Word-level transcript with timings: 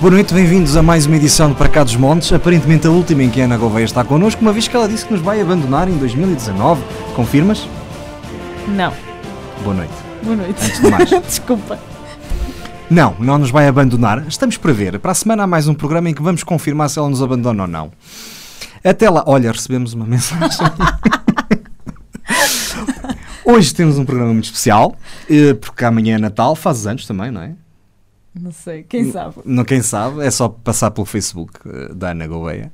Boa 0.00 0.12
noite, 0.12 0.32
bem-vindos 0.32 0.76
a 0.76 0.82
mais 0.82 1.06
uma 1.06 1.16
edição 1.16 1.50
de 1.50 1.56
Para 1.56 1.68
Cá 1.68 1.82
dos 1.82 1.96
Montes, 1.96 2.32
aparentemente 2.32 2.86
a 2.86 2.90
última 2.90 3.24
em 3.24 3.30
que 3.30 3.40
a 3.40 3.46
Ana 3.46 3.56
Gouveia 3.56 3.84
está 3.84 4.04
connosco, 4.04 4.40
uma 4.40 4.52
vez 4.52 4.68
que 4.68 4.76
ela 4.76 4.88
disse 4.88 5.04
que 5.04 5.12
nos 5.12 5.20
vai 5.20 5.40
abandonar 5.40 5.88
em 5.88 5.96
2019. 5.98 6.80
Confirmas? 7.16 7.68
Não. 8.68 8.92
Boa 9.64 9.74
noite. 9.74 9.92
Boa 10.22 10.36
noite. 10.36 10.64
Antes 10.64 10.80
de 10.80 10.88
mais. 10.88 11.10
Desculpa. 11.26 11.80
Não, 12.88 13.16
não 13.18 13.38
nos 13.38 13.50
vai 13.50 13.66
abandonar. 13.66 14.24
Estamos 14.28 14.56
para 14.56 14.72
ver. 14.72 15.00
Para 15.00 15.10
a 15.10 15.14
semana 15.16 15.42
há 15.42 15.46
mais 15.48 15.66
um 15.66 15.74
programa 15.74 16.08
em 16.08 16.14
que 16.14 16.22
vamos 16.22 16.44
confirmar 16.44 16.88
se 16.88 17.00
ela 17.00 17.08
nos 17.08 17.20
abandona 17.20 17.64
ou 17.64 17.68
não. 17.68 17.90
Até 18.84 19.10
lá, 19.10 19.24
olha, 19.26 19.50
recebemos 19.50 19.94
uma 19.94 20.06
mensagem. 20.06 20.64
Hoje 23.44 23.74
temos 23.74 23.98
um 23.98 24.04
programa 24.04 24.32
muito 24.32 24.44
especial, 24.44 24.96
eh, 25.28 25.54
porque 25.54 25.84
amanhã 25.84 26.14
é 26.14 26.18
Natal, 26.18 26.54
fazes 26.54 26.86
anos 26.86 27.04
também, 27.04 27.32
não 27.32 27.42
é? 27.42 27.52
Não 28.40 28.52
sei, 28.52 28.84
quem 28.84 29.10
sabe? 29.10 29.36
Não, 29.44 29.64
quem 29.64 29.82
sabe, 29.82 30.24
é 30.24 30.30
só 30.30 30.48
passar 30.48 30.90
pelo 30.90 31.04
Facebook 31.04 31.52
eh, 31.66 31.92
da 31.94 32.10
Ana 32.10 32.26
Gouveia. 32.26 32.70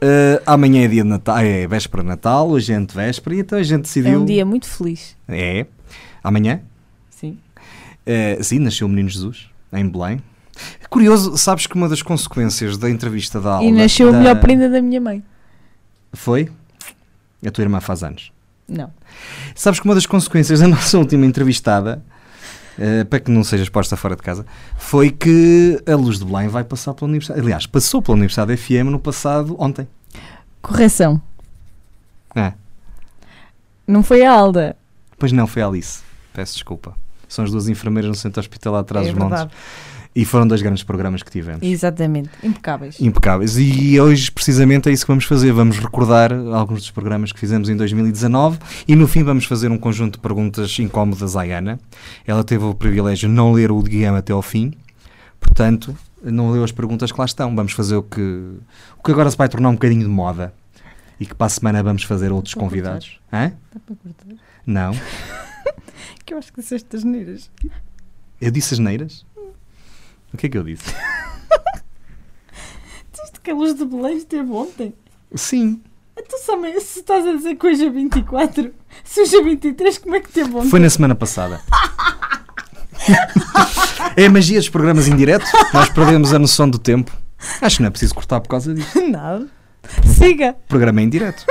Eh, 0.00 0.42
amanhã 0.46 0.84
é 0.84 0.88
dia 0.88 1.02
de 1.02 1.08
Natal, 1.08 1.38
é 1.38 1.66
véspera 1.66 2.02
de 2.02 2.08
Natal, 2.08 2.48
hoje 2.48 2.72
é 2.72 2.76
antevéspera, 2.76 3.34
e 3.34 3.40
então 3.40 3.58
a 3.58 3.62
gente 3.62 3.82
decidiu. 3.82 4.12
É 4.12 4.18
um 4.18 4.24
dia 4.24 4.44
muito 4.44 4.66
feliz. 4.66 5.16
É. 5.28 5.66
Amanhã? 6.22 6.60
Sim. 7.10 7.38
Eh, 8.04 8.38
sim, 8.42 8.58
nasceu 8.58 8.86
o 8.86 8.90
Menino 8.90 9.08
Jesus, 9.08 9.50
em 9.72 9.88
Belém. 9.88 10.22
Curioso, 10.88 11.36
sabes 11.36 11.66
que 11.66 11.74
uma 11.74 11.88
das 11.88 12.02
consequências 12.02 12.78
da 12.78 12.88
entrevista 12.88 13.40
da 13.40 13.54
aula. 13.54 13.66
e 13.66 13.72
nasceu 13.72 14.10
da... 14.10 14.16
a 14.16 14.20
melhor 14.20 14.40
prenda 14.40 14.68
da 14.68 14.80
minha 14.80 15.00
mãe. 15.00 15.22
Foi? 16.12 16.48
A 17.44 17.50
tua 17.50 17.62
irmã 17.62 17.80
faz 17.80 18.02
anos. 18.02 18.32
Não. 18.68 18.90
Sabes 19.54 19.80
que 19.80 19.86
uma 19.86 19.94
das 19.94 20.06
consequências 20.06 20.60
da 20.60 20.68
nossa 20.68 20.98
última 20.98 21.26
entrevistada, 21.26 22.02
eh, 22.78 23.04
para 23.04 23.20
que 23.20 23.30
não 23.30 23.42
sejas 23.44 23.68
posta 23.68 23.96
fora 23.96 24.16
de 24.16 24.22
casa, 24.22 24.44
foi 24.76 25.10
que 25.10 25.82
a 25.86 25.94
Luz 25.94 26.18
de 26.18 26.24
Belém 26.24 26.48
vai 26.48 26.64
passar 26.64 26.94
pela 26.94 27.08
Universidade. 27.08 27.40
Aliás, 27.40 27.66
passou 27.66 28.00
pela 28.02 28.16
Universidade 28.16 28.56
FM 28.56 28.90
no 28.90 28.98
passado 28.98 29.56
ontem. 29.58 29.86
Correção. 30.62 31.20
Ah, 32.34 32.52
Não 33.86 34.02
foi 34.02 34.24
a 34.24 34.32
Alda. 34.32 34.76
pois 35.18 35.32
não, 35.32 35.46
foi 35.46 35.62
a 35.62 35.66
Alice. 35.68 36.00
Peço 36.34 36.54
desculpa. 36.54 36.94
São 37.28 37.44
as 37.44 37.50
duas 37.50 37.68
enfermeiras 37.68 38.08
no 38.08 38.14
centro 38.14 38.40
hospitalar 38.40 38.80
atrás 38.82 39.06
é 39.06 39.12
dos 39.12 39.18
montes. 39.18 39.46
E 40.18 40.24
foram 40.24 40.46
dois 40.46 40.62
grandes 40.62 40.82
programas 40.82 41.22
que 41.22 41.30
tivemos. 41.30 41.60
Exatamente. 41.62 42.30
Impecáveis. 42.42 42.98
Impecáveis. 42.98 43.58
E 43.58 44.00
hoje, 44.00 44.32
precisamente, 44.32 44.88
é 44.88 44.92
isso 44.92 45.04
que 45.04 45.12
vamos 45.12 45.26
fazer. 45.26 45.52
Vamos 45.52 45.78
recordar 45.78 46.32
alguns 46.32 46.80
dos 46.80 46.90
programas 46.90 47.32
que 47.32 47.38
fizemos 47.38 47.68
em 47.68 47.76
2019 47.76 48.58
e, 48.88 48.96
no 48.96 49.06
fim, 49.06 49.22
vamos 49.22 49.44
fazer 49.44 49.70
um 49.70 49.76
conjunto 49.76 50.14
de 50.14 50.20
perguntas 50.20 50.78
incómodas 50.78 51.36
à 51.36 51.42
Ana. 51.42 51.78
Ela 52.26 52.42
teve 52.42 52.64
o 52.64 52.72
privilégio 52.72 53.28
de 53.28 53.34
não 53.34 53.52
ler 53.52 53.70
o 53.70 53.82
guião 53.82 54.16
até 54.16 54.32
ao 54.32 54.40
fim, 54.40 54.72
portanto, 55.38 55.94
não 56.24 56.50
leu 56.50 56.64
as 56.64 56.72
perguntas 56.72 57.12
que 57.12 57.18
lá 57.18 57.26
estão. 57.26 57.54
Vamos 57.54 57.72
fazer 57.72 57.96
o 57.96 58.02
que, 58.02 58.20
o 58.98 59.02
que 59.04 59.10
agora 59.12 59.30
se 59.30 59.36
vai 59.36 59.50
tornar 59.50 59.68
um 59.68 59.74
bocadinho 59.74 60.02
de 60.02 60.08
moda 60.08 60.50
e 61.20 61.26
que 61.26 61.34
para 61.34 61.46
a 61.46 61.50
semana 61.50 61.82
vamos 61.82 62.04
fazer 62.04 62.32
outros 62.32 62.54
cortar. 62.54 62.68
convidados. 62.70 63.20
Hã? 63.30 63.52
Dá 63.72 63.80
para 63.84 63.96
cortar? 63.96 64.42
Não. 64.66 64.92
Que 66.24 66.34
eu 66.34 66.38
acho 66.38 66.52
que 66.52 66.60
disseste 66.60 66.96
as 66.96 67.04
neiras. 67.04 67.50
Eu 68.40 68.50
disse 68.50 68.74
as 68.74 68.80
neiras? 68.80 69.24
O 70.36 70.38
que 70.38 70.48
é 70.48 70.50
que 70.50 70.58
eu 70.58 70.62
disse? 70.62 70.84
Disseste 73.10 73.40
que 73.42 73.50
a 73.50 73.54
luz 73.54 73.74
de 73.74 73.86
Belém 73.86 74.18
esteve 74.18 74.52
ontem. 74.52 74.92
Sim. 75.34 75.80
Então, 76.14 76.38
se 76.78 76.98
estás 76.98 77.26
a 77.26 77.32
dizer 77.32 77.54
que 77.54 77.66
hoje 77.66 77.86
é 77.86 77.90
24, 77.90 78.70
se 79.02 79.22
hoje 79.22 79.34
é 79.34 79.42
23, 79.42 79.96
como 79.96 80.14
é 80.14 80.20
que 80.20 80.30
teve 80.30 80.54
ontem? 80.54 80.68
Foi 80.68 80.78
na 80.78 80.90
semana 80.90 81.14
passada. 81.14 81.62
é 84.14 84.26
a 84.26 84.30
magia 84.30 84.58
dos 84.58 84.68
programas 84.68 85.08
em 85.08 85.16
direto. 85.16 85.46
Nós 85.72 85.88
perdemos 85.88 86.34
a 86.34 86.38
noção 86.38 86.68
do 86.68 86.78
tempo. 86.78 87.10
Acho 87.62 87.76
que 87.76 87.82
não 87.82 87.88
é 87.88 87.90
preciso 87.90 88.14
cortar 88.14 88.38
por 88.42 88.50
causa 88.50 88.74
disso. 88.74 89.08
Nada. 89.08 89.48
Siga. 90.04 90.54
Programa 90.68 91.00
em 91.00 91.08
direto. 91.08 91.46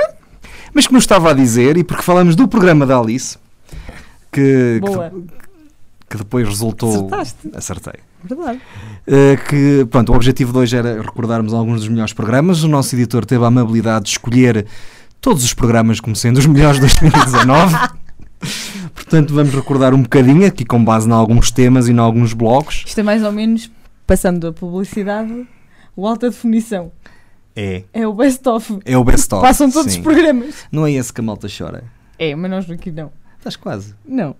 Mas 0.72 0.86
como 0.86 1.00
estava 1.00 1.32
a 1.32 1.34
dizer, 1.34 1.76
e 1.76 1.82
porque 1.82 2.04
falamos 2.04 2.36
do 2.36 2.46
programa 2.46 2.86
da 2.86 2.96
Alice, 2.96 3.36
que, 4.30 4.78
que, 4.80 4.80
Boa. 4.80 5.12
que 6.08 6.18
depois 6.18 6.46
resultou. 6.46 7.08
Acertaste. 7.08 7.50
Acertei. 7.52 8.06
Verdade. 8.34 8.60
Uh, 9.06 9.48
que, 9.48 9.86
pronto, 9.90 10.12
o 10.12 10.16
objetivo 10.16 10.52
de 10.52 10.58
hoje 10.58 10.76
era 10.76 11.00
recordarmos 11.00 11.54
alguns 11.54 11.80
dos 11.80 11.88
melhores 11.88 12.12
programas. 12.12 12.62
O 12.62 12.68
nosso 12.68 12.94
editor 12.94 13.24
teve 13.24 13.44
a 13.44 13.48
amabilidade 13.48 14.06
de 14.06 14.10
escolher 14.12 14.66
todos 15.20 15.44
os 15.44 15.54
programas 15.54 16.00
como 16.00 16.14
sendo 16.14 16.38
os 16.38 16.46
melhores 16.46 16.80
de 16.80 16.86
2019. 16.86 17.76
Portanto, 18.94 19.34
vamos 19.34 19.54
recordar 19.54 19.94
um 19.94 20.02
bocadinho, 20.02 20.46
aqui 20.46 20.64
com 20.64 20.84
base 20.84 21.08
em 21.08 21.12
alguns 21.12 21.50
temas 21.50 21.88
e 21.88 21.92
em 21.92 21.98
alguns 21.98 22.32
blocos. 22.32 22.84
Isto 22.86 23.00
é 23.00 23.02
mais 23.02 23.22
ou 23.22 23.32
menos, 23.32 23.70
passando 24.06 24.46
a 24.48 24.52
publicidade, 24.52 25.46
o 25.94 26.06
alta 26.06 26.28
definição. 26.30 26.90
É, 27.54 27.84
É 27.92 28.06
o 28.06 28.12
best-of. 28.12 28.78
é 28.84 28.98
o 28.98 29.02
best-of. 29.02 29.42
Passam 29.42 29.70
todos 29.70 29.92
sim. 29.92 30.00
os 30.00 30.04
programas. 30.04 30.54
Não 30.70 30.86
é 30.86 30.92
esse 30.92 31.12
que 31.12 31.20
a 31.20 31.24
malta 31.24 31.48
chora. 31.48 31.84
É, 32.18 32.34
mas 32.34 32.50
nós 32.50 32.70
aqui 32.70 32.90
não. 32.90 33.10
Estás 33.38 33.56
quase. 33.56 33.94
Não. 34.06 34.36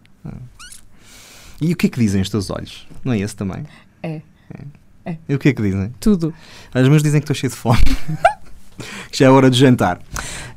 E 1.60 1.72
o 1.72 1.76
que 1.76 1.86
é 1.86 1.90
que 1.90 1.98
dizem 1.98 2.20
os 2.20 2.28
teus 2.28 2.50
olhos? 2.50 2.86
Não 3.04 3.12
é 3.12 3.18
esse 3.18 3.34
também? 3.34 3.64
É. 4.02 5.16
E 5.28 5.34
o 5.34 5.38
que 5.38 5.48
é 5.48 5.52
que 5.54 5.62
dizem? 5.62 5.94
Tudo. 6.00 6.34
Os 6.74 6.88
meus 6.88 7.02
dizem 7.02 7.20
que 7.20 7.24
estou 7.24 7.34
cheio 7.36 7.50
de 7.50 7.56
fome. 7.56 7.78
Já 9.16 9.24
é 9.24 9.30
hora 9.30 9.50
de 9.50 9.58
jantar. 9.58 9.98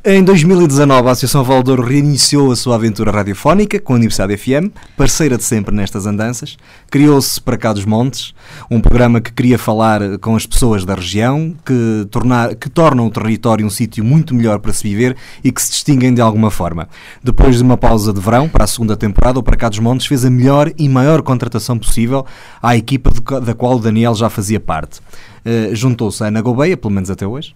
Em 0.03 0.21
2019, 0.21 1.07
a 1.07 1.11
Associação 1.11 1.45
Valdouro 1.45 1.81
reiniciou 1.81 2.51
a 2.51 2.57
sua 2.57 2.75
aventura 2.75 3.09
radiofónica 3.09 3.79
com 3.79 3.93
a 3.93 3.95
Universidade 3.95 4.35
FM, 4.35 4.67
parceira 4.97 5.37
de 5.37 5.45
sempre 5.45 5.73
nestas 5.73 6.05
andanças. 6.05 6.57
Criou-se 6.91 7.39
para 7.39 7.57
cá 7.57 7.71
dos 7.71 7.85
montes, 7.85 8.33
um 8.69 8.81
programa 8.81 9.21
que 9.21 9.31
queria 9.31 9.57
falar 9.57 10.17
com 10.17 10.35
as 10.35 10.45
pessoas 10.45 10.83
da 10.83 10.93
região, 10.93 11.55
que, 11.65 12.05
tornar, 12.11 12.53
que 12.55 12.69
tornam 12.69 13.07
o 13.07 13.09
território 13.09 13.65
um 13.65 13.69
sítio 13.69 14.03
muito 14.03 14.35
melhor 14.35 14.59
para 14.59 14.73
se 14.73 14.83
viver 14.83 15.15
e 15.41 15.53
que 15.53 15.61
se 15.61 15.71
distinguem 15.71 16.13
de 16.13 16.19
alguma 16.19 16.51
forma. 16.51 16.89
Depois 17.23 17.55
de 17.55 17.63
uma 17.63 17.77
pausa 17.77 18.11
de 18.11 18.19
verão 18.19 18.49
para 18.49 18.65
a 18.65 18.67
segunda 18.67 18.97
temporada, 18.97 19.39
o 19.39 19.43
Para 19.43 19.55
cá 19.55 19.69
dos 19.69 19.79
Montes 19.79 20.05
fez 20.05 20.25
a 20.25 20.29
melhor 20.29 20.69
e 20.77 20.89
maior 20.89 21.21
contratação 21.21 21.79
possível 21.79 22.25
à 22.61 22.75
equipa 22.75 23.09
da 23.39 23.53
qual 23.53 23.77
o 23.77 23.79
Daniel 23.79 24.13
já 24.15 24.29
fazia 24.29 24.59
parte. 24.59 24.99
Eh, 25.45 25.69
Juntou-se 25.71 26.21
a 26.21 26.27
Ana 26.27 26.41
Gouveia, 26.41 26.75
pelo 26.75 26.93
menos 26.93 27.09
até 27.09 27.25
hoje, 27.25 27.55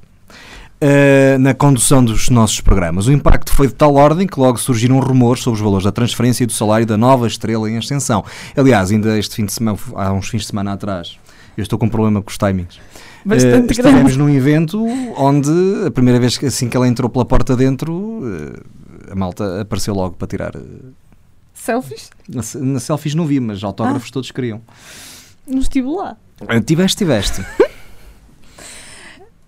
Uh, 0.81 1.39
na 1.39 1.53
condução 1.53 2.03
dos 2.03 2.29
nossos 2.29 2.59
programas. 2.59 3.07
O 3.07 3.11
impacto 3.13 3.53
foi 3.53 3.67
de 3.67 3.73
tal 3.73 3.95
ordem 3.95 4.27
que 4.27 4.37
logo 4.37 4.57
surgiram 4.57 4.99
rumores 4.99 5.41
sobre 5.41 5.57
os 5.57 5.63
valores 5.63 5.85
da 5.85 5.93
transferência 5.93 6.43
e 6.43 6.47
do 6.47 6.51
salário 6.51 6.85
da 6.85 6.97
nova 6.97 7.25
estrela 7.25 7.69
em 7.69 7.77
ascensão. 7.77 8.25
Aliás, 8.55 8.91
ainda 8.91 9.17
este 9.17 9.35
fim 9.35 9.45
de 9.45 9.53
semana, 9.53 9.77
há 9.95 10.11
uns 10.11 10.27
fins 10.27 10.41
de 10.41 10.47
semana 10.47 10.73
atrás, 10.73 11.17
eu 11.57 11.61
estou 11.61 11.79
com 11.79 11.85
um 11.85 11.89
problema 11.89 12.21
com 12.21 12.29
os 12.29 12.37
timings. 12.37 12.79
Bastante 13.23 13.67
Uh, 13.67 13.71
estivemos 13.71 14.01
grande. 14.01 14.17
num 14.17 14.29
evento 14.29 14.85
onde 15.15 15.49
a 15.87 15.91
primeira 15.91 16.19
vez 16.19 16.37
que 16.37 16.47
assim 16.47 16.67
que 16.67 16.75
ela 16.75 16.85
entrou 16.85 17.09
pela 17.09 17.23
porta 17.23 17.55
dentro, 17.55 17.93
uh, 17.93 18.61
a 19.09 19.15
malta 19.15 19.61
apareceu 19.61 19.93
logo 19.93 20.15
para 20.17 20.27
tirar. 20.27 20.53
uh, 20.57 20.93
Selfies? 21.53 22.09
Na, 22.27 22.41
na 22.59 22.79
selfies 22.81 23.15
não 23.15 23.25
vi, 23.25 23.39
mas 23.39 23.63
autógrafos 23.63 24.11
todos 24.11 24.29
queriam. 24.31 24.61
Não 25.47 25.59
estive 25.59 25.87
lá. 25.87 26.17
Tiveste, 26.65 26.97
tiveste. 26.97 27.45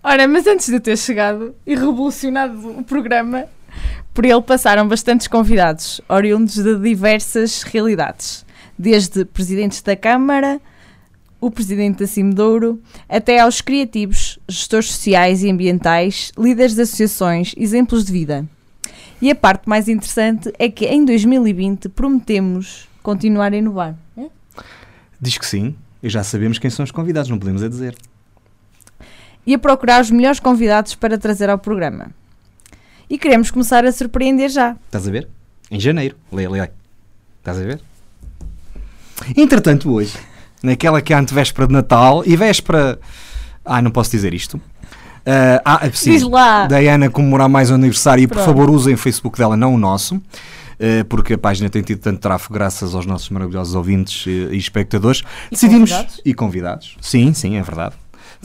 Ora, 0.08 0.28
mas 0.28 0.46
antes 0.46 0.68
de 0.68 0.78
ter 0.78 0.96
chegado 0.96 1.52
e 1.66 1.74
revolucionado 1.74 2.78
o 2.78 2.84
programa, 2.84 3.46
por 4.14 4.24
ele 4.24 4.40
passaram 4.40 4.86
bastantes 4.86 5.26
convidados, 5.26 6.00
oriundos 6.08 6.54
de 6.54 6.78
diversas 6.78 7.64
realidades. 7.64 8.46
Desde 8.78 9.24
presidentes 9.24 9.82
da 9.82 9.96
Câmara, 9.96 10.60
o 11.40 11.50
presidente 11.50 11.98
da 11.98 12.06
Cimedouro, 12.06 12.80
até 13.08 13.40
aos 13.40 13.60
criativos, 13.60 14.38
gestores 14.48 14.92
sociais 14.92 15.42
e 15.42 15.50
ambientais, 15.50 16.30
líderes 16.38 16.76
de 16.76 16.82
associações, 16.82 17.52
exemplos 17.56 18.04
de 18.04 18.12
vida. 18.12 18.46
E 19.20 19.28
a 19.28 19.34
parte 19.34 19.68
mais 19.68 19.88
interessante 19.88 20.52
é 20.56 20.68
que 20.68 20.86
em 20.86 21.04
2020 21.04 21.88
prometemos 21.88 22.86
continuar 23.02 23.52
a 23.52 23.56
inovar. 23.56 23.96
Diz 25.20 25.36
que 25.36 25.44
sim, 25.44 25.74
e 26.00 26.08
já 26.08 26.22
sabemos 26.22 26.60
quem 26.60 26.70
são 26.70 26.84
os 26.84 26.92
convidados, 26.92 27.28
não 27.28 27.40
podemos 27.40 27.60
é 27.60 27.68
dizer. 27.68 27.96
E 29.46 29.54
a 29.54 29.58
procurar 29.58 30.00
os 30.02 30.10
melhores 30.10 30.40
convidados 30.40 30.94
para 30.94 31.16
trazer 31.16 31.48
ao 31.48 31.58
programa. 31.58 32.08
E 33.08 33.16
queremos 33.16 33.50
começar 33.50 33.84
a 33.84 33.92
surpreender 33.92 34.48
já. 34.50 34.76
Estás 34.86 35.06
a 35.06 35.10
ver? 35.10 35.28
Em 35.70 35.78
janeiro. 35.78 36.16
Lê, 36.32 36.48
lê. 36.48 36.68
Estás 37.38 37.56
a 37.58 37.62
ver? 37.62 37.80
Entretanto, 39.36 39.90
hoje, 39.92 40.14
naquela 40.62 41.00
que 41.00 41.12
é 41.12 41.16
a 41.16 41.20
antevéspera 41.20 41.66
de 41.66 41.72
Natal 41.72 42.22
e 42.26 42.36
véspera. 42.36 42.98
Ah, 43.64 43.80
não 43.82 43.90
posso 43.90 44.10
dizer 44.10 44.34
isto. 44.34 44.60
Ah, 45.24 45.60
ah, 45.82 45.90
sim, 45.92 46.12
Diz 46.12 46.22
lá. 46.22 46.66
da 46.66 46.78
Ana 46.78 47.10
comemorar 47.10 47.48
mais 47.48 47.70
o 47.70 47.74
aniversário 47.74 48.22
e 48.22 48.26
por 48.28 48.38
favor 48.38 48.70
usem 48.70 48.94
o 48.94 48.98
Facebook 48.98 49.36
dela, 49.36 49.56
não 49.56 49.74
o 49.74 49.78
nosso. 49.78 50.20
eh, 50.78 51.02
Porque 51.04 51.34
a 51.34 51.38
página 51.38 51.68
tem 51.68 51.82
tido 51.82 51.98
tanto 51.98 52.20
tráfego 52.20 52.54
graças 52.54 52.94
aos 52.94 53.06
nossos 53.06 53.28
maravilhosos 53.30 53.74
ouvintes 53.74 54.24
eh, 54.28 54.54
e 54.54 54.56
espectadores. 54.56 55.22
E 55.48 55.50
Decidimos. 55.54 55.90
convidados? 55.90 56.20
E 56.24 56.34
convidados. 56.34 56.96
Sim, 57.00 57.32
sim, 57.32 57.56
é 57.56 57.62
verdade. 57.62 57.94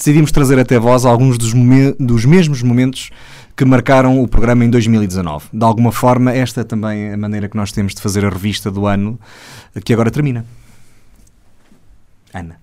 Decidimos 0.01 0.31
trazer 0.31 0.57
até 0.57 0.80
vós 0.80 1.06
alguns 1.06 1.38
dos, 1.38 1.53
dos 2.00 2.25
mesmos 2.25 2.63
momentos 2.63 3.12
que 3.56 3.63
marcaram 3.63 4.19
o 4.19 4.27
programa 4.27 4.65
em 4.65 4.69
2019. 4.71 5.50
De 5.53 5.63
alguma 5.63 5.92
forma, 5.92 6.33
esta 6.33 6.62
é 6.62 6.63
também 6.63 7.13
a 7.13 7.18
maneira 7.18 7.48
que 7.48 7.56
nós 7.56 7.71
temos 7.71 7.94
de 7.94 8.01
fazer 8.01 8.25
a 8.25 8.30
revista 8.30 8.71
do 8.71 8.88
ano 8.88 9.19
que 9.86 9.94
agora 9.94 10.09
termina. 10.09 10.44
Ana. 12.33 12.59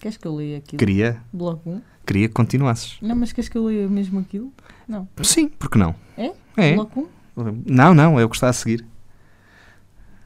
Queres 0.00 0.16
que 0.16 0.26
eu 0.26 0.34
leia 0.34 0.56
aquilo? 0.56 0.78
Queria, 0.78 1.20
Bloco 1.30 1.68
1? 1.68 1.82
queria 2.06 2.28
que 2.28 2.32
continuasses. 2.32 2.96
Não, 3.02 3.14
mas 3.14 3.34
queres 3.34 3.50
que 3.50 3.58
eu 3.58 3.66
leia 3.66 3.86
mesmo 3.90 4.18
aquilo? 4.18 4.50
Não. 4.88 5.06
Sim, 5.22 5.50
porque 5.58 5.76
não? 5.76 5.94
É? 6.16 6.32
É. 6.56 6.74
Bloco 6.74 7.06
1? 7.36 7.62
Não, 7.66 7.92
não, 7.92 8.18
é 8.18 8.24
o 8.24 8.30
que 8.30 8.36
está 8.36 8.48
a 8.48 8.52
seguir. 8.54 8.82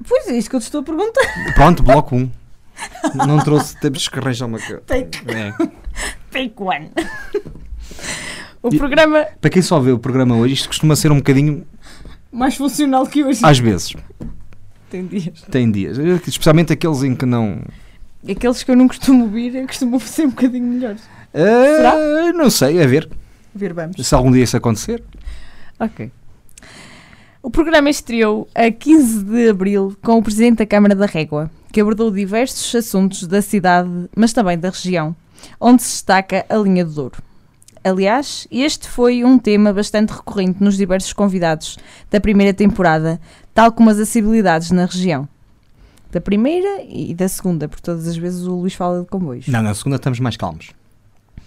Pois 0.06 0.28
é, 0.28 0.38
isso 0.38 0.48
que 0.48 0.54
eu 0.54 0.60
te 0.60 0.66
estou 0.66 0.82
a 0.82 0.84
perguntar. 0.84 1.54
Pronto, 1.56 1.82
bloco 1.82 2.14
1. 2.14 2.30
Não 3.14 3.38
trouxe, 3.42 3.78
temos 3.80 4.08
que 4.08 4.18
arranjar 4.18 4.46
uma. 4.46 4.58
coisa. 4.58 4.82
Take, 4.86 5.18
É. 5.30 5.52
take 6.30 6.54
one. 6.58 6.90
o 8.62 8.68
E- 8.74 8.78
programa 8.78 9.26
Para 9.40 9.50
quem 9.50 9.62
só 9.62 9.78
vê 9.80 9.92
o 9.92 9.98
programa 9.98 10.36
hoje, 10.36 10.54
isto 10.54 10.68
costuma 10.68 10.94
ser 10.96 11.10
um 11.12 11.16
bocadinho, 11.16 11.66
mais 12.32 12.56
funcional 12.56 13.06
que 13.06 13.24
hoje. 13.24 13.40
às 13.44 13.58
vezes, 13.58 13.94
Tem 14.90 15.06
dias. 15.06 15.42
tem 15.50 15.70
dias, 15.70 15.98
especialmente 16.26 16.72
aqueles 16.72 17.02
em 17.02 17.14
que 17.14 17.24
não. 17.26 17.60
Aqueles 18.28 18.62
que 18.62 18.70
eu 18.70 18.76
não 18.76 18.88
costumo 18.88 19.24
ouvir 19.24 19.54
é 19.56 19.66
costumam 19.66 20.00
ser 20.00 20.26
um 20.26 20.30
bocadinho 20.30 20.64
melhores. 20.66 21.02
Ah, 21.32 22.32
não 22.34 22.50
sei, 22.50 22.82
a 22.82 22.86
ver. 22.86 23.08
Ver, 23.54 23.72
vamos. 23.72 24.04
Se 24.06 24.14
algum 24.14 24.30
dia 24.32 24.42
isso 24.42 24.56
acontecer. 24.56 25.02
Ok. 25.78 26.10
O 27.42 27.50
programa 27.50 27.88
estreou 27.88 28.48
a 28.54 28.70
15 28.70 29.22
de 29.22 29.48
abril 29.50 29.96
com 30.02 30.18
o 30.18 30.22
Presidente 30.22 30.56
da 30.58 30.66
Câmara 30.66 30.94
da 30.96 31.06
Régua, 31.06 31.48
que 31.72 31.80
abordou 31.80 32.10
diversos 32.10 32.74
assuntos 32.74 33.26
da 33.26 33.42
cidade, 33.42 33.90
mas 34.16 34.32
também 34.32 34.58
da 34.58 34.70
região, 34.70 35.14
onde 35.60 35.82
se 35.82 35.92
destaca 35.92 36.44
a 36.48 36.56
linha 36.56 36.84
do 36.84 36.92
Douro. 36.92 37.22
Aliás, 37.84 38.48
este 38.50 38.88
foi 38.88 39.22
um 39.22 39.38
tema 39.38 39.72
bastante 39.72 40.10
recorrente 40.10 40.62
nos 40.62 40.76
diversos 40.76 41.12
convidados 41.12 41.78
da 42.10 42.20
primeira 42.20 42.52
temporada, 42.52 43.20
tal 43.54 43.70
como 43.70 43.90
as 43.90 43.96
acessibilidades 43.96 44.72
na 44.72 44.86
região. 44.86 45.28
Da 46.10 46.20
primeira 46.20 46.82
e 46.88 47.14
da 47.14 47.28
segunda, 47.28 47.68
porque 47.68 47.82
todas 47.82 48.08
as 48.08 48.16
vezes 48.16 48.44
o 48.44 48.56
Luís 48.56 48.74
fala 48.74 49.02
de 49.02 49.06
comboios. 49.06 49.46
Não, 49.46 49.62
na 49.62 49.74
segunda 49.74 49.96
estamos 49.96 50.18
mais 50.18 50.36
calmos. 50.36 50.70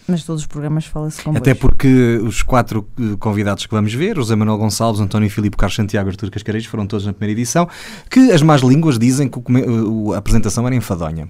Mas 0.10 0.24
todos 0.24 0.42
os 0.42 0.48
programas 0.48 0.86
fala-se 0.86 1.22
comboios. 1.22 1.42
Até 1.42 1.54
porque 1.54 2.20
os 2.24 2.42
quatro 2.42 2.88
eh, 3.00 3.16
convidados 3.20 3.66
que 3.66 3.72
vamos 3.74 3.94
ver, 3.94 4.16
José 4.16 4.36
Manuel 4.36 4.58
Gonçalves, 4.58 5.00
António 5.00 5.30
Filipe, 5.30 5.56
Carlos 5.56 5.76
Santiago 5.76 6.10
e 6.10 6.12
Artur 6.12 6.32
Cascareiros, 6.32 6.68
foram 6.68 6.88
todos 6.88 7.06
na 7.06 7.14
primeira 7.14 7.40
edição, 7.40 7.70
que 8.10 8.32
as 8.32 8.42
más 8.42 8.62
línguas 8.62 8.98
dizem 8.98 9.28
que 9.30 9.38
o 9.38 9.44
o- 10.10 10.14
a 10.14 10.18
apresentação 10.18 10.66
era 10.66 10.76
enfadonha. 10.76 11.30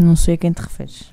Não 0.00 0.16
sei 0.16 0.34
a 0.34 0.36
quem 0.38 0.52
te 0.52 0.60
referes. 0.62 1.10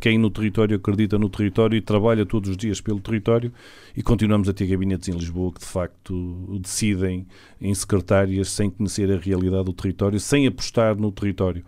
quem 0.00 0.16
no 0.16 0.30
território 0.30 0.76
acredita 0.76 1.18
no 1.18 1.28
território 1.28 1.76
e 1.76 1.80
trabalha 1.82 2.24
todos 2.24 2.48
os 2.48 2.56
dias 2.56 2.80
pelo 2.80 2.98
território 3.00 3.52
e 3.94 4.02
continuamos 4.02 4.48
a 4.48 4.52
ter 4.54 4.66
gabinetes 4.66 5.08
em 5.08 5.12
Lisboa 5.12 5.52
que 5.52 5.60
de 5.60 5.66
facto 5.66 6.58
decidem 6.58 7.26
em 7.60 7.74
secretárias 7.74 8.48
sem 8.50 8.70
conhecer 8.70 9.12
a 9.12 9.18
realidade 9.18 9.64
do 9.64 9.74
território, 9.74 10.18
sem 10.18 10.46
apostar 10.46 10.96
no 10.96 11.12
território. 11.12 11.62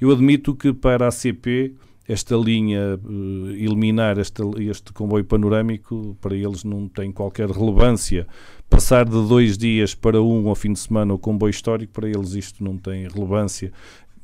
Eu 0.00 0.10
admito 0.10 0.52
que 0.52 0.72
para 0.72 1.06
a 1.06 1.12
CP 1.12 1.74
esta 2.08 2.36
linha, 2.36 2.78
eh, 2.98 3.52
eliminar 3.64 4.18
esta- 4.18 4.44
este 4.58 4.92
comboio 4.92 5.24
panorâmico, 5.24 6.16
para 6.20 6.34
eles 6.36 6.62
não 6.64 6.88
tem 6.88 7.10
qualquer 7.10 7.48
relevância. 7.50 8.26
Passar 8.70 9.04
de 9.04 9.10
dois 9.28 9.56
dias 9.58 9.94
para 9.94 10.20
um 10.22 10.48
ao 10.48 10.54
fim 10.54 10.72
de 10.72 10.78
semana 10.78 11.12
o 11.14 11.18
comboio 11.18 11.50
histórico, 11.50 11.92
para 11.92 12.08
eles 12.08 12.34
isto 12.34 12.62
não 12.62 12.76
tem 12.76 13.08
relevância. 13.08 13.72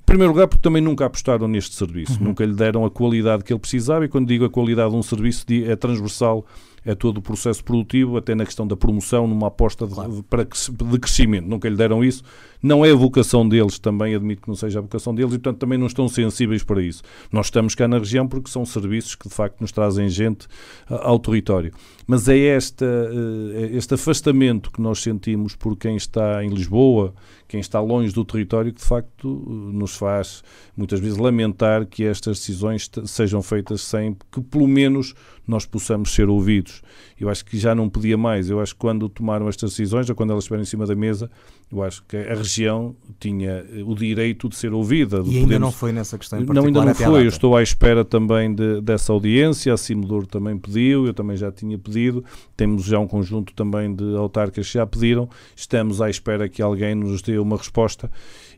Em 0.02 0.04
primeiro 0.04 0.32
lugar, 0.32 0.48
porque 0.48 0.60
também 0.62 0.82
nunca 0.82 1.06
apostaram 1.06 1.48
neste 1.48 1.74
serviço, 1.74 2.22
nunca 2.22 2.44
lhe 2.44 2.52
deram 2.54 2.84
a 2.84 2.90
qualidade 2.90 3.44
que 3.44 3.52
ele 3.52 3.60
precisava, 3.60 4.04
e 4.04 4.08
quando 4.08 4.26
digo 4.26 4.44
a 4.44 4.50
qualidade 4.50 4.90
de 4.90 4.96
um 4.96 5.02
serviço, 5.02 5.46
é 5.48 5.74
transversal 5.76 6.44
a 6.86 6.94
todo 6.96 7.18
o 7.18 7.22
processo 7.22 7.62
produtivo, 7.62 8.16
até 8.16 8.34
na 8.34 8.44
questão 8.44 8.66
da 8.66 8.76
promoção, 8.76 9.26
numa 9.26 9.46
aposta 9.48 9.86
de, 9.86 9.94
de- 9.94 10.22
para, 10.24 10.44
de 10.44 10.98
crescimento. 10.98 11.46
Nunca 11.46 11.68
lhe 11.68 11.76
deram 11.76 12.02
isso. 12.04 12.22
Não 12.62 12.84
é 12.84 12.90
a 12.92 12.94
vocação 12.94 13.48
deles 13.48 13.78
também, 13.78 14.14
admito 14.14 14.42
que 14.42 14.48
não 14.48 14.54
seja 14.54 14.78
a 14.78 14.82
vocação 14.82 15.14
deles, 15.14 15.32
e 15.34 15.38
portanto 15.38 15.58
também 15.58 15.78
não 15.78 15.86
estão 15.86 16.08
sensíveis 16.08 16.62
para 16.62 16.82
isso. 16.82 17.02
Nós 17.30 17.46
estamos 17.46 17.74
cá 17.74 17.86
na 17.88 17.98
região 17.98 18.26
porque 18.26 18.50
são 18.50 18.64
serviços 18.64 19.14
que 19.14 19.28
de 19.28 19.34
facto 19.34 19.60
nos 19.60 19.72
trazem 19.72 20.08
gente 20.08 20.46
ah, 20.88 21.08
ao 21.08 21.18
território. 21.18 21.72
Mas 22.06 22.28
é 22.28 22.38
esta, 22.38 22.84
eh, 22.84 23.62
é 23.72 23.76
este 23.76 23.94
afastamento 23.94 24.70
que 24.70 24.80
nós 24.80 25.00
sentimos 25.00 25.54
por 25.54 25.76
quem 25.76 25.96
está 25.96 26.44
em 26.44 26.48
Lisboa, 26.50 27.14
quem 27.52 27.60
está 27.60 27.78
longe 27.80 28.14
do 28.14 28.24
território, 28.24 28.72
que 28.72 28.80
de 28.80 28.86
facto 28.86 29.44
eh, 29.46 29.76
nos 29.76 29.94
faz 29.94 30.42
muitas 30.74 30.98
vezes 31.00 31.18
lamentar 31.18 31.84
que 31.84 32.02
estas 32.02 32.38
decisões 32.38 32.90
sejam 33.04 33.42
feitas 33.42 33.82
sem 33.82 34.16
que 34.32 34.40
pelo 34.40 34.66
menos 34.66 35.12
nós 35.46 35.66
possamos 35.66 36.14
ser 36.14 36.30
ouvidos. 36.30 36.80
Eu 37.20 37.28
acho 37.28 37.44
que 37.44 37.58
já 37.58 37.74
não 37.74 37.88
podia 37.90 38.16
mais. 38.16 38.48
Eu 38.48 38.58
acho 38.60 38.72
que 38.74 38.80
quando 38.80 39.06
tomaram 39.08 39.48
estas 39.48 39.70
decisões, 39.70 40.08
ou 40.08 40.14
quando 40.16 40.30
elas 40.30 40.44
estiveram 40.44 40.62
em 40.62 40.66
cima 40.66 40.86
da 40.86 40.94
mesa, 40.94 41.28
eu 41.70 41.82
acho 41.82 42.02
que 42.04 42.16
a 42.16 42.34
região 42.34 42.94
tinha 43.20 43.50
eh, 43.70 43.82
o 43.84 43.94
direito 43.94 44.48
de 44.48 44.56
ser 44.56 44.72
ouvida. 44.72 45.22
de 45.22 45.28
E 45.28 45.32
ainda 45.34 45.40
podermos- 45.42 45.60
não 45.60 45.72
foi 45.72 45.92
nessa 45.92 46.16
questão 46.16 46.38
em 46.38 46.42
não, 46.42 46.46
particular 46.54 46.68
ainda 46.68 46.84
não 46.86 46.92
até 46.92 47.04
à 47.04 47.08
foi. 47.08 47.22
Eu 47.24 47.28
estou 47.28 47.56
à 47.56 47.62
espera 47.62 48.04
também 48.04 48.54
de- 48.54 48.80
dessa 48.80 49.12
audiência. 49.12 49.74
A 49.74 49.76
Cimodoro 49.76 50.26
também 50.26 50.56
pediu, 50.56 51.06
eu 51.06 51.12
também 51.12 51.36
já 51.36 51.50
tinha 51.52 51.76
pedido. 51.76 52.24
Temos 52.56 52.84
já 52.84 52.98
um 52.98 53.06
conjunto 53.06 53.52
também 53.52 53.94
de 53.94 54.14
autarcas 54.16 54.66
que 54.68 54.74
já 54.74 54.86
pediram. 54.86 55.28
Estamos 55.56 56.00
à 56.00 56.08
espera 56.08 56.48
que 56.48 56.62
alguém 56.62 56.94
nos 56.94 57.20
dê 57.20 57.38
uma 57.42 57.56
resposta 57.56 58.10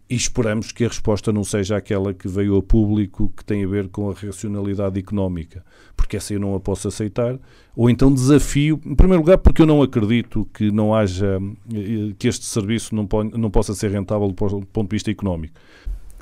e 0.09 0.15
esperamos 0.15 0.71
que 0.71 0.85
a 0.85 0.89
resposta 0.89 1.33
não 1.33 1.43
seja 1.45 1.77
aquela 1.77 2.13
que 2.13 2.29
veio 2.29 2.57
a 2.59 2.63
público 2.63 3.33
que 3.35 3.45
tem 3.45 3.65
a 3.65 3.67
ver 3.67 3.89
com 3.89 4.11
a 4.11 4.15
racionalidade 4.15 4.99
económica, 5.01 5.65
porque 5.97 6.17
essa 6.19 6.35
eu 6.35 6.41
não 6.41 6.55
a 6.55 6.61
posso 6.61 6.89
aceitar. 6.89 7.39
Ou 7.75 7.89
então 7.89 8.13
desafio, 8.13 8.79
em 8.85 8.95
primeiro 8.95 9.23
lugar, 9.23 9.39
porque 9.39 9.63
eu 9.63 9.67
não 9.67 9.83
acredito 9.83 10.47
que 10.53 10.71
não 10.71 10.95
haja 10.95 11.39
eh, 11.73 12.13
que 12.19 12.29
este 12.29 12.45
serviço 12.45 12.95
não, 12.95 13.09
não 13.33 13.51
possa 13.51 13.75
ser 13.75 13.91
rentável 13.91 14.29
do 14.29 14.35
po- 14.35 14.61
do 14.61 14.67
ponto 14.67 14.91
de 14.91 14.95
vista 14.95 15.11
económico. 15.11 15.55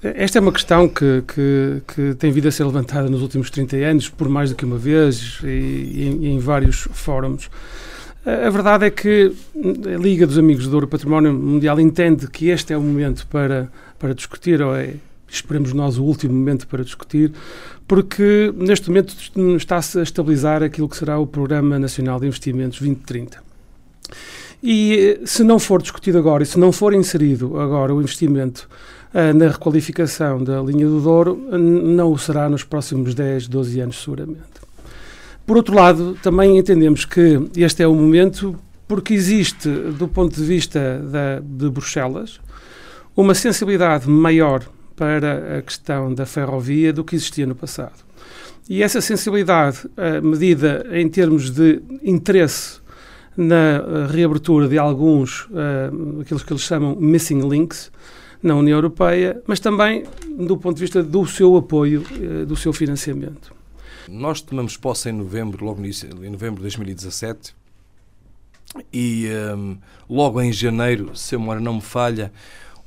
Esta 0.02 0.38
é 0.38 0.40
uma 0.40 0.52
questão 0.52 0.88
que, 0.88 1.22
que, 1.28 1.82
que 1.94 2.14
tem 2.16 2.32
vindo 2.32 2.48
a 2.48 2.50
ser 2.50 2.64
levantada 2.64 3.08
nos 3.08 3.22
últimos 3.22 3.50
30 3.50 3.76
anos, 3.76 4.08
por 4.08 4.28
mais 4.28 4.50
do 4.50 4.56
que 4.56 4.64
uma 4.64 4.78
vez, 4.78 5.38
e, 5.44 5.46
e 5.46 6.28
em 6.28 6.38
vários 6.40 6.88
fóruns. 6.92 7.48
A 8.24 8.50
verdade 8.50 8.86
é 8.86 8.90
que 8.90 9.32
a 9.84 9.98
Liga 9.98 10.28
dos 10.28 10.38
Amigos 10.38 10.68
do 10.68 10.74
Ouro 10.74 10.86
Património 10.86 11.34
Mundial 11.34 11.80
entende 11.80 12.28
que 12.28 12.50
este 12.50 12.72
é 12.72 12.76
o 12.76 12.80
momento 12.80 13.26
para, 13.26 13.68
para 13.98 14.14
discutir, 14.14 14.62
ou 14.62 14.76
é, 14.76 14.94
esperemos 15.28 15.72
nós, 15.72 15.98
o 15.98 16.04
último 16.04 16.32
momento 16.32 16.68
para 16.68 16.84
discutir, 16.84 17.32
porque 17.88 18.54
neste 18.56 18.88
momento 18.88 19.16
está-se 19.56 19.98
a 19.98 20.04
estabilizar 20.04 20.62
aquilo 20.62 20.88
que 20.88 20.96
será 20.96 21.18
o 21.18 21.26
Programa 21.26 21.80
Nacional 21.80 22.20
de 22.20 22.26
Investimentos 22.28 22.78
2030. 22.78 23.42
E 24.62 25.20
se 25.24 25.42
não 25.42 25.58
for 25.58 25.82
discutido 25.82 26.16
agora 26.16 26.44
e 26.44 26.46
se 26.46 26.60
não 26.60 26.70
for 26.70 26.94
inserido 26.94 27.58
agora 27.58 27.92
o 27.92 28.00
investimento 28.00 28.68
ah, 29.12 29.32
na 29.32 29.48
requalificação 29.48 30.44
da 30.44 30.62
linha 30.62 30.86
do 30.86 31.00
Douro, 31.00 31.36
não 31.58 32.12
o 32.12 32.18
será 32.18 32.48
nos 32.48 32.62
próximos 32.62 33.16
10, 33.16 33.48
12 33.48 33.80
anos, 33.80 34.00
seguramente. 34.00 34.62
Por 35.46 35.56
outro 35.56 35.74
lado, 35.74 36.16
também 36.22 36.58
entendemos 36.58 37.04
que 37.04 37.40
este 37.56 37.82
é 37.82 37.86
o 37.86 37.94
momento 37.94 38.56
porque 38.86 39.14
existe, 39.14 39.68
do 39.68 40.06
ponto 40.06 40.34
de 40.36 40.44
vista 40.44 40.98
da, 40.98 41.40
de 41.40 41.70
Bruxelas, 41.70 42.40
uma 43.16 43.34
sensibilidade 43.34 44.08
maior 44.08 44.62
para 44.94 45.58
a 45.58 45.62
questão 45.62 46.14
da 46.14 46.26
ferrovia 46.26 46.92
do 46.92 47.02
que 47.02 47.16
existia 47.16 47.46
no 47.46 47.54
passado. 47.54 48.04
E 48.68 48.82
essa 48.82 49.00
sensibilidade, 49.00 49.78
ah, 49.96 50.20
medida 50.20 50.86
em 50.92 51.08
termos 51.08 51.50
de 51.50 51.82
interesse 52.02 52.80
na 53.36 53.78
ah, 53.78 54.06
reabertura 54.06 54.68
de 54.68 54.78
alguns, 54.78 55.48
ah, 55.54 55.90
aqueles 56.20 56.42
que 56.42 56.52
eles 56.52 56.62
chamam 56.62 56.94
missing 56.96 57.40
links, 57.48 57.90
na 58.42 58.56
União 58.56 58.76
Europeia, 58.76 59.40
mas 59.46 59.60
também 59.60 60.04
do 60.36 60.56
ponto 60.56 60.74
de 60.74 60.80
vista 60.80 61.02
do 61.02 61.24
seu 61.26 61.56
apoio, 61.56 62.02
eh, 62.10 62.44
do 62.44 62.56
seu 62.56 62.72
financiamento. 62.72 63.54
Nós 64.08 64.40
tomamos 64.40 64.76
posse 64.76 65.08
em 65.08 65.12
novembro, 65.12 65.64
logo 65.64 65.82
em 65.84 66.30
novembro 66.30 66.56
de 66.56 66.62
2017, 66.62 67.54
e 68.92 69.28
hum, 69.56 69.76
logo 70.08 70.40
em 70.40 70.52
janeiro, 70.52 71.14
se 71.16 71.34
a 71.34 71.38
memória 71.38 71.60
não 71.60 71.74
me 71.74 71.80
falha, 71.80 72.32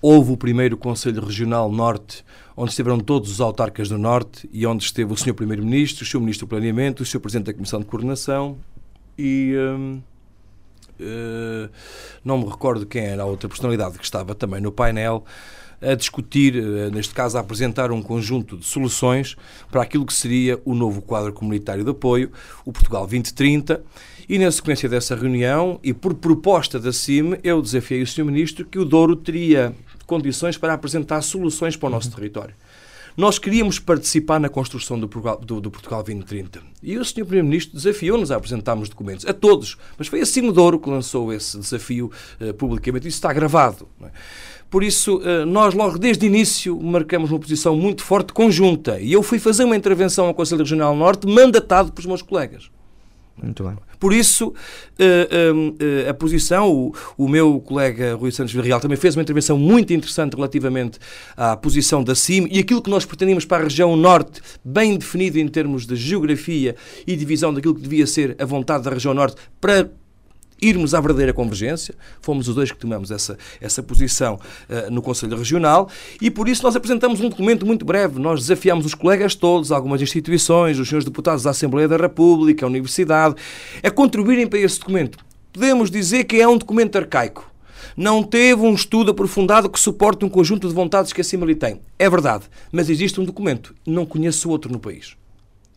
houve 0.02 0.32
o 0.32 0.38
primeiro 0.38 0.78
Conselho 0.78 1.24
Regional 1.24 1.72
Norte, 1.72 2.24
onde 2.56 2.72
estiveram 2.72 3.00
todos 3.00 3.32
os 3.32 3.42
autarcas 3.42 3.90
do 3.90 3.98
Norte 3.98 4.50
e 4.52 4.66
onde 4.66 4.84
esteve 4.84 5.14
o 5.14 5.18
Sr. 5.18 5.34
Primeiro-Ministro, 5.34 6.04
o 6.04 6.08
Sr. 6.08 6.20
Ministro 6.20 6.48
do 6.48 6.50
Planeamento, 6.50 7.04
o 7.04 7.06
Sr. 7.06 7.20
Presidente 7.20 7.48
da 7.48 7.54
Comissão 7.54 7.80
de 7.80 7.86
Coordenação 7.86 8.58
e. 9.18 9.56
hum, 9.58 10.02
eh, 11.00 11.70
não 12.24 12.38
me 12.38 12.46
recordo 12.46 12.86
quem 12.86 13.04
era 13.06 13.24
a 13.24 13.26
outra 13.26 13.50
personalidade 13.50 13.98
que 13.98 14.04
estava 14.06 14.34
também 14.34 14.62
no 14.62 14.72
painel 14.72 15.26
a 15.86 15.96
discutir, 15.96 16.56
eh, 16.56 16.90
neste 16.90 17.14
caso 17.14 17.38
a 17.38 17.42
apresentar 17.42 17.92
um 17.92 18.02
conjunto 18.02 18.58
de 18.58 18.66
soluções 18.66 19.36
para 19.70 19.82
aquilo 19.82 20.06
que 20.06 20.14
seria 20.14 20.60
o 20.66 20.74
novo 20.74 21.02
quadro 21.02 21.32
comunitário 21.32 21.84
de 21.84 21.92
apoio, 21.92 22.32
o 22.66 22.72
Portugal 22.72 23.02
2030, 23.02 23.84
e 24.28 24.40
na 24.40 24.52
sequência 24.52 24.90
dessa 24.90 25.16
reunião, 25.16 25.80
e 25.84 25.94
por 25.94 26.16
proposta 26.16 26.80
da 26.80 26.92
CIM, 26.92 27.36
eu 27.44 27.62
desafiei 27.62 28.02
o 28.02 28.08
Sr. 28.08 28.26
Ministro 28.26 28.66
que 28.66 28.80
o 28.80 28.86
Douro 28.86 29.16
teria 29.16 29.76
condições 30.08 30.58
para 30.58 30.74
apresentar 30.74 31.22
soluções 31.22 31.76
para 31.76 31.88
o 31.88 31.92
nosso 31.92 32.12
território. 32.12 32.56
Nós 33.18 33.40
queríamos 33.40 33.80
participar 33.80 34.42
na 34.42 34.50
construção 34.50 35.00
do 35.00 35.08
Portugal, 35.08 35.40
do, 35.40 35.62
do 35.62 35.72
Portugal 35.72 36.04
2030. 36.04 36.62
E 36.84 36.98
o 36.98 37.06
Sr. 37.06 37.24
Primeiro-Ministro 37.24 37.78
desafiou-nos 37.78 38.30
a 38.30 38.36
apresentarmos 38.36 38.90
documentos, 38.90 39.26
a 39.26 39.34
todos. 39.34 39.78
Mas 39.98 40.08
foi 40.08 40.20
a 40.20 40.26
Cimo 40.26 40.52
Douro 40.52 40.78
que 40.78 40.90
lançou 40.90 41.32
esse 41.32 41.58
desafio 41.58 42.12
eh, 42.42 42.52
publicamente. 42.52 43.08
Isso 43.08 43.16
está 43.16 43.32
gravado. 43.32 43.88
não 43.98 44.10
é? 44.10 44.12
Por 44.76 44.84
isso, 44.84 45.20
uh, 45.20 45.46
nós 45.46 45.74
logo 45.74 45.98
desde 45.98 46.26
o 46.26 46.28
início 46.28 46.78
marcamos 46.78 47.32
uma 47.32 47.40
posição 47.40 47.78
muito 47.78 48.04
forte 48.04 48.34
conjunta. 48.34 49.00
E 49.00 49.14
eu 49.14 49.24
fui 49.24 49.40
fazer 49.40 49.64
uma 49.64 49.74
intervenção 49.74 50.26
ao 50.26 50.34
Conselho 50.34 50.64
Regional 50.64 50.94
Norte 50.94 51.26
mandatado 51.26 51.94
pelos 51.94 52.06
meus 52.06 52.22
colegas. 52.22 52.70
Muito 53.42 53.64
bem. 53.64 53.78
Por 53.98 54.12
isso, 54.12 54.50
uh, 54.50 54.52
uh, 54.52 56.10
a 56.10 56.14
posição, 56.14 56.92
o, 57.18 57.26
meu 57.30 57.62
colega 57.62 58.16
Rui 58.16 58.34
Santos 58.34 58.52
Villarreal 58.52 58.82
também 58.82 58.98
fez 58.98 59.16
uma 59.16 59.22
intervenção 59.22 59.58
muito 59.58 59.94
interessante 59.94 60.36
relativamente 60.36 61.00
à 61.38 61.56
posição 61.56 62.04
da 62.04 62.14
CIM 62.14 62.46
e 62.52 62.60
aquilo 62.60 62.82
que 62.82 62.90
nós 62.90 63.06
pretendíamos 63.06 63.46
para 63.46 63.64
a 63.64 63.64
região 63.64 63.96
norte, 63.96 64.42
bem 64.62 64.98
definido 64.98 65.40
em 65.40 65.48
termos 65.48 65.86
de 65.88 65.96
geografia 65.96 66.76
e 67.08 67.16
divisão 67.16 67.54
daquilo 67.54 67.76
que 67.76 67.82
devia 67.82 68.06
ser 68.06 68.36
a 68.38 68.44
vontade 68.44 68.84
da 68.84 68.92
região 68.92 69.14
norte 69.14 69.38
para 69.62 69.90
irmos 70.62 70.94
à 70.94 71.00
verdadeira 71.00 71.34
convergência. 71.34 71.96
Fomos 72.22 72.48
os 72.48 72.56
dois 72.56 72.72
que 72.72 72.78
tomamos 72.78 73.12
essa, 73.12 73.38
essa 73.60 73.84
posição 73.84 74.40
uh, 74.70 74.92
no 74.92 75.02
Conselho 75.02 75.38
Regional 75.38 75.90
e 76.22 76.32
por 76.32 76.48
isso 76.48 76.64
nós 76.64 76.76
apresentamos 76.76 77.22
um 77.22 77.30
documento 77.30 77.66
muito 77.66 77.86
breve. 77.86 78.20
Nós 78.20 78.42
desafiamos 78.42 78.86
os 78.86 78.94
colegas 78.94 79.36
todos, 79.36 79.72
algumas 79.72 80.02
instituições, 80.02 80.80
os 80.80 80.88
senhores 80.88 81.06
deputados 81.06 81.44
da 81.44 81.52
Assembleia 81.52 81.88
da 81.88 81.98
República, 81.98 82.66
a 82.66 82.70
Universidade, 82.70 83.36
a 83.84 83.92
contribuírem 83.92 84.48
para 84.48 84.60
esse 84.60 84.80
documento. 84.80 85.18
Podemos 85.52 85.90
dizer 85.90 86.26
que 86.26 86.42
é 86.42 86.48
um 86.48 86.58
documento 86.58 86.98
arcaico. 86.98 87.50
Não 87.96 88.22
teve 88.24 88.62
um 88.62 88.74
estudo 88.74 89.12
aprofundado 89.12 89.70
que 89.70 89.80
suporte 89.80 90.26
um 90.26 90.30
conjunto 90.30 90.68
de 90.68 90.74
vontades 90.74 91.14
que 91.14 91.22
acima 91.22 91.46
lhe 91.46 91.56
tem. 91.56 91.80
É 91.98 92.10
verdade, 92.10 92.46
mas 92.72 92.90
existe 92.90 93.22
um 93.22 93.26
documento. 93.26 93.74
Não 93.86 94.06
conheço 94.06 94.50
outro 94.50 94.72
no 94.72 94.80
país. 94.80 95.16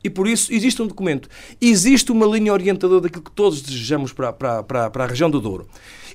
E 0.03 0.09
por 0.09 0.29
isso 0.29 0.53
existe 0.53 0.81
um 0.81 0.87
documento, 0.87 1.29
existe 1.61 2.13
uma 2.13 2.27
linha 2.27 2.53
orientadora 2.53 3.01
daquilo 3.01 3.25
que 3.25 3.33
todos 3.33 3.61
desejamos 3.61 4.13
para, 4.13 4.33
para, 4.33 4.63
para, 4.63 4.91
para 4.91 5.05
a 5.05 5.07
região 5.07 5.29
do 5.29 5.41
Douro. 5.41 5.67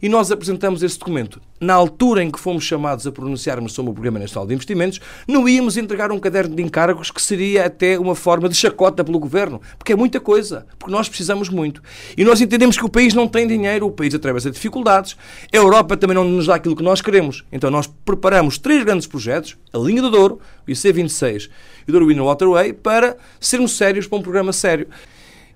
E 0.02 0.10
nós 0.10 0.32
apresentamos 0.32 0.84
esse 0.84 1.00
documento. 1.00 1.42
Na 1.62 1.75
altura 1.75 2.22
em 2.22 2.30
que 2.30 2.38
fomos 2.38 2.66
chamados 2.66 3.08
a 3.08 3.12
pronunciarmos 3.12 3.72
sobre 3.72 3.92
o 3.92 3.94
Programa 3.94 4.20
Nacional 4.20 4.46
de 4.46 4.54
Investimentos, 4.54 5.00
não 5.25 5.48
íamos 5.48 5.78
entregar 5.78 6.12
um 6.12 6.20
caderno 6.20 6.54
de 6.54 6.62
encargos 6.62 7.10
que 7.10 7.22
seria 7.22 7.66
até 7.66 7.98
uma 7.98 8.13
forma 8.13 8.50
de 8.50 8.56
chacota 8.56 9.02
pelo 9.02 9.18
Governo, 9.18 9.62
porque 9.78 9.94
é 9.94 9.96
muita 9.96 10.20
coisa, 10.20 10.66
porque 10.78 10.92
nós 10.92 11.08
precisamos 11.08 11.48
muito. 11.48 11.82
E 12.18 12.25
nós 12.25 12.42
entendemos 12.42 12.78
que 12.78 12.86
o 12.86 12.90
país 12.90 13.13
não 13.13 13.30
tem 13.30 13.48
dinheiro, 13.48 13.86
o 13.86 13.92
país 13.92 14.13
atravessa 14.13 14.52
dificuldades, 14.52 15.16
a 15.54 15.56
Europa 15.56 15.96
também 15.96 16.16
não 16.16 16.25
nos 16.25 16.48
dá 16.48 16.56
aquilo 16.56 16.75
que 16.75 16.84
nós 16.84 17.00
queremos. 17.00 17.46
Então 17.50 17.72
nós 17.72 17.88
preparamos 17.88 18.58
três 18.58 18.84
grandes 18.84 19.08
projetos, 19.08 19.56
a 19.72 19.78
Linha 19.78 20.02
do 20.02 20.12
Douro, 20.12 20.40
o 20.68 20.70
IC26 20.70 21.50
e 21.88 21.90
o 21.90 21.92
Douro 21.92 22.08
Winner 22.08 22.24
Waterway, 22.24 22.74
para 22.74 23.18
sermos 23.40 23.78
sérios 23.78 24.08
para 24.08 24.20
um 24.20 24.22
programa 24.22 24.54
sério. 24.54 24.88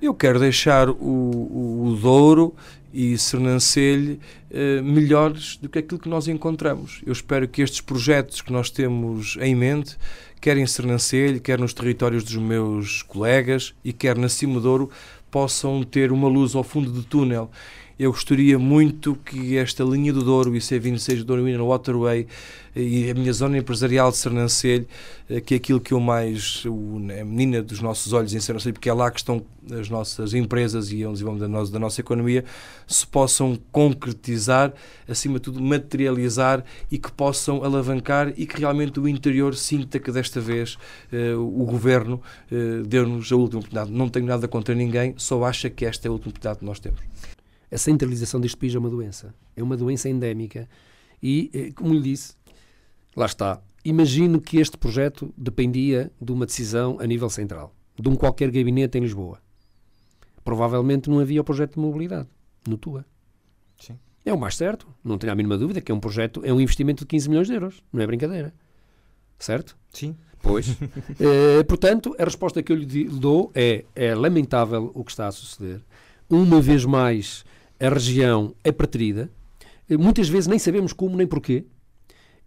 Eu 0.01 0.13
quero 0.13 0.39
deixar 0.39 0.89
o, 0.89 0.96
o, 0.96 1.88
o 1.88 1.98
Douro 2.00 2.53
e 2.93 3.17
Sernancelho 3.17 4.19
eh, 4.50 4.81
melhores 4.81 5.57
do 5.57 5.67
que 5.67 5.79
aquilo 5.79 6.00
que 6.00 6.10
nós 6.10 6.27
encontramos. 6.27 7.01
Eu 7.05 7.12
espero 7.12 7.48
que 7.48 7.62
estes 7.62 7.81
projetos 7.81 8.41
que 8.41 8.51
nós 8.51 8.69
temos 8.69 9.38
em 9.41 9.55
mente, 9.55 9.98
quer 10.39 10.57
em 10.57 10.65
Sernancelho, 10.65 11.41
quer 11.41 11.60
nos 11.60 11.74
territórios 11.74 12.24
dos 12.24 12.36
meus 12.36 13.01
colegas 13.01 13.74
e 13.84 13.91
quer 13.91 14.17
na 14.17 14.29
Cimodouro, 14.29 14.89
possam 15.29 15.84
ter 15.84 16.12
uma 16.12 16.27
luz 16.27 16.55
ao 16.55 16.63
fundo 16.63 16.91
do 16.91 17.03
túnel 17.03 17.51
eu 18.00 18.12
gostaria 18.12 18.60
muito 18.60 19.16
que 19.25 19.58
esta 19.58 19.84
linha 19.84 20.13
do 20.13 20.24
Douro, 20.24 20.56
e 20.56 20.60
C26 20.60 21.18
do 21.18 21.25
Douro 21.25 21.50
Inner 21.50 21.63
Waterway 21.63 22.27
e 22.75 23.10
a 23.10 23.13
minha 23.16 23.34
zona 23.34 23.58
empresarial 23.58 24.12
de 24.12 24.18
Sernancelho, 24.18 24.88
eh, 25.27 25.42
que 25.42 25.56
é 25.56 25.58
aquilo 25.58 25.80
que 25.80 25.96
eu 25.96 26.00
mais, 26.00 26.63
a 27.20 27.25
menina 27.25 27.63
dos 27.63 27.82
nossos 27.82 28.13
olhos 28.13 28.36
em 28.36 28.39
Sernancelho, 28.39 28.74
porque 28.74 28.88
é 28.88 28.94
lá 28.94 29.10
que 29.10 29.20
estão 29.20 29.44
as 29.72 29.89
nossas 29.89 30.36
empresas 30.36 30.92
e 30.92 31.01
é 31.01 31.08
o 31.08 31.12
desenvolvimento 31.12 31.50
da 31.50 31.58
nossa, 31.58 31.72
da 31.72 31.80
nossa 31.80 32.00
economia, 32.00 32.46
se 32.86 33.06
possam 33.08 33.58
concretizar, 33.72 34.72
acima 35.08 35.39
de 35.39 35.42
tudo 35.42 35.60
materializar 35.60 36.63
e 36.92 37.00
que 37.00 37.12
possam 37.12 37.63
alavancar 37.63 38.32
e 38.38 38.46
que 38.46 38.60
realmente 38.60 39.00
o 39.00 39.08
interior 39.08 39.56
sinta 39.56 39.98
que 39.98 40.12
desta 40.12 40.39
vez 40.39 40.77
uh, 41.12 41.39
o 41.39 41.66
Governo 41.66 42.22
uh, 42.51 42.84
deu-nos 42.86 43.32
a 43.32 43.36
última 43.36 43.60
oportunidade. 43.60 43.92
Não 43.92 44.08
tenho 44.08 44.27
nada 44.27 44.48
contra 44.48 44.75
ninguém, 44.75 45.16
só 45.18 45.44
acha 45.44 45.68
que 45.68 45.84
esta 45.84 46.08
é 46.08 46.10
a 46.10 46.12
última 46.12 46.30
oportunidade 46.30 46.60
que 46.60 46.66
nós 46.66 46.80
temos 46.80 47.00
a 47.71 47.77
centralização 47.77 48.39
deste 48.39 48.57
país 48.57 48.74
é 48.74 48.79
uma 48.79 48.89
doença. 48.89 49.33
É 49.55 49.63
uma 49.63 49.75
doença 49.75 50.07
endémica. 50.09 50.67
E, 51.21 51.50
eh, 51.53 51.71
como 51.74 51.93
lhe 51.93 52.01
disse, 52.01 52.33
lá 53.15 53.25
está. 53.25 53.62
Imagino 53.83 54.39
que 54.39 54.57
este 54.57 54.77
projeto 54.77 55.33
dependia 55.38 56.12
de 56.21 56.31
uma 56.31 56.45
decisão 56.45 56.97
a 57.00 57.05
nível 57.05 57.29
central, 57.29 57.74
de 58.00 58.07
um 58.09 58.15
qualquer 58.15 58.51
gabinete 58.51 58.97
em 58.97 59.01
Lisboa. 59.01 59.39
Provavelmente 60.43 61.09
não 61.09 61.19
havia 61.19 61.41
o 61.41 61.43
projeto 61.43 61.74
de 61.74 61.79
mobilidade 61.79 62.27
no 62.67 62.77
TUA. 62.77 63.05
Sim. 63.79 63.97
É 64.25 64.33
o 64.33 64.38
mais 64.38 64.55
certo, 64.55 64.88
não 65.03 65.17
tenho 65.17 65.31
a 65.31 65.36
mínima 65.36 65.57
dúvida 65.57 65.79
que 65.79 65.91
é 65.91 65.95
um 65.95 66.00
projeto, 66.00 66.41
é 66.43 66.51
um 66.51 66.59
investimento 66.59 67.03
de 67.03 67.07
15 67.07 67.29
milhões 67.29 67.47
de 67.47 67.53
euros, 67.53 67.81
não 67.91 68.01
é 68.01 68.07
brincadeira. 68.07 68.53
Certo? 69.39 69.77
Sim. 69.91 70.15
Pois. 70.41 70.77
eh, 71.19 71.63
portanto, 71.63 72.15
a 72.19 72.24
resposta 72.24 72.62
que 72.62 72.71
eu 72.71 72.75
lhe 72.75 73.05
dou 73.05 73.51
é, 73.55 73.86
é 73.95 74.13
lamentável 74.13 74.91
o 74.93 75.03
que 75.03 75.12
está 75.12 75.27
a 75.27 75.31
suceder. 75.31 75.81
Uma 76.29 76.59
vez 76.59 76.83
mais, 76.83 77.45
a 77.79 77.89
região 77.89 78.55
é 78.63 78.72
preterida, 78.72 79.29
muitas 79.89 80.27
vezes 80.27 80.48
nem 80.48 80.60
sabemos 80.60 80.93
como 80.93 81.15
nem 81.15 81.27
porquê, 81.27 81.65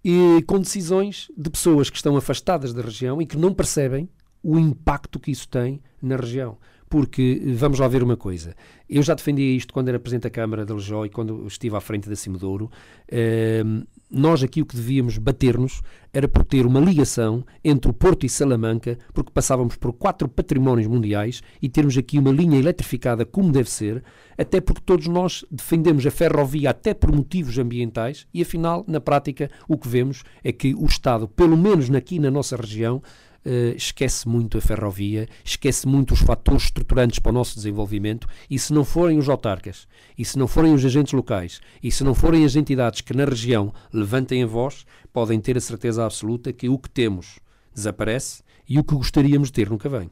e 0.04 0.42
com 0.46 0.58
decisões 0.58 1.30
de 1.36 1.50
pessoas 1.50 1.90
que 1.90 1.96
estão 1.96 2.16
afastadas 2.16 2.72
da 2.72 2.82
região 2.82 3.20
e 3.20 3.26
que 3.26 3.36
não 3.36 3.52
percebem 3.52 4.08
o 4.42 4.58
impacto 4.58 5.20
que 5.20 5.30
isso 5.30 5.48
tem 5.48 5.82
na 6.00 6.16
região. 6.16 6.56
Porque, 6.88 7.40
vamos 7.54 7.78
lá 7.78 7.86
ver 7.86 8.02
uma 8.02 8.16
coisa, 8.16 8.56
eu 8.88 9.00
já 9.02 9.14
defendia 9.14 9.56
isto 9.56 9.72
quando 9.72 9.88
era 9.88 10.00
Presidente 10.00 10.24
da 10.24 10.30
Câmara 10.30 10.66
de 10.66 10.72
Lejó 10.72 11.04
e 11.04 11.08
quando 11.08 11.46
estive 11.46 11.76
à 11.76 11.80
frente 11.80 12.08
da 12.08 12.16
Cimedouro, 12.16 12.68
eh, 13.08 13.62
nós 14.10 14.42
aqui 14.42 14.60
o 14.60 14.66
que 14.66 14.74
devíamos 14.74 15.18
bater-nos 15.18 15.80
era 16.12 16.26
por 16.26 16.44
ter 16.44 16.66
uma 16.66 16.80
ligação 16.80 17.44
entre 17.62 17.90
o 17.90 17.94
Porto 17.94 18.26
e 18.26 18.28
Salamanca, 18.28 18.98
porque 19.14 19.30
passávamos 19.32 19.76
por 19.76 19.92
quatro 19.92 20.28
patrimónios 20.28 20.88
mundiais 20.88 21.42
e 21.62 21.68
termos 21.68 21.96
aqui 21.96 22.18
uma 22.18 22.32
linha 22.32 22.58
eletrificada 22.58 23.24
como 23.24 23.52
deve 23.52 23.70
ser, 23.70 24.02
até 24.36 24.60
porque 24.60 24.82
todos 24.84 25.06
nós 25.06 25.44
defendemos 25.50 26.04
a 26.04 26.10
ferrovia 26.10 26.70
até 26.70 26.92
por 26.92 27.14
motivos 27.14 27.56
ambientais 27.58 28.26
e 28.34 28.42
afinal, 28.42 28.84
na 28.88 29.00
prática, 29.00 29.48
o 29.68 29.78
que 29.78 29.88
vemos 29.88 30.24
é 30.42 30.50
que 30.50 30.74
o 30.74 30.86
Estado, 30.86 31.28
pelo 31.28 31.56
menos 31.56 31.88
aqui 31.94 32.18
na 32.18 32.30
nossa 32.30 32.56
região, 32.56 33.00
Uh, 33.44 33.74
esquece 33.74 34.28
muito 34.28 34.58
a 34.58 34.60
ferrovia, 34.60 35.26
esquece 35.42 35.88
muito 35.88 36.12
os 36.12 36.20
fatores 36.20 36.64
estruturantes 36.64 37.18
para 37.18 37.30
o 37.30 37.32
nosso 37.32 37.54
desenvolvimento 37.54 38.28
e 38.50 38.58
se 38.58 38.70
não 38.70 38.84
forem 38.84 39.16
os 39.16 39.30
autarcas, 39.30 39.88
e 40.18 40.26
se 40.26 40.38
não 40.38 40.46
forem 40.46 40.74
os 40.74 40.84
agentes 40.84 41.14
locais, 41.14 41.58
e 41.82 41.90
se 41.90 42.04
não 42.04 42.14
forem 42.14 42.44
as 42.44 42.54
entidades 42.54 43.00
que 43.00 43.16
na 43.16 43.24
região 43.24 43.72
levantem 43.90 44.42
a 44.42 44.46
voz, 44.46 44.84
podem 45.10 45.40
ter 45.40 45.56
a 45.56 45.60
certeza 45.60 46.04
absoluta 46.04 46.52
que 46.52 46.68
o 46.68 46.78
que 46.78 46.90
temos 46.90 47.38
desaparece 47.74 48.42
e 48.68 48.78
o 48.78 48.84
que 48.84 48.94
gostaríamos 48.94 49.48
de 49.48 49.54
ter 49.54 49.70
nunca 49.70 49.88
vem. 49.88 50.10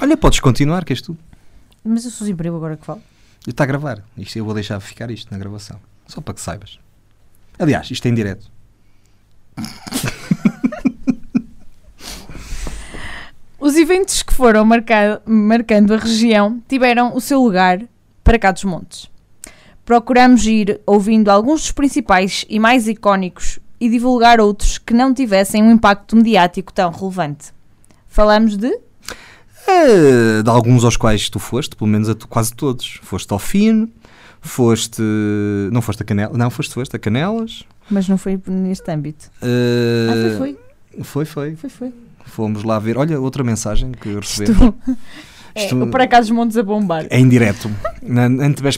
Olha, 0.00 0.16
podes 0.16 0.40
continuar, 0.40 0.84
que 0.84 0.92
és 0.92 1.02
tu. 1.02 1.16
Mas 1.84 2.04
eu 2.04 2.10
sou 2.10 2.24
desemprego 2.24 2.56
agora 2.56 2.76
que 2.76 2.86
falo. 2.86 3.02
Está 3.46 3.64
a 3.64 3.66
gravar. 3.66 4.04
Isto, 4.16 4.38
eu 4.38 4.44
vou 4.44 4.54
deixar 4.54 4.80
ficar 4.80 5.10
isto 5.10 5.30
na 5.30 5.38
gravação. 5.38 5.78
Só 6.06 6.20
para 6.20 6.34
que 6.34 6.40
saibas. 6.40 6.78
Aliás, 7.58 7.90
isto 7.90 8.06
é 8.06 8.08
em 8.08 8.14
direto. 8.14 8.50
Os 13.62 13.76
eventos 13.76 14.24
que 14.24 14.34
foram 14.34 14.66
marcando 15.24 15.94
a 15.94 15.96
região 15.96 16.60
tiveram 16.68 17.14
o 17.14 17.20
seu 17.20 17.40
lugar 17.40 17.80
para 18.24 18.36
cá 18.36 18.50
dos 18.50 18.64
montes. 18.64 19.08
Procuramos 19.84 20.44
ir 20.44 20.80
ouvindo 20.84 21.28
alguns 21.28 21.60
dos 21.60 21.70
principais 21.70 22.44
e 22.48 22.58
mais 22.58 22.88
icónicos 22.88 23.60
e 23.80 23.88
divulgar 23.88 24.40
outros 24.40 24.78
que 24.78 24.92
não 24.92 25.14
tivessem 25.14 25.62
um 25.62 25.70
impacto 25.70 26.16
mediático 26.16 26.72
tão 26.72 26.90
relevante. 26.90 27.52
Falamos 28.08 28.56
de? 28.56 28.66
É, 29.68 30.42
de 30.42 30.50
alguns 30.50 30.84
aos 30.84 30.96
quais 30.96 31.30
tu 31.30 31.38
foste, 31.38 31.76
pelo 31.76 31.88
menos 31.88 32.08
a 32.08 32.16
tu, 32.16 32.26
quase 32.26 32.52
todos. 32.52 32.98
Foste 33.00 33.32
ao 33.32 33.38
FIN, 33.38 33.92
foste. 34.40 35.00
Não 35.70 35.80
foste 35.80 36.02
a 36.02 36.04
Canelas. 36.04 36.36
Não, 36.36 36.50
foste, 36.50 36.74
foste 36.74 36.96
a 36.96 36.98
Canelas. 36.98 37.62
Mas 37.88 38.08
não 38.08 38.18
foi 38.18 38.42
neste 38.44 38.90
âmbito. 38.90 39.30
Uh, 39.40 40.10
ah, 40.10 40.14
foi, 40.14 40.36
foi. 40.36 40.58
Foi, 41.04 41.24
foi. 41.24 41.56
Foi, 41.56 41.70
foi. 41.70 41.92
Fomos 42.26 42.64
lá 42.64 42.78
ver. 42.78 42.96
Olha, 42.98 43.20
outra 43.20 43.44
mensagem 43.44 43.92
que 43.92 44.14
recebemos. 44.14 44.74
Isto, 45.54 45.82
é, 45.82 45.86
para 45.86 46.06
cá 46.06 46.18
dos 46.18 46.30
montes 46.30 46.56
a 46.56 46.62
bombar. 46.62 47.06
É 47.10 47.18
indireto, 47.18 47.70
na 48.02 48.26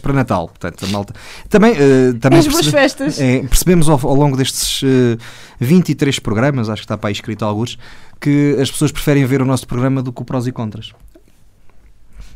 para 0.03 0.13
Natal. 0.13 0.49
Portanto, 0.49 0.85
a 0.85 0.89
malta. 0.89 1.15
Também, 1.49 1.73
uh, 1.73 2.15
também 2.19 2.41
As 2.41 2.49
boas 2.49 2.67
festas. 2.67 3.21
É, 3.21 3.41
percebemos 3.43 3.89
ao, 3.89 4.01
ao, 4.03 4.15
longo 4.15 4.37
destes 4.37 4.83
uh, 4.83 5.17
eh, 5.61 5.65
23 5.65 6.19
programas, 6.19 6.69
acho 6.69 6.83
que 6.83 6.85
está 6.85 6.99
para 6.99 7.11
aí 7.11 7.13
escrito 7.13 7.45
alguns, 7.45 7.79
que 8.21 8.57
as 8.61 8.71
pessoas 8.71 8.91
preferem 8.91 9.25
ver 9.25 9.41
o 9.41 9.45
nosso 9.45 9.69
programa 9.69 10.03
do 10.03 10.13
que 10.13 10.23
o 10.23 10.25
prós 10.25 10.49
e 10.49 10.53
contras. 10.53 10.93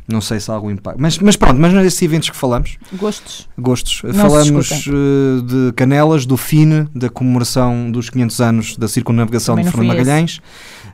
Não 0.09 0.21
sei 0.21 0.39
se 0.39 0.49
há 0.49 0.55
algum 0.55 0.71
impacto. 0.71 0.99
Mas, 0.99 1.19
mas 1.19 1.35
pronto, 1.35 1.59
mas 1.59 1.71
nesses 1.71 2.01
eventos 2.01 2.31
que 2.31 2.35
falamos. 2.35 2.77
Gostos. 2.93 3.47
Gostos. 3.55 4.01
Não 4.03 4.13
falamos 4.13 4.87
uh, 4.87 5.41
de 5.43 5.71
Canelas, 5.75 6.25
do 6.25 6.35
FINE, 6.35 6.87
da 6.95 7.09
comemoração 7.09 7.91
dos 7.91 8.09
500 8.09 8.41
anos 8.41 8.75
da 8.75 8.87
circunnavegação 8.87 9.55
de 9.55 9.65
Fernando 9.65 9.87
Magalhães. 9.87 10.41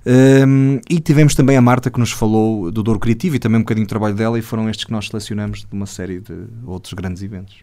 Um, 0.05 0.79
e 0.87 0.99
tivemos 0.99 1.33
também 1.33 1.57
a 1.57 1.61
Marta 1.61 1.89
que 1.89 1.99
nos 1.99 2.11
falou 2.11 2.71
do 2.71 2.83
Douro 2.83 2.99
Criativo 2.99 3.35
e 3.35 3.39
também 3.39 3.57
um 3.57 3.63
bocadinho 3.63 3.87
do 3.87 3.89
trabalho 3.89 4.13
dela, 4.13 4.37
e 4.37 4.41
foram 4.41 4.69
estes 4.69 4.85
que 4.85 4.91
nós 4.91 5.07
selecionamos 5.07 5.61
de 5.61 5.73
uma 5.73 5.87
série 5.87 6.19
de 6.19 6.45
outros 6.65 6.93
grandes 6.93 7.23
eventos. 7.23 7.57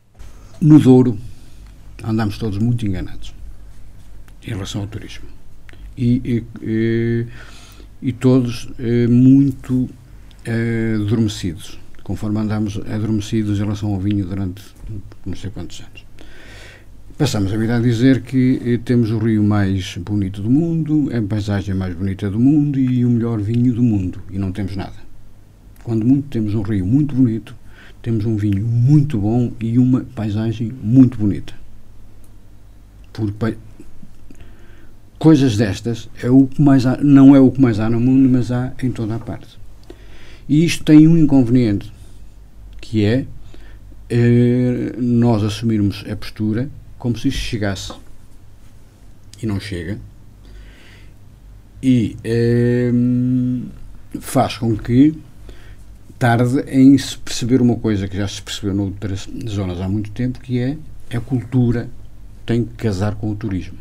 No 0.61 0.80
Douro, 0.80 1.16
andamos 2.02 2.38
todos 2.38 2.58
muito 2.58 2.87
enganados. 2.87 3.32
em 4.44 4.50
relação 4.50 4.80
ao 4.80 4.87
turismo. 4.88 5.26
E, 5.96 6.44
e, 6.61 7.26
e 8.00 8.12
todos 8.12 8.68
eh, 8.78 9.06
muito 9.06 9.88
eh, 10.44 10.94
adormecidos, 10.96 11.78
conforme 12.02 12.40
andamos 12.40 12.76
adormecidos 12.78 13.58
em 13.61 13.62
relação 13.62 13.94
ao 13.94 14.00
vinho 14.00 14.26
durante 14.26 14.62
não 15.25 15.37
sei 15.37 15.50
quantos 15.50 15.80
anos. 15.80 16.01
Passamos 17.23 17.52
a 17.52 17.57
vida 17.57 17.76
a 17.76 17.79
dizer 17.79 18.23
que 18.23 18.61
eh, 18.67 18.81
temos 18.85 19.12
o 19.12 19.19
rio 19.19 19.45
mais 19.45 19.97
bonito 19.97 20.43
do 20.43 20.50
mundo, 20.50 21.09
a 21.17 21.23
paisagem 21.23 21.73
mais 21.73 21.95
bonita 21.95 22.29
do 22.29 22.37
mundo 22.41 22.81
e 22.81 23.05
o 23.05 23.11
melhor 23.11 23.41
vinho 23.41 23.73
do 23.73 23.81
mundo, 23.81 24.21
e 24.29 24.41
não 24.41 24.50
temos 24.50 24.75
nada. 24.75 24.97
Quando 25.85 26.05
muito 26.05 26.26
temos 26.31 26.52
um 26.52 26.62
rio 26.62 26.85
muito 26.85 27.14
bonito, 27.14 27.55
temos 28.02 28.25
um 28.25 28.35
vinho 28.35 28.67
muito 28.67 29.21
bom 29.21 29.52
e 29.61 29.79
uma 29.79 30.00
paisagem 30.00 30.73
muito 30.83 31.17
bonita. 31.17 31.55
Porque 33.12 33.57
coisas 35.17 35.57
destas 35.57 36.11
é 36.21 36.29
o 36.29 36.49
que 36.49 36.61
mais 36.61 36.85
há, 36.87 36.97
não 36.97 37.37
é 37.37 37.38
o 37.38 37.52
que 37.52 37.61
mais 37.61 37.79
há 37.79 37.88
no 37.88 38.00
mundo, 38.00 38.29
mas 38.29 38.50
há 38.50 38.73
em 38.83 38.91
toda 38.91 39.14
a 39.14 39.21
parte. 39.21 39.61
E 40.49 40.64
isto 40.64 40.83
tem 40.83 41.07
um 41.07 41.17
inconveniente, 41.17 41.93
que 42.81 43.05
é 43.05 43.26
eh, 44.11 44.97
nós 44.99 45.45
assumirmos 45.45 46.05
a 46.11 46.17
postura 46.17 46.69
como 47.02 47.18
se 47.18 47.26
isto 47.26 47.40
chegasse. 47.40 47.92
E 49.42 49.44
não 49.44 49.59
chega. 49.59 49.99
E 51.82 52.16
eh, 52.23 52.92
faz 54.21 54.56
com 54.56 54.76
que 54.76 55.12
tarde 56.16 56.61
em 56.68 56.97
se 56.97 57.18
perceber 57.18 57.61
uma 57.61 57.75
coisa 57.75 58.06
que 58.06 58.16
já 58.16 58.28
se 58.28 58.40
percebeu 58.40 58.73
noutras 58.73 59.28
zonas 59.49 59.80
há 59.80 59.88
muito 59.88 60.12
tempo, 60.12 60.38
que 60.38 60.61
é 60.61 60.76
a 61.12 61.18
cultura 61.18 61.90
tem 62.47 62.64
que 62.64 62.75
casar 62.75 63.16
com 63.16 63.32
o 63.32 63.35
turismo. 63.35 63.78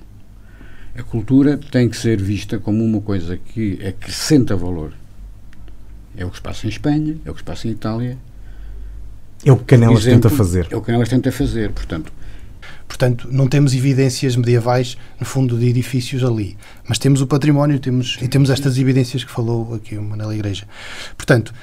A 0.97 1.03
cultura 1.03 1.59
tem 1.59 1.87
que 1.87 1.97
ser 1.97 2.19
vista 2.19 2.57
como 2.57 2.83
uma 2.83 3.01
coisa 3.01 3.37
que 3.37 3.85
acrescenta 3.85 4.55
valor. 4.55 4.93
É 6.17 6.25
o 6.25 6.31
que 6.31 6.37
se 6.37 6.41
passa 6.41 6.65
em 6.65 6.71
Espanha, 6.71 7.17
é 7.23 7.29
o 7.29 7.33
que 7.35 7.41
se 7.41 7.45
passa 7.45 7.67
em 7.67 7.71
Itália. 7.71 8.17
É 9.45 9.51
o 9.51 9.57
que 9.57 9.65
Canelas 9.65 9.99
Exemplo, 9.99 10.21
tenta 10.23 10.35
fazer. 10.35 10.67
É 10.71 10.75
o 10.75 10.81
que 10.81 10.87
Canelas 10.87 11.09
tenta 11.09 11.31
fazer, 11.31 11.71
portanto. 11.71 12.11
Portanto, 12.91 13.29
não 13.31 13.47
temos 13.47 13.73
evidências 13.73 14.35
medievais, 14.35 14.97
no 15.17 15.25
fundo, 15.25 15.57
de 15.57 15.65
edifícios 15.65 16.25
ali. 16.25 16.57
Mas 16.85 16.99
temos 16.99 17.21
o 17.21 17.25
património 17.25 17.79
temos, 17.79 18.17
e 18.21 18.27
temos 18.27 18.49
estas 18.49 18.77
evidências 18.77 19.23
que 19.23 19.31
falou 19.31 19.75
aqui 19.75 19.97
o 19.97 20.03
Manela 20.03 20.35
Igreja. 20.35 20.67
Portanto, 21.15 21.53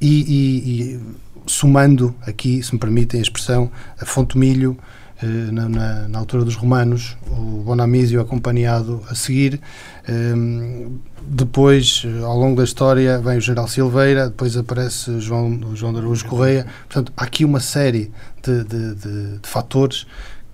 e, 0.00 0.22
e, 0.22 0.70
e, 0.70 1.00
somando 1.46 2.14
aqui, 2.22 2.62
se 2.62 2.72
me 2.72 2.80
permitem 2.80 3.20
a 3.20 3.22
expressão, 3.22 3.70
a 4.00 4.06
Fonte 4.06 4.38
Milho, 4.38 4.78
eh, 5.22 5.26
na, 5.26 5.68
na, 5.68 6.08
na, 6.08 6.18
altura 6.20 6.42
dos 6.42 6.54
romanos, 6.54 7.18
o 7.30 7.62
Bonamísio 7.62 8.18
acompanhado 8.18 9.02
a 9.10 9.14
seguir. 9.14 9.60
Eh, 10.08 10.88
depois, 11.20 12.02
ao 12.24 12.38
longo 12.38 12.56
da 12.56 12.64
história, 12.64 13.18
vem 13.18 13.36
o 13.36 13.40
General 13.42 13.68
Silveira, 13.68 14.30
depois 14.30 14.56
aparece 14.56 15.20
João, 15.20 15.60
João 15.74 15.92
de 15.92 15.98
Araújo 15.98 16.24
Correia. 16.24 16.66
Portanto, 16.88 17.12
há 17.14 17.24
aqui 17.24 17.44
uma 17.44 17.60
série 17.60 18.10
de, 18.42 18.64
de, 18.64 18.94
de, 18.94 19.38
de 19.38 19.48
fatores 19.48 20.06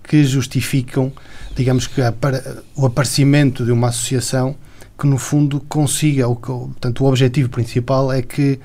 que 0.07 0.25
justificam, 0.25 1.13
digamos 1.57 1.87
que, 1.87 2.01
o 2.77 2.87
aparecimento 2.87 3.65
de 3.65 3.73
uma 3.73 3.89
associação 3.89 4.55
que, 4.99 5.07
no 5.07 5.19
fundo, 5.19 5.61
consiga, 5.69 6.29
o, 6.29 6.37
portanto, 6.37 7.05
o 7.05 7.09
objetivo 7.09 7.49
principal 7.49 8.13
é 8.13 8.23
que 8.23 8.61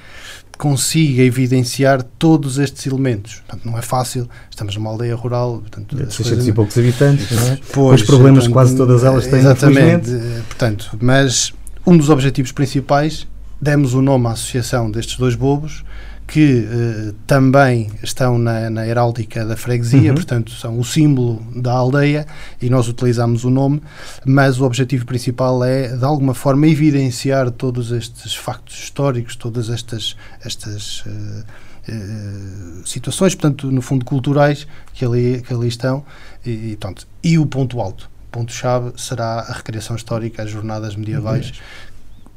consiga 0.58 1.24
evidenciar 1.24 2.04
todos 2.04 2.58
estes 2.58 2.86
elementos. 2.86 3.36
Portanto, 3.36 3.66
não 3.66 3.78
é 3.78 3.82
fácil, 3.82 4.30
estamos 4.50 4.76
numa 4.76 4.90
aldeia 4.90 5.16
rural. 5.16 5.60
Portanto, 5.60 5.96
de 5.96 6.02
600 6.04 6.28
coisas... 6.28 6.48
e 6.48 6.52
poucos 6.52 6.78
habitantes, 6.78 7.32
não 7.32 7.48
é? 7.48 7.60
Pois, 7.72 8.02
Os 8.02 8.08
problemas 8.08 8.40
portanto, 8.40 8.54
quase 8.54 8.76
todas 8.76 9.04
elas 9.06 9.26
têm, 9.26 9.40
Exatamente. 9.40 10.12
Portanto, 10.48 10.98
mas 11.02 11.54
um 11.86 11.98
dos 11.98 12.10
objetivos 12.10 12.52
principais, 12.52 13.26
demos 13.62 13.94
o 13.94 14.02
nome 14.02 14.28
à 14.28 14.32
associação 14.32 14.92
destes 14.92 15.18
dois 15.18 15.34
bobos, 15.34 15.86
que 16.30 16.68
eh, 16.70 17.14
também 17.26 17.90
estão 18.04 18.38
na, 18.38 18.70
na, 18.70 18.88
heráldica 18.88 19.44
da 19.44 19.58
freguesia, 19.58 20.10
uhum. 20.10 20.16
portanto 20.16 20.52
são 20.52 20.80
o 20.80 20.86
símbolo 20.86 21.42
da 21.56 21.72
aldeia 21.72 22.28
e 22.62 22.70
nós 22.70 22.88
utilizamos 22.88 23.44
o 23.44 23.50
nome, 23.50 23.82
mas 24.24 24.60
o 24.60 24.64
objetivo 24.64 25.08
principal 25.08 25.64
é 25.64 25.98
de 25.98 26.06
alguma 26.06 26.36
forma 26.36 26.68
evidenciar 26.68 27.50
todos 27.50 27.92
estes 27.92 28.36
factos 28.36 28.78
históricos, 28.78 29.36
todas 29.36 29.72
estas, 29.72 30.16
estas 30.46 31.04
uh, 31.08 31.10
uh, 31.10 32.88
situações, 32.88 33.34
portanto 33.34 33.72
no 33.72 33.82
fundo 33.82 34.06
culturais 34.06 34.68
que 34.94 35.04
ali, 35.04 35.42
que 35.42 35.52
ali 35.52 35.68
estão 35.68 36.06
e, 36.46 36.52
e, 36.52 36.78
portanto, 36.78 37.08
e 37.24 37.40
o 37.40 37.46
ponto 37.48 37.82
alto. 37.82 38.10
O 38.28 38.32
ponto-chave 38.32 38.94
será 38.96 39.40
a 39.40 39.54
recriação 39.54 39.96
histórica, 39.96 40.44
as 40.44 40.52
jornadas 40.52 40.96
medievais, 40.96 41.54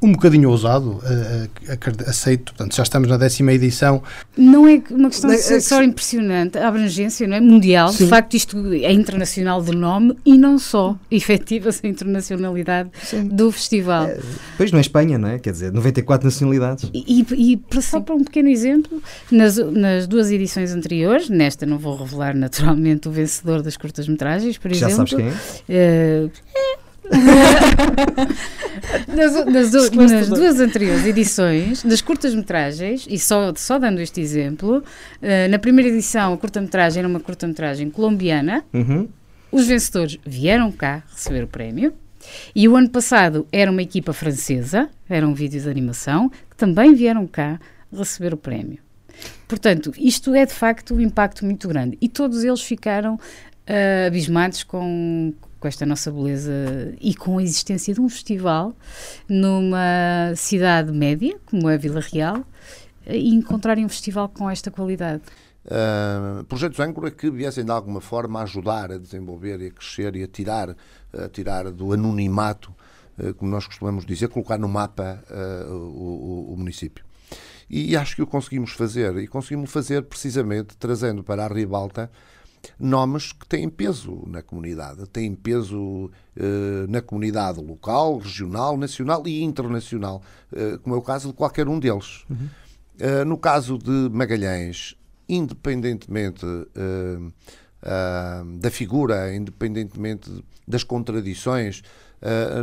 um 0.05 0.11
bocadinho 0.11 0.49
ousado, 0.49 0.99
uh, 0.99 2.09
aceito, 2.09 2.53
portanto, 2.53 2.75
já 2.75 2.83
estamos 2.83 3.09
na 3.09 3.17
décima 3.17 3.53
edição. 3.53 4.03
Não 4.37 4.67
é 4.67 4.81
uma 4.91 5.09
questão 5.09 5.29
de 5.29 5.37
ser 5.37 5.61
só 5.61 5.81
impressionante, 5.81 6.57
a 6.57 6.67
abrangência 6.67 7.27
não 7.27 7.35
é? 7.35 7.41
mundial, 7.41 7.91
Sim. 7.91 8.05
de 8.05 8.09
facto 8.09 8.33
isto 8.33 8.73
é 8.73 8.91
internacional 8.91 9.61
de 9.61 9.75
nome 9.75 10.15
e 10.25 10.37
não 10.37 10.59
só, 10.59 10.97
efetiva-se 11.09 11.85
a 11.85 11.89
internacionalidade 11.89 12.89
Sim. 13.03 13.27
do 13.27 13.51
festival. 13.51 14.05
É, 14.05 14.19
pois 14.57 14.71
não 14.71 14.79
é 14.79 14.81
Espanha, 14.81 15.17
não 15.17 15.29
é? 15.29 15.39
Quer 15.39 15.51
dizer, 15.51 15.71
94 15.71 16.25
nacionalidades. 16.25 16.89
E, 16.93 17.25
e, 17.31 17.53
e 17.53 17.81
só 17.81 17.99
para 17.99 18.15
um 18.15 18.23
pequeno 18.23 18.49
exemplo, 18.49 19.01
nas, 19.31 19.57
nas 19.57 20.07
duas 20.07 20.31
edições 20.31 20.71
anteriores, 20.73 21.29
nesta 21.29 21.65
não 21.65 21.77
vou 21.77 21.95
revelar 21.95 22.35
naturalmente 22.35 23.07
o 23.07 23.11
vencedor 23.11 23.61
das 23.61 23.77
curtas-metragens, 23.77 24.57
por 24.57 24.73
Já 24.73 24.87
exemplo. 24.87 25.07
Já 25.07 25.17
sabes 25.17 25.35
quem 25.67 25.75
é? 25.75 26.25
Uh, 26.25 26.31
nas, 29.07 29.45
nas, 29.45 29.91
nas, 29.91 30.29
duas 30.29 30.59
anteriores 30.59 31.05
edições, 31.05 31.83
das 31.83 32.01
curtas-metragens, 32.01 33.05
e 33.09 33.19
só, 33.19 33.53
só 33.55 33.77
dando 33.77 33.99
este 33.99 34.21
exemplo, 34.21 34.77
uh, 34.77 35.49
na 35.49 35.59
primeira 35.59 35.89
edição 35.89 36.33
a 36.33 36.37
curta-metragem 36.37 36.99
era 36.99 37.07
uma 37.07 37.19
curta-metragem 37.19 37.89
colombiana, 37.89 38.63
uhum. 38.73 39.07
os 39.51 39.67
vencedores 39.67 40.17
vieram 40.25 40.71
cá 40.71 41.03
receber 41.11 41.43
o 41.43 41.47
prémio, 41.47 41.93
e 42.55 42.67
o 42.67 42.75
ano 42.75 42.89
passado 42.89 43.45
era 43.51 43.69
uma 43.69 43.81
equipa 43.81 44.13
francesa, 44.13 44.89
eram 45.09 45.33
vídeos 45.33 45.63
de 45.63 45.69
animação, 45.69 46.29
que 46.29 46.55
também 46.55 46.93
vieram 46.93 47.27
cá 47.27 47.59
receber 47.91 48.33
o 48.33 48.37
prémio. 48.37 48.79
Portanto, 49.47 49.91
isto 49.97 50.33
é 50.33 50.45
de 50.45 50.53
facto 50.53 50.95
um 50.95 51.01
impacto 51.01 51.45
muito 51.45 51.67
grande. 51.67 51.97
E 52.01 52.09
todos 52.09 52.43
eles 52.43 52.61
ficaram 52.61 53.15
uh, 53.15 54.07
abismados 54.07 54.63
com, 54.63 55.33
com 55.63 55.67
esta 55.69 55.85
nossa 55.85 56.11
beleza 56.11 56.93
e 56.99 57.15
com 57.15 57.37
a 57.37 57.41
existência 57.41 57.93
de 57.93 58.01
um 58.01 58.09
festival 58.09 58.75
numa 59.29 60.35
cidade 60.35 60.91
média, 60.91 61.39
como 61.45 61.69
é 61.69 61.77
Vila 61.77 62.01
Real, 62.01 62.43
e 63.07 63.33
encontrarem 63.33 63.85
um 63.85 63.89
festival 63.89 64.27
com 64.27 64.49
esta 64.49 64.69
qualidade. 64.69 65.23
Uh, 65.63 66.43
projetos 66.43 66.77
âncora 66.81 67.09
que 67.09 67.31
viessem 67.31 67.63
de 67.63 67.71
alguma 67.71 68.01
forma 68.01 68.41
ajudar 68.41 68.91
a 68.91 68.97
desenvolver 68.97 69.61
e 69.61 69.67
a 69.67 69.71
crescer 69.71 70.17
e 70.17 70.23
a 70.23 70.27
tirar, 70.27 70.75
a 71.13 71.29
tirar 71.29 71.71
do 71.71 71.93
anonimato, 71.93 72.75
uh, 73.17 73.33
como 73.35 73.49
nós 73.49 73.65
costumamos 73.65 74.05
dizer, 74.05 74.27
colocar 74.27 74.57
no 74.57 74.67
mapa 74.67 75.23
uh, 75.31 75.73
o, 75.73 76.53
o, 76.53 76.57
município. 76.57 77.05
E 77.69 77.95
acho 77.95 78.17
que 78.17 78.21
o 78.21 78.27
conseguimos 78.27 78.73
fazer, 78.73 79.15
e 79.15 79.27
conseguimos 79.27 79.71
fazer 79.71 80.03
precisamente 80.03 80.75
trazendo 80.75 81.23
para 81.23 81.45
a 81.45 81.47
Ribalta 81.47 82.11
nomes 82.79 83.31
que 83.31 83.47
têm 83.47 83.69
peso 83.69 84.23
na 84.27 84.41
comunidade, 84.41 85.07
têm 85.07 85.33
peso 85.35 86.09
eh, 86.35 86.85
na 86.89 87.01
comunidade 87.01 87.61
local, 87.61 88.17
regional, 88.17 88.77
nacional 88.77 89.23
e 89.27 89.43
internacional, 89.43 90.21
eh, 90.51 90.77
como 90.81 90.95
é 90.95 90.97
o 90.97 91.01
caso 91.01 91.29
de 91.29 91.33
qualquer 91.33 91.67
um 91.67 91.79
deles. 91.79 92.25
Uhum. 92.29 92.49
Eh, 92.99 93.23
no 93.23 93.37
caso 93.37 93.77
de 93.77 94.09
Magalhães, 94.11 94.95
independentemente 95.27 96.45
da 98.59 98.71
figura, 98.71 99.35
independentemente 99.35 100.43
das 100.65 100.83
contradições, 100.85 101.81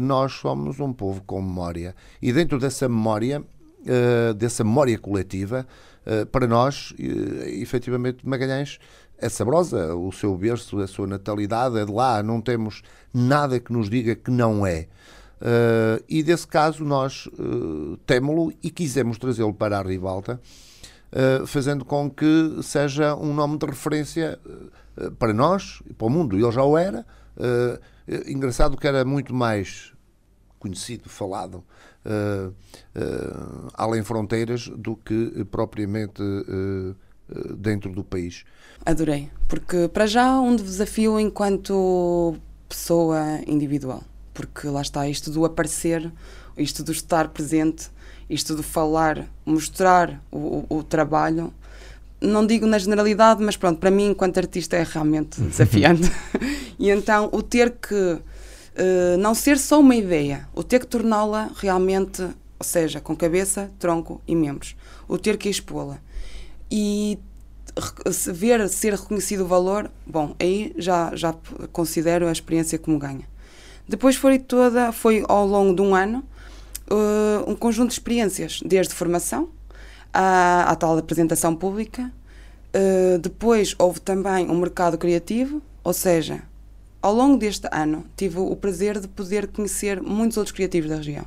nós 0.03 0.33
somos 0.33 0.81
um 0.81 0.93
povo 0.93 1.23
com 1.27 1.43
memória. 1.43 1.95
E 2.23 2.33
dentro 2.33 2.59
dessa 2.59 2.89
memória, 2.89 3.43
dessa 4.39 4.65
memória 4.65 4.99
coletiva, 4.99 5.67
para 6.33 6.47
nós, 6.47 6.95
efetivamente, 6.99 8.27
Magalhães 8.27 8.79
é 9.21 9.29
saborosa, 9.29 9.95
o 9.95 10.11
seu 10.11 10.37
berço, 10.37 10.79
a 10.81 10.87
sua 10.87 11.07
natalidade 11.07 11.79
é 11.79 11.85
de 11.85 11.93
lá, 11.93 12.23
não 12.23 12.41
temos 12.41 12.83
nada 13.13 13.61
que 13.61 13.73
nos 13.73 13.91
diga 13.91 14.15
que 14.15 14.31
não 14.31 14.67
é. 14.67 14.89
Uh, 15.41 16.05
e 16.09 16.23
desse 16.23 16.47
caso 16.47 16.85
nós 16.85 17.27
uh, 17.27 17.97
temo-lo 18.07 18.53
e 18.63 18.71
quisemos 18.71 19.19
trazê-lo 19.19 19.55
para 19.55 19.79
a 19.79 19.83
Ribalta, 19.83 20.41
uh, 21.13 21.47
fazendo 21.47 21.85
com 21.85 22.11
que 22.11 22.59
seja 22.63 23.15
um 23.15 23.33
nome 23.33 23.57
de 23.57 23.67
referência 23.67 24.39
uh, 24.45 25.11
para 25.13 25.33
nós 25.33 25.83
para 25.97 26.07
o 26.07 26.11
mundo. 26.11 26.37
Ele 26.37 26.53
já 26.53 26.63
o 26.63 26.77
era. 26.77 27.07
engraçado 28.27 28.77
que 28.77 28.87
era 28.87 29.03
muito 29.05 29.33
mais 29.33 29.95
conhecido, 30.59 31.09
falado, 31.09 31.65
além 33.73 34.03
fronteiras, 34.03 34.69
do 34.69 34.95
que 34.95 35.43
propriamente 35.51 36.23
dentro 37.57 37.93
do 37.93 38.05
país. 38.05 38.45
Adorei, 38.85 39.29
porque 39.47 39.89
para 39.89 40.07
já 40.07 40.41
um 40.41 40.57
desafio 40.57 41.21
enquanto 41.21 42.37
pessoa 42.69 43.41
individual, 43.47 44.03
porque 44.33 44.67
lá 44.69 44.81
está 44.81 45.09
isto 45.09 45.31
do 45.31 45.45
aparecer, 45.45 46.11
isto 46.57 46.83
do 46.83 46.93
estar 46.93 47.29
presente, 47.29 47.91
isto 48.29 48.55
do 48.55 48.63
falar, 48.63 49.27
mostrar 49.45 50.23
o, 50.31 50.65
o, 50.69 50.79
o 50.79 50.83
trabalho. 50.83 51.53
Não 52.21 52.47
digo 52.47 52.67
na 52.67 52.79
generalidade, 52.79 53.43
mas 53.43 53.57
pronto, 53.57 53.79
para 53.79 53.91
mim, 53.91 54.11
enquanto 54.11 54.39
artista, 54.39 54.77
é 54.77 54.83
realmente 54.83 55.41
desafiante. 55.43 56.11
e 56.79 56.91
então, 56.91 57.29
o 57.33 57.43
ter 57.43 57.73
que 57.73 57.95
uh, 57.95 59.17
não 59.19 59.35
ser 59.35 59.59
só 59.59 59.81
uma 59.81 59.97
ideia, 59.97 60.49
o 60.55 60.63
ter 60.63 60.81
que 60.81 60.87
torná-la 60.87 61.51
realmente, 61.57 62.23
ou 62.23 62.65
seja, 62.65 63.01
com 63.01 63.17
cabeça, 63.17 63.71
tronco 63.79 64.21
e 64.29 64.37
membros, 64.37 64.77
o 65.09 65.19
ter 65.19 65.37
que 65.37 65.49
expô-la. 65.49 65.99
E 66.71 67.19
se 68.13 68.33
ver 68.33 68.69
ser 68.69 68.95
reconhecido 68.95 69.43
o 69.43 69.47
valor, 69.47 69.91
bom, 70.07 70.35
aí 70.39 70.73
já, 70.77 71.15
já 71.15 71.35
considero 71.73 72.27
a 72.29 72.33
experiência 72.33 72.79
como 72.79 72.99
ganha. 72.99 73.29
Depois 73.89 74.17
foi 74.17 74.39
toda, 74.39 74.93
foi 74.93 75.25
ao 75.29 75.47
longo 75.47 75.75
de 75.75 75.83
um 75.83 75.95
ano, 75.95 76.25
uh, 76.91 77.51
um 77.51 77.55
conjunto 77.55 77.89
de 77.89 77.95
experiências, 77.95 78.61
desde 78.65 78.95
formação 78.95 79.49
à, 80.13 80.71
à 80.71 80.77
tal 80.77 80.97
apresentação 80.97 81.55
pública. 81.55 82.13
Uh, 82.75 83.19
depois 83.19 83.75
houve 83.79 84.01
também 84.01 84.49
um 84.49 84.57
mercado 84.59 84.97
criativo, 84.97 85.61
ou 85.83 85.93
seja, 85.93 86.43
ao 87.03 87.15
longo 87.15 87.37
deste 87.37 87.69
ano 87.73 88.05
tive 88.17 88.39
o 88.39 88.55
prazer 88.55 89.01
de 89.01 89.09
poder 89.09 89.49
conhecer 89.49 90.01
muitos 90.01 90.37
outros 90.37 90.55
criativos 90.55 90.91
da 90.91 90.97
região. 90.97 91.27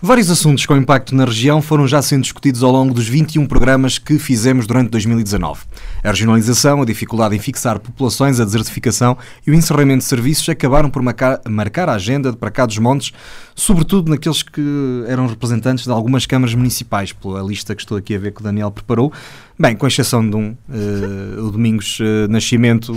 Vários 0.00 0.30
assuntos 0.30 0.64
com 0.64 0.76
impacto 0.76 1.12
na 1.12 1.24
região 1.24 1.60
foram 1.60 1.88
já 1.88 2.00
sendo 2.00 2.22
discutidos 2.22 2.62
ao 2.62 2.70
longo 2.70 2.94
dos 2.94 3.08
21 3.08 3.46
programas 3.46 3.98
que 3.98 4.16
fizemos 4.16 4.64
durante 4.64 4.90
2019. 4.90 5.62
A 6.04 6.10
regionalização, 6.10 6.80
a 6.80 6.84
dificuldade 6.84 7.34
em 7.34 7.38
fixar 7.40 7.80
populações, 7.80 8.38
a 8.38 8.44
desertificação 8.44 9.18
e 9.44 9.50
o 9.50 9.54
encerramento 9.54 9.98
de 9.98 10.04
serviços 10.04 10.48
acabaram 10.48 10.88
por 10.88 11.02
marcar 11.02 11.88
a 11.88 11.94
agenda 11.94 12.32
para 12.32 12.48
cá 12.48 12.64
dos 12.64 12.78
montes, 12.78 13.12
sobretudo 13.56 14.08
naqueles 14.08 14.40
que 14.40 15.02
eram 15.08 15.26
representantes 15.26 15.84
de 15.84 15.90
algumas 15.90 16.26
câmaras 16.26 16.54
municipais, 16.54 17.12
pela 17.12 17.42
lista 17.42 17.74
que 17.74 17.82
estou 17.82 17.98
aqui 17.98 18.14
a 18.14 18.18
ver 18.20 18.32
que 18.32 18.40
o 18.40 18.44
Daniel 18.44 18.70
preparou. 18.70 19.12
Bem, 19.58 19.74
com 19.74 19.84
exceção 19.84 20.28
de 20.28 20.36
um, 20.36 20.56
uh, 20.68 21.44
o 21.44 21.50
Domingos 21.50 21.98
uh, 21.98 22.30
Nascimento 22.30 22.96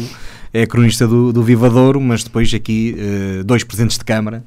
é 0.53 0.67
cronista 0.67 1.07
do, 1.07 1.33
do 1.33 1.41
Vivadouro, 1.41 1.99
mas 1.99 2.23
depois 2.23 2.53
aqui 2.53 2.95
uh, 2.95 3.43
dois 3.43 3.63
presidentes 3.63 3.97
de 3.97 4.05
Câmara 4.05 4.43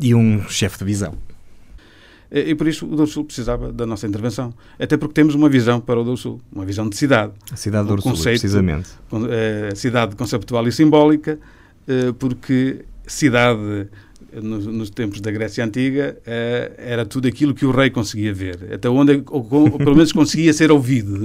e 0.00 0.14
um 0.14 0.48
chefe 0.48 0.78
de 0.78 0.84
visão. 0.84 1.14
E, 2.30 2.54
por 2.54 2.66
isso 2.66 2.86
o 2.86 2.88
Douro 2.88 3.06
Sul 3.10 3.24
precisava 3.24 3.72
da 3.72 3.86
nossa 3.86 4.06
intervenção. 4.06 4.52
Até 4.78 4.96
porque 4.96 5.14
temos 5.14 5.34
uma 5.34 5.48
visão 5.48 5.80
para 5.80 6.00
o 6.00 6.04
Douro 6.04 6.18
Sul, 6.18 6.40
uma 6.52 6.64
visão 6.64 6.88
de 6.88 6.96
cidade. 6.96 7.32
A 7.52 7.56
cidade 7.56 7.84
do 7.84 7.96
Douro 7.96 8.02
Sul, 8.02 8.22
precisamente. 8.24 8.90
É, 9.30 9.74
cidade 9.74 10.16
conceptual 10.16 10.66
e 10.66 10.72
simbólica, 10.72 11.38
uh, 11.88 12.12
porque 12.14 12.84
cidade 13.06 13.88
nos, 14.42 14.66
nos, 14.66 14.90
tempos 14.90 15.20
da 15.20 15.30
Grécia 15.30 15.64
Antiga, 15.64 16.18
era 16.76 17.06
tudo 17.06 17.28
aquilo 17.28 17.54
que 17.54 17.64
o 17.64 17.70
rei 17.70 17.88
conseguia 17.90 18.34
ver, 18.34 18.74
até 18.74 18.88
onde, 18.88 19.22
ou, 19.28 19.46
ou 19.50 19.78
pelo 19.78 19.94
menos 19.94 20.12
conseguia 20.12 20.52
ser 20.52 20.70
ouvido. 20.70 21.16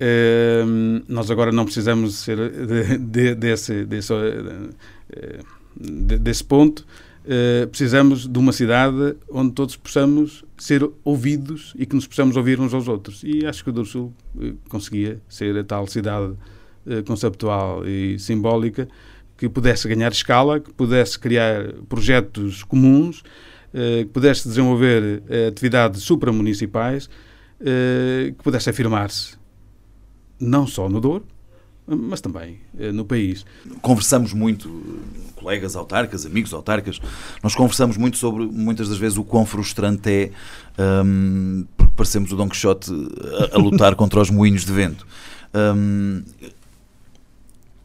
É? 0.00 0.64
Nós 1.08 1.30
agora 1.30 1.50
não 1.50 1.64
precisamos 1.64 2.16
ser 2.16 2.36
de, 2.36 2.98
de, 2.98 3.34
desse, 3.34 3.84
desse, 3.84 4.12
desse 5.76 6.44
ponto, 6.44 6.86
uh, 7.24 7.66
precisamos 7.68 8.28
de 8.28 8.38
uma 8.38 8.52
cidade 8.52 9.16
onde 9.30 9.52
todos 9.52 9.76
possamos 9.76 10.44
ser 10.56 10.88
ouvidos 11.04 11.74
e 11.76 11.86
que 11.86 11.94
nos 11.94 12.06
possamos 12.06 12.36
ouvir 12.36 12.60
uns 12.60 12.72
aos 12.72 12.88
outros. 12.88 13.22
E 13.24 13.46
acho 13.46 13.62
que 13.64 13.70
o 13.70 13.72
Douro 13.72 13.88
Sul 13.88 14.12
uh, 14.36 14.54
conseguia 14.68 15.20
ser 15.28 15.56
a 15.56 15.64
tal 15.64 15.86
cidade 15.86 16.32
uh, 16.86 17.02
conceptual 17.06 17.86
e 17.86 18.18
simbólica 18.18 18.88
que 19.36 19.48
pudesse 19.48 19.88
ganhar 19.88 20.12
escala, 20.12 20.60
que 20.60 20.72
pudesse 20.72 21.18
criar 21.18 21.72
projetos 21.88 22.62
comuns, 22.62 23.24
que 23.72 24.08
pudesse 24.12 24.46
desenvolver 24.46 25.24
atividades 25.48 26.04
supramunicipais, 26.04 27.10
que 27.58 28.44
pudesse 28.44 28.70
afirmar-se 28.70 29.36
não 30.38 30.68
só 30.68 30.88
no 30.88 31.00
Douro, 31.00 31.26
mas 31.86 32.20
também 32.20 32.58
eh, 32.78 32.92
no 32.92 33.04
país. 33.04 33.44
Conversamos 33.82 34.32
muito, 34.32 35.00
colegas 35.36 35.76
autarcas, 35.76 36.24
amigos 36.24 36.52
autarcas, 36.54 37.00
nós 37.42 37.54
conversamos 37.54 37.96
muito 37.96 38.16
sobre, 38.16 38.46
muitas 38.46 38.88
das 38.88 38.98
vezes, 38.98 39.18
o 39.18 39.24
quão 39.24 39.44
frustrante 39.44 40.08
é, 40.08 40.30
um, 41.04 41.66
porque 41.76 41.92
parecemos 41.96 42.32
o 42.32 42.36
Dom 42.36 42.48
Quixote 42.48 42.90
a, 43.52 43.56
a 43.56 43.58
lutar 43.58 43.94
contra 43.96 44.20
os 44.20 44.30
moinhos 44.30 44.64
de 44.64 44.72
vento. 44.72 45.06
Um, 45.54 46.22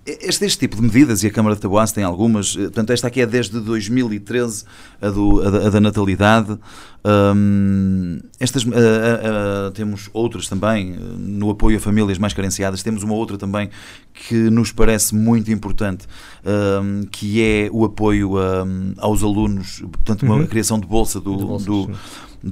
este, 0.06 0.46
este 0.46 0.60
tipo 0.60 0.76
de 0.76 0.82
medidas, 0.82 1.24
e 1.24 1.28
a 1.28 1.32
Câmara 1.32 1.56
de 1.56 1.62
Taboaço 1.62 1.94
tem 1.94 2.04
algumas, 2.04 2.56
eh, 2.56 2.64
portanto, 2.64 2.92
esta 2.92 3.08
aqui 3.08 3.22
é 3.22 3.26
desde 3.26 3.60
2013, 3.60 4.66
a, 5.02 5.10
do, 5.10 5.42
a, 5.42 5.68
a 5.68 5.70
da 5.70 5.80
natalidade. 5.80 6.58
Um, 7.06 8.20
estas, 8.40 8.64
uh, 8.64 8.68
uh, 8.68 9.72
temos 9.72 10.10
outras 10.12 10.50
também, 10.50 10.98
no 11.18 11.50
apoio 11.50 11.78
a 11.78 11.80
famílias 11.80 12.18
mais 12.18 12.34
carenciadas, 12.34 12.84
temos 12.84 13.04
uma 13.04 13.14
outra 13.14 13.38
também 13.38 13.70
que 14.14 14.36
nos 14.50 14.72
parece 14.72 15.16
muito 15.16 15.52
importante, 15.52 16.08
um, 16.46 17.06
que 17.10 17.42
é 17.42 17.70
o 17.72 17.86
apoio 17.86 18.38
um, 18.38 18.94
aos 18.98 19.24
alunos, 19.24 19.80
portanto, 19.80 20.24
uma, 20.24 20.36
uhum. 20.36 20.44
a 20.44 20.48
criação 20.48 20.80
de 20.80 20.88
bolsa 20.88 21.22
do, 21.22 21.38
de 21.38 21.44
bolsas, 21.46 21.66
do 21.66 21.92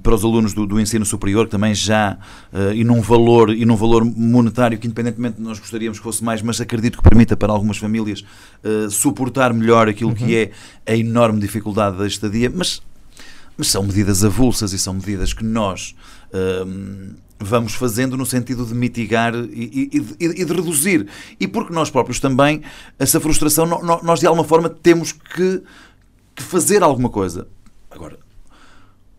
para 0.02 0.16
os 0.16 0.24
alunos 0.24 0.54
do, 0.54 0.66
do 0.66 0.80
ensino 0.80 1.06
superior, 1.06 1.46
que 1.46 1.52
também 1.52 1.74
já, 1.74 2.18
uh, 2.52 2.74
e, 2.74 2.84
num 2.84 3.02
valor, 3.02 3.50
e 3.52 3.66
num 3.66 3.76
valor 3.76 4.04
monetário 4.04 4.78
que, 4.78 4.88
independentemente, 4.88 5.42
nós 5.42 5.60
gostaríamos 5.60 5.98
que 5.98 6.04
fosse 6.04 6.24
mais, 6.24 6.42
mas 6.42 6.60
acredito 6.60 6.98
que 6.98 7.04
permita 7.04 7.38
para 7.38 7.54
algumas 7.54 7.78
famílias 7.78 8.24
uh, 8.64 8.90
suportar 8.90 9.54
melhor 9.54 9.88
aquilo 9.88 10.10
uhum. 10.10 10.16
que 10.16 10.36
é 10.36 10.52
a 10.86 10.96
enorme 10.96 11.40
dificuldade 11.40 11.98
da 11.98 12.06
estadia, 12.06 12.52
mas, 12.54 12.82
mas 13.58 13.68
são 13.68 13.84
medidas 13.84 14.24
avulsas 14.24 14.74
e 14.74 14.80
são 14.80 14.94
medidas 14.94 15.34
que 15.34 15.44
nós. 15.44 15.96
Uh, 16.34 17.16
vamos 17.40 17.76
fazendo 17.76 18.18
no 18.18 18.26
sentido 18.26 18.66
de 18.66 18.74
mitigar 18.74 19.34
e, 19.36 19.90
e, 19.94 20.26
e, 20.26 20.46
de 20.46 20.54
reduzir. 20.54 21.08
E 21.40 21.48
porque 21.48 21.72
nós 21.72 21.90
próprios 21.90 22.20
também, 22.20 22.64
essa 22.98 23.20
frustração, 23.20 23.66
nós 24.04 24.20
de 24.20 24.28
alguma 24.28 24.44
forma 24.44 24.70
temos 24.70 25.12
que, 25.12 25.62
que 26.36 26.44
fazer 26.44 26.82
alguma 26.82 27.10
coisa. 27.10 27.48
Agora, 27.92 28.18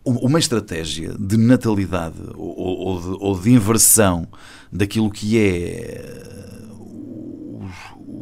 uma 0.08 0.38
estratégia 0.38 1.14
de 1.18 1.36
natalidade 1.36 2.16
ou, 2.34 2.56
ou, 2.56 3.00
de, 3.00 3.16
ou 3.20 3.40
de, 3.40 3.50
inversão 3.50 4.26
daquilo 4.72 5.10
que 5.10 5.38
é 5.38 6.22
o, 6.70 7.68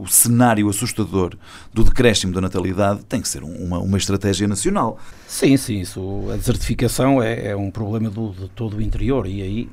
o, 0.02 0.06
cenário 0.08 0.68
assustador 0.68 1.36
do 1.72 1.84
decréscimo 1.84 2.32
da 2.32 2.40
natalidade 2.40 3.04
tem 3.04 3.20
que 3.20 3.28
ser 3.28 3.42
uma, 3.42 3.78
uma 3.78 3.98
estratégia 3.98 4.48
nacional. 4.48 4.98
Sim, 5.26 5.56
sim, 5.56 5.80
isso, 5.80 6.24
a 6.32 6.36
desertificação 6.36 7.22
é, 7.22 7.48
é 7.48 7.56
um 7.56 7.70
problema 7.70 8.10
do, 8.10 8.30
de 8.30 8.48
todo 8.50 8.78
o 8.78 8.82
interior 8.82 9.26
e 9.26 9.42
aí 9.42 9.68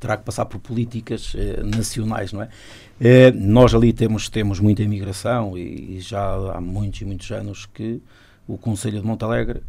terá 0.00 0.16
que 0.16 0.24
passar 0.24 0.46
por 0.46 0.60
políticas 0.60 1.32
eh, 1.36 1.62
nacionais, 1.64 2.32
não 2.32 2.42
é? 2.42 2.48
Eh, 3.00 3.32
nós 3.32 3.74
ali 3.74 3.92
temos, 3.92 4.28
temos 4.28 4.60
muita 4.60 4.82
imigração 4.82 5.58
e, 5.58 5.96
e 5.96 6.00
já 6.00 6.34
há 6.54 6.60
muitos 6.60 7.00
e 7.00 7.04
muitos 7.04 7.30
anos 7.32 7.66
que 7.66 8.00
o 8.46 8.56
Conselho 8.56 9.00
de 9.00 9.06
Montalegre 9.06 9.60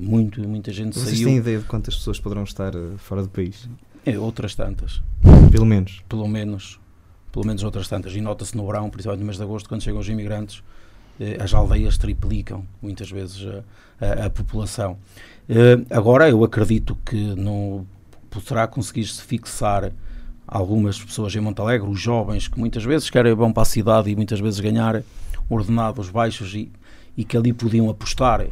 muito, 0.00 0.46
muita 0.48 0.72
gente 0.72 0.94
Vocês 0.94 1.16
saiu. 1.16 1.28
têm 1.28 1.36
ideia 1.38 1.58
de 1.58 1.64
quantas 1.64 1.96
pessoas 1.96 2.20
poderão 2.20 2.44
estar 2.44 2.74
uh, 2.76 2.96
fora 2.98 3.22
do 3.22 3.28
país? 3.28 3.68
É, 4.06 4.18
outras 4.18 4.54
tantas. 4.54 5.02
Pelo 5.50 5.66
menos? 5.66 6.02
Pelo 6.08 6.28
menos. 6.28 6.78
Pelo 7.32 7.46
menos 7.46 7.64
outras 7.64 7.88
tantas. 7.88 8.14
E 8.14 8.20
nota-se 8.20 8.56
no 8.56 8.66
verão, 8.66 8.88
principalmente 8.88 9.20
no 9.20 9.26
mês 9.26 9.38
de 9.38 9.42
agosto, 9.42 9.68
quando 9.68 9.82
chegam 9.82 9.98
os 9.98 10.08
imigrantes, 10.08 10.62
eh, 11.18 11.36
as 11.40 11.52
aldeias 11.52 11.98
triplicam 11.98 12.64
muitas 12.80 13.10
vezes 13.10 13.44
a, 14.00 14.22
a, 14.22 14.26
a 14.26 14.30
população. 14.30 14.98
Eh, 15.48 15.78
agora, 15.90 16.28
eu 16.28 16.44
acredito 16.44 16.96
que 17.04 17.34
não 17.34 17.84
poderá 18.30 18.68
conseguir-se 18.68 19.20
fixar 19.22 19.90
algumas 20.46 21.02
pessoas 21.02 21.34
em 21.34 21.40
Montalegre, 21.40 21.88
os 21.88 22.00
jovens, 22.00 22.46
que 22.46 22.58
muitas 22.58 22.84
vezes 22.84 23.10
querem 23.10 23.34
vão 23.34 23.52
para 23.52 23.62
a 23.62 23.66
cidade 23.66 24.10
e 24.10 24.14
muitas 24.14 24.38
vezes 24.38 24.60
ganhar 24.60 25.02
ordenados 25.48 26.10
baixos 26.10 26.54
e, 26.54 26.70
e 27.16 27.24
que 27.24 27.36
ali 27.36 27.52
podiam 27.52 27.88
apostar 27.88 28.46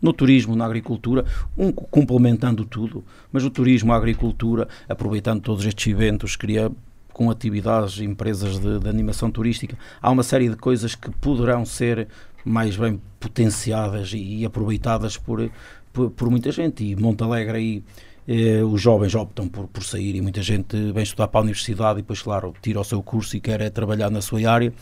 no 0.00 0.12
turismo, 0.12 0.54
na 0.54 0.64
agricultura, 0.64 1.24
um 1.56 1.72
complementando 1.72 2.64
tudo, 2.64 3.04
mas 3.32 3.44
o 3.44 3.50
turismo, 3.50 3.92
a 3.92 3.96
agricultura, 3.96 4.68
aproveitando 4.88 5.40
todos 5.40 5.64
estes 5.64 5.86
eventos, 5.86 6.36
cria 6.36 6.70
com 7.12 7.30
atividades, 7.30 7.98
empresas 8.00 8.58
de, 8.58 8.78
de, 8.78 8.88
animação 8.88 9.30
turística, 9.30 9.76
há 10.02 10.10
uma 10.10 10.22
série 10.22 10.50
de 10.50 10.56
coisas 10.56 10.94
que 10.94 11.10
poderão 11.10 11.64
ser 11.64 12.08
mais 12.44 12.76
bem 12.76 13.00
potenciadas 13.18 14.12
e, 14.12 14.40
e 14.40 14.44
aproveitadas 14.44 15.16
por, 15.16 15.50
por, 15.92 16.10
por, 16.10 16.30
muita 16.30 16.52
gente. 16.52 16.84
E 16.84 16.94
Montalegre 16.94 17.56
aí 17.56 17.84
eh, 18.28 18.62
os 18.62 18.80
jovens 18.80 19.14
optam 19.14 19.48
por, 19.48 19.68
por 19.68 19.84
sair 19.84 20.16
e 20.16 20.20
muita 20.20 20.42
gente 20.42 20.92
vem 20.92 21.02
estudar 21.02 21.28
para 21.28 21.40
a 21.40 21.42
universidade 21.42 21.98
e 21.98 22.02
depois, 22.02 22.20
claro, 22.20 22.52
tira 22.60 22.80
o 22.80 22.84
seu 22.84 23.02
curso 23.02 23.36
e 23.36 23.40
quer 23.40 23.60
é 23.60 23.70
trabalhar 23.70 24.10
na 24.10 24.20
sua 24.20 24.50
área. 24.50 24.72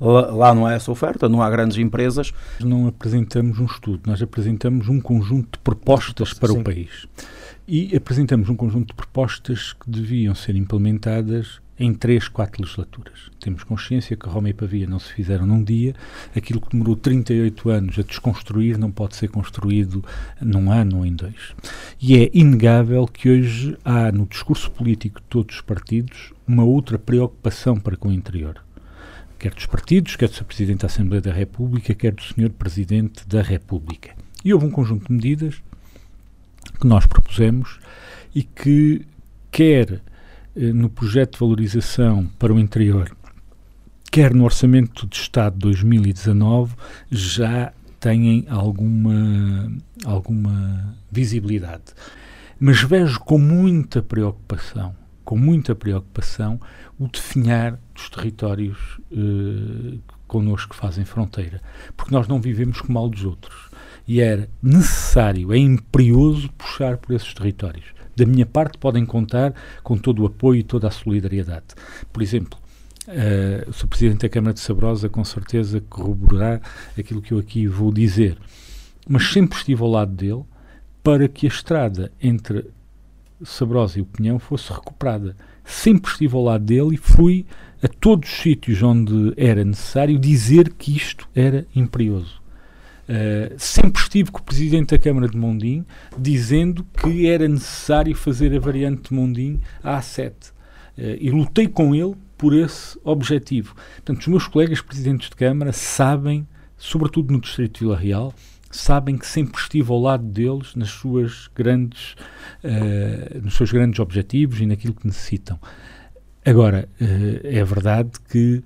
Lá, 0.00 0.30
lá 0.30 0.54
não 0.54 0.66
há 0.66 0.72
essa 0.72 0.90
oferta, 0.90 1.28
não 1.28 1.42
há 1.42 1.50
grandes 1.50 1.76
empresas. 1.78 2.32
Não 2.60 2.86
apresentamos 2.88 3.58
um 3.58 3.66
estudo, 3.66 4.02
nós 4.06 4.22
apresentamos 4.22 4.88
um 4.88 5.00
conjunto 5.00 5.58
de 5.58 5.58
propostas 5.58 6.32
para 6.32 6.52
Sim. 6.52 6.60
o 6.60 6.64
país. 6.64 7.06
E 7.66 7.96
apresentamos 7.96 8.48
um 8.48 8.56
conjunto 8.56 8.88
de 8.88 8.94
propostas 8.94 9.72
que 9.72 9.88
deviam 9.88 10.34
ser 10.34 10.56
implementadas 10.56 11.63
em 11.78 11.92
três, 11.92 12.28
quatro 12.28 12.62
legislaturas. 12.62 13.30
Temos 13.40 13.64
consciência 13.64 14.16
que 14.16 14.28
Roma 14.28 14.48
e 14.48 14.52
Pavia 14.52 14.86
não 14.86 14.98
se 14.98 15.12
fizeram 15.12 15.46
num 15.46 15.62
dia, 15.62 15.94
aquilo 16.34 16.60
que 16.60 16.70
demorou 16.70 16.96
38 16.96 17.70
anos 17.70 17.98
a 17.98 18.02
desconstruir 18.02 18.78
não 18.78 18.90
pode 18.90 19.16
ser 19.16 19.28
construído 19.28 20.04
num 20.40 20.70
ano 20.70 20.98
ou 20.98 21.06
em 21.06 21.14
dois. 21.14 21.54
E 22.00 22.16
é 22.16 22.30
inegável 22.32 23.06
que 23.06 23.28
hoje 23.28 23.76
há 23.84 24.12
no 24.12 24.26
discurso 24.26 24.70
político 24.70 25.20
de 25.20 25.26
todos 25.26 25.56
os 25.56 25.60
partidos 25.60 26.32
uma 26.46 26.64
outra 26.64 26.98
preocupação 26.98 27.78
para 27.78 27.96
com 27.96 28.08
o 28.08 28.12
interior. 28.12 28.62
Quer 29.38 29.52
dos 29.52 29.66
partidos, 29.66 30.16
quer 30.16 30.28
do 30.28 30.34
Sr. 30.34 30.44
Presidente 30.44 30.80
da 30.80 30.86
Assembleia 30.86 31.20
da 31.20 31.32
República, 31.32 31.94
quer 31.94 32.12
do 32.12 32.22
Sr. 32.22 32.50
Presidente 32.50 33.26
da 33.26 33.42
República. 33.42 34.14
E 34.44 34.54
houve 34.54 34.66
um 34.66 34.70
conjunto 34.70 35.08
de 35.08 35.12
medidas 35.12 35.60
que 36.80 36.86
nós 36.86 37.06
propusemos 37.06 37.78
e 38.34 38.42
que 38.42 39.04
quer 39.50 40.00
no 40.56 40.88
projeto 40.88 41.32
de 41.34 41.38
valorização 41.40 42.26
para 42.38 42.52
o 42.52 42.58
interior, 42.58 43.14
quer 44.10 44.32
no 44.32 44.44
Orçamento 44.44 45.06
de 45.06 45.16
Estado 45.16 45.54
de 45.54 45.60
2019, 45.60 46.74
já 47.10 47.72
têm 47.98 48.46
alguma, 48.48 49.72
alguma 50.04 50.96
visibilidade. 51.10 51.84
Mas 52.60 52.82
vejo 52.82 53.18
com 53.20 53.38
muita 53.38 54.02
preocupação, 54.02 54.94
com 55.24 55.36
muita 55.36 55.74
preocupação, 55.74 56.60
o 56.98 57.08
definhar 57.08 57.78
dos 57.94 58.08
territórios 58.10 59.00
eh, 59.10 59.98
connosco 60.28 60.74
que 60.74 60.76
fazem 60.76 61.04
fronteira. 61.04 61.60
Porque 61.96 62.14
nós 62.14 62.28
não 62.28 62.40
vivemos 62.40 62.80
com 62.80 62.92
mal 62.92 63.08
dos 63.08 63.24
outros. 63.24 63.70
E 64.06 64.20
era 64.20 64.48
necessário, 64.62 65.52
é 65.52 65.58
imperioso 65.58 66.50
puxar 66.52 66.98
por 66.98 67.14
esses 67.14 67.32
territórios. 67.32 67.93
Da 68.16 68.24
minha 68.24 68.46
parte, 68.46 68.78
podem 68.78 69.04
contar 69.04 69.54
com 69.82 69.96
todo 69.96 70.22
o 70.22 70.26
apoio 70.26 70.60
e 70.60 70.62
toda 70.62 70.88
a 70.88 70.90
solidariedade. 70.90 71.66
Por 72.12 72.22
exemplo, 72.22 72.58
uh, 73.08 73.70
o 73.70 73.72
Sr. 73.72 73.86
Presidente 73.88 74.22
da 74.22 74.28
Câmara 74.28 74.54
de 74.54 74.60
Sabrosa, 74.60 75.08
com 75.08 75.24
certeza, 75.24 75.80
corroborará 75.88 76.60
aquilo 76.98 77.22
que 77.22 77.32
eu 77.32 77.38
aqui 77.38 77.66
vou 77.66 77.92
dizer. 77.92 78.38
Mas 79.08 79.30
sempre 79.32 79.58
estive 79.58 79.82
ao 79.82 79.90
lado 79.90 80.12
dele 80.12 80.44
para 81.02 81.28
que 81.28 81.46
a 81.46 81.48
estrada 81.48 82.10
entre 82.20 82.64
Sabrosa 83.44 83.98
e 83.98 84.02
o 84.02 84.06
Pinhão 84.06 84.38
fosse 84.38 84.72
recuperada. 84.72 85.36
Sempre 85.64 86.10
estive 86.10 86.34
ao 86.36 86.44
lado 86.44 86.64
dele 86.64 86.94
e 86.94 86.98
fui 86.98 87.46
a 87.82 87.88
todos 87.88 88.30
os 88.30 88.36
sítios 88.36 88.82
onde 88.82 89.34
era 89.36 89.64
necessário 89.64 90.18
dizer 90.18 90.72
que 90.72 90.96
isto 90.96 91.28
era 91.34 91.66
imperioso. 91.74 92.43
Uh, 93.04 93.54
sempre 93.58 94.00
estive 94.00 94.30
com 94.30 94.38
o 94.38 94.42
Presidente 94.42 94.96
da 94.96 94.98
Câmara 94.98 95.28
de 95.28 95.36
Mondim 95.36 95.84
dizendo 96.16 96.82
que 96.84 97.26
era 97.26 97.46
necessário 97.46 98.14
fazer 98.14 98.56
a 98.56 98.58
variante 98.58 99.10
de 99.10 99.14
Mondim 99.14 99.60
à 99.82 99.98
A7 100.00 100.30
uh, 100.30 100.52
e 100.96 101.30
lutei 101.30 101.68
com 101.68 101.94
ele 101.94 102.14
por 102.38 102.54
esse 102.54 102.98
objetivo. 103.04 103.74
Portanto, 103.96 104.20
os 104.20 104.26
meus 104.26 104.46
colegas 104.46 104.80
Presidentes 104.80 105.28
de 105.28 105.36
Câmara 105.36 105.70
sabem, 105.70 106.48
sobretudo 106.78 107.30
no 107.30 107.42
Distrito 107.42 107.74
de 107.74 107.80
Vila 107.80 107.96
Real, 107.96 108.34
sabem 108.70 109.18
que 109.18 109.26
sempre 109.26 109.60
estive 109.60 109.92
ao 109.92 110.00
lado 110.00 110.24
deles 110.24 110.74
nas 110.74 110.88
suas 110.88 111.50
grandes, 111.54 112.14
uh, 112.64 113.38
nos 113.42 113.54
seus 113.54 113.70
grandes 113.70 114.00
objetivos 114.00 114.60
e 114.60 114.66
naquilo 114.66 114.94
que 114.94 115.06
necessitam. 115.06 115.60
Agora, 116.42 116.88
é 117.00 117.64
verdade 117.64 118.12
que 118.28 118.62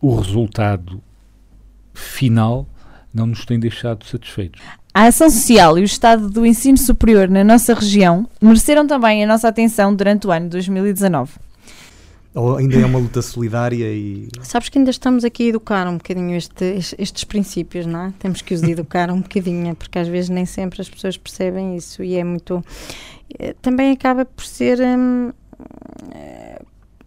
o 0.00 0.16
resultado 0.16 1.00
final 1.94 2.68
não 3.18 3.26
nos 3.26 3.44
tem 3.44 3.58
deixado 3.58 4.04
satisfeitos. 4.04 4.62
A 4.94 5.06
ação 5.06 5.28
social 5.28 5.78
e 5.78 5.82
o 5.82 5.84
estado 5.84 6.30
do 6.30 6.46
ensino 6.46 6.78
superior 6.78 7.28
na 7.28 7.44
nossa 7.44 7.74
região 7.74 8.28
mereceram 8.40 8.86
também 8.86 9.22
a 9.22 9.26
nossa 9.26 9.48
atenção 9.48 9.94
durante 9.94 10.26
o 10.26 10.30
ano 10.30 10.46
de 10.46 10.52
2019. 10.52 11.32
Ou 12.34 12.56
ainda 12.56 12.76
é 12.76 12.84
uma 12.84 12.98
luta 12.98 13.20
solidária 13.20 13.86
e. 13.92 14.28
Sabes 14.42 14.68
que 14.68 14.78
ainda 14.78 14.90
estamos 14.90 15.24
aqui 15.24 15.44
a 15.44 15.46
educar 15.48 15.88
um 15.88 15.96
bocadinho 15.96 16.36
este, 16.36 16.78
estes 16.98 17.24
princípios, 17.24 17.86
não 17.86 18.06
é? 18.06 18.12
Temos 18.18 18.42
que 18.42 18.54
os 18.54 18.62
educar 18.62 19.10
um 19.10 19.20
bocadinho, 19.20 19.74
porque 19.74 19.98
às 19.98 20.06
vezes 20.06 20.30
nem 20.30 20.46
sempre 20.46 20.80
as 20.80 20.88
pessoas 20.88 21.16
percebem 21.16 21.76
isso 21.76 22.02
e 22.02 22.16
é 22.16 22.22
muito. 22.22 22.64
Eh, 23.38 23.54
também 23.60 23.92
acaba 23.92 24.24
por 24.24 24.44
ser. 24.44 24.78
Hum, 24.80 25.32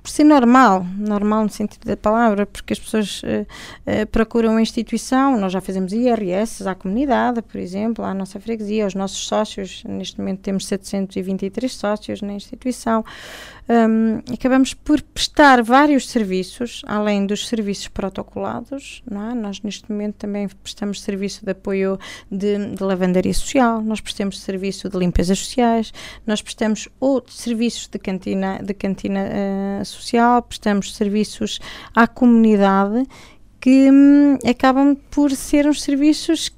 por 0.02 0.10
ser 0.10 0.24
normal, 0.24 0.86
normal 0.98 1.44
no 1.44 1.50
sentido 1.50 1.86
da 1.86 1.96
palavra, 1.96 2.46
porque 2.46 2.74
as 2.74 2.80
pessoas 2.80 3.22
uh, 3.22 3.46
uh, 3.86 4.08
procuram 4.08 4.58
a 4.58 4.62
instituição, 4.62 5.40
nós 5.40 5.54
já 5.54 5.62
fazemos 5.62 5.94
IRS 5.94 6.68
à 6.68 6.74
comunidade, 6.74 7.42
por 7.42 7.60
exemplo, 7.60 8.04
à 8.04 8.14
nossa 8.14 8.40
freguesia, 8.40 8.84
aos 8.84 8.96
nossos 8.96 9.28
sócios, 9.28 9.84
neste 9.86 10.18
momento 10.20 10.40
temos 10.40 10.66
723 10.66 11.72
sócios 11.72 12.22
na 12.22 12.34
instituição, 12.34 13.06
um, 13.72 14.34
acabamos 14.34 14.74
por 14.74 15.02
prestar 15.02 15.64
vários 15.64 16.10
serviços, 16.10 16.82
além 16.86 17.26
dos 17.26 17.48
serviços 17.48 17.88
protocolados, 17.88 19.02
é? 19.10 19.34
nós 19.34 19.62
neste 19.62 19.90
momento 19.90 20.16
também 20.16 20.50
prestamos 20.62 21.02
serviço 21.02 21.46
de 21.46 21.52
apoio 21.52 21.98
de, 22.30 22.76
de 22.76 22.84
lavandaria 22.84 23.34
social, 23.34 23.82
nós 23.82 24.02
prestamos 24.02 24.42
serviço 24.42 24.90
de 24.90 24.98
limpezas 24.98 25.40
sociais, 25.40 25.94
nós 26.28 26.42
prestamos 26.42 26.90
outros 27.00 27.38
serviços 27.38 27.88
de 27.88 27.98
cantina, 27.98 28.60
de 28.62 28.74
cantina 28.74 29.22
uh, 29.22 29.86
social, 29.86 30.42
prestamos 30.42 30.94
serviços 30.94 31.60
à 31.96 32.08
comunidade 32.08 33.06
que 33.62 33.90
um, 33.90 34.38
acabam 34.50 34.98
por 35.10 35.32
ser 35.32 35.66
uns 35.66 35.82
serviços 35.82 36.52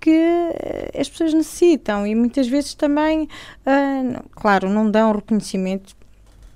que 0.00 0.50
as 0.98 1.08
pessoas 1.08 1.32
necessitam 1.32 2.04
e 2.04 2.16
muitas 2.16 2.48
vezes 2.48 2.74
também, 2.74 3.28
uh, 3.64 4.28
claro, 4.32 4.68
não 4.68 4.90
dão 4.90 5.12
reconhecimento 5.12 5.94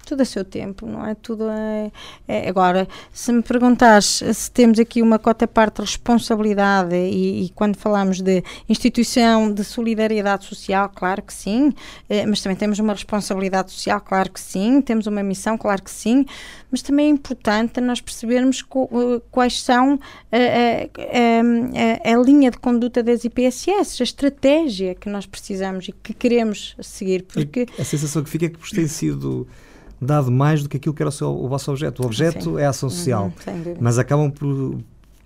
tudo 0.07 0.23
a 0.23 0.25
seu 0.25 0.45
tempo, 0.45 0.87
não 0.87 1.05
é? 1.05 1.15
Tudo 1.15 1.49
é, 1.51 1.91
é, 2.29 2.49
Agora, 2.49 2.87
se 3.13 3.33
me 3.33 3.43
perguntares 3.43 4.23
se 4.33 4.51
temos 4.51 4.79
aqui 4.79 5.03
uma 5.03 5.19
cota 5.19 5.49
parte 5.49 5.77
de 5.77 5.83
responsabilidade 5.83 6.95
e, 6.95 7.47
e, 7.47 7.49
quando 7.51 7.77
falamos 7.77 8.21
de 8.21 8.43
instituição 8.69 9.53
de 9.53 9.65
solidariedade 9.65 10.45
social, 10.45 10.89
claro 10.95 11.23
que 11.23 11.35
sim, 11.35 11.75
eh, 12.09 12.25
mas 12.25 12.41
também 12.41 12.57
temos 12.57 12.79
uma 12.79 12.93
responsabilidade 12.93 13.73
social, 13.73 14.01
claro 14.01 14.31
que 14.31 14.41
sim, 14.41 14.81
temos 14.81 15.09
uma 15.09 15.23
missão, 15.25 15.59
claro 15.59 15.83
que 15.83 15.91
sim, 15.91 16.25
mas 16.71 16.83
também 16.83 17.07
é 17.07 17.11
importante 17.11 17.81
nós 17.81 18.01
percebermos 18.01 18.63
co, 18.63 18.89
eh, 18.93 19.21
quais 19.31 19.61
são 19.61 19.99
a, 20.31 20.37
a, 20.37 22.13
a, 22.13 22.15
a, 22.15 22.23
linha 22.23 22.51
de 22.51 22.59
conduta 22.59 23.03
das 23.03 23.25
IPSS, 23.25 24.01
a 24.01 24.05
estratégia 24.05 24.95
que 24.95 25.09
nós 25.09 25.27
precisamos 25.27 25.89
e 25.89 25.93
que 25.93 26.15
queremos 26.15 26.77
seguir, 26.81 27.25
porque... 27.25 27.67
A 27.77 27.85
sensação 27.85 28.23
que 28.23 28.31
fica 28.31 28.47
é 28.47 28.49
que 28.49 28.59
vos 28.59 28.71
tem 28.71 28.87
sido 28.87 29.49
dado 30.01 30.31
mais 30.31 30.63
do 30.63 30.69
que 30.69 30.77
aquilo 30.77 30.95
que 30.95 31.03
era 31.03 31.09
o, 31.09 31.13
seu, 31.13 31.29
o 31.29 31.49
vosso 31.49 31.71
objeto. 31.71 32.03
O 32.03 32.07
objeto 32.07 32.45
Sim. 32.45 32.59
é 32.59 32.67
a 32.67 32.71
ação 32.71 32.91
social, 32.91 33.33
uhum, 33.47 33.77
mas 33.81 33.99
acabam 33.99 34.31
por, 34.31 34.79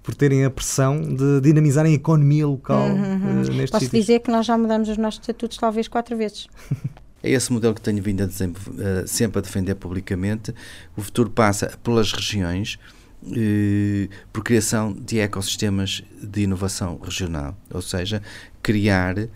por 0.02 0.14
terem 0.14 0.44
a 0.44 0.50
pressão 0.50 1.00
de 1.00 1.40
dinamizarem 1.40 1.92
a 1.92 1.96
economia 1.96 2.46
local 2.46 2.88
uhum, 2.88 2.96
uhum. 2.96 3.42
Uh, 3.42 3.70
Posso 3.70 3.84
sítios. 3.84 3.90
dizer 3.90 4.20
que 4.20 4.30
nós 4.30 4.46
já 4.46 4.56
mudamos 4.56 4.88
os 4.88 4.96
nossos 4.96 5.20
estatutos 5.20 5.56
talvez 5.56 5.88
quatro 5.88 6.16
vezes. 6.16 6.46
É 7.22 7.30
esse 7.30 7.52
modelo 7.52 7.74
que 7.74 7.82
tenho 7.82 8.02
vindo 8.02 8.22
a 8.22 8.24
uh, 8.24 9.06
sempre 9.06 9.40
a 9.40 9.42
defender 9.42 9.74
publicamente. 9.74 10.54
O 10.96 11.02
futuro 11.02 11.28
passa 11.28 11.70
pelas 11.82 12.12
regiões, 12.12 12.78
uh, 13.22 14.08
por 14.32 14.42
criação 14.42 14.92
de 14.92 15.18
ecossistemas 15.18 16.02
de 16.22 16.42
inovação 16.42 16.98
regional, 16.98 17.54
ou 17.72 17.82
seja, 17.82 18.22
criar 18.62 19.28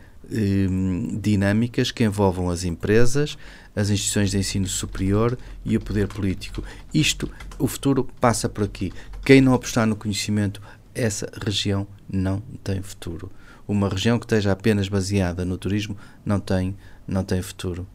dinâmicas 1.21 1.91
que 1.91 2.05
envolvam 2.05 2.51
as 2.51 2.65
empresas, 2.65 3.37
as 3.75 3.91
instituições 3.91 4.31
de 4.31 4.39
ensino 4.39 4.67
superior 4.67 5.39
e 5.65 5.77
o 5.77 5.81
poder 5.81 6.09
político. 6.09 6.63
Isto, 6.93 7.31
o 7.59 7.67
futuro 7.67 8.09
passa 8.21 8.49
por 8.49 8.65
aqui. 8.65 8.93
Quem 9.25 9.41
não 9.41 9.55
apostar 9.55 9.87
no 9.87 9.97
conhecimento, 9.97 10.61
essa 10.95 11.31
região 11.45 11.87
não 12.11 12.43
tem 12.63 12.81
futuro. 12.83 13.31
Uma 13.67 13.89
região 13.89 14.19
que 14.19 14.27
esteja 14.27 14.53
apenas 14.53 14.89
baseada 14.89 15.45
no 15.45 15.57
turismo 15.57 15.97
não 16.25 16.39
tem, 16.39 16.77
não 17.07 17.25
tem 17.25 17.41
futuro. 17.41 17.87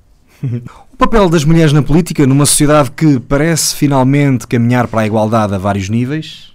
o 0.92 0.98
papel 0.98 1.30
das 1.30 1.44
mulheres 1.44 1.74
na 1.74 1.84
política 1.84 2.26
numa 2.26 2.46
sociedade 2.46 2.92
que 2.92 3.20
parece 3.20 3.76
finalmente 3.76 4.48
caminhar 4.48 4.88
para 4.88 5.02
a 5.02 5.06
igualdade 5.06 5.54
a 5.54 5.58
vários 5.58 5.90
níveis? 5.90 6.54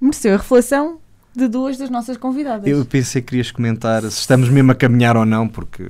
Mereceu 0.00 0.34
a 0.34 0.36
reflexão 0.36 1.00
de 1.38 1.48
duas 1.48 1.78
das 1.78 1.88
nossas 1.88 2.16
convidadas. 2.16 2.66
Eu 2.66 2.84
pensei 2.84 3.22
que 3.22 3.28
querias 3.28 3.50
comentar 3.50 4.02
se 4.02 4.08
estamos 4.20 4.48
mesmo 4.48 4.72
a 4.72 4.74
caminhar 4.74 5.16
ou 5.16 5.24
não, 5.24 5.48
porque 5.48 5.84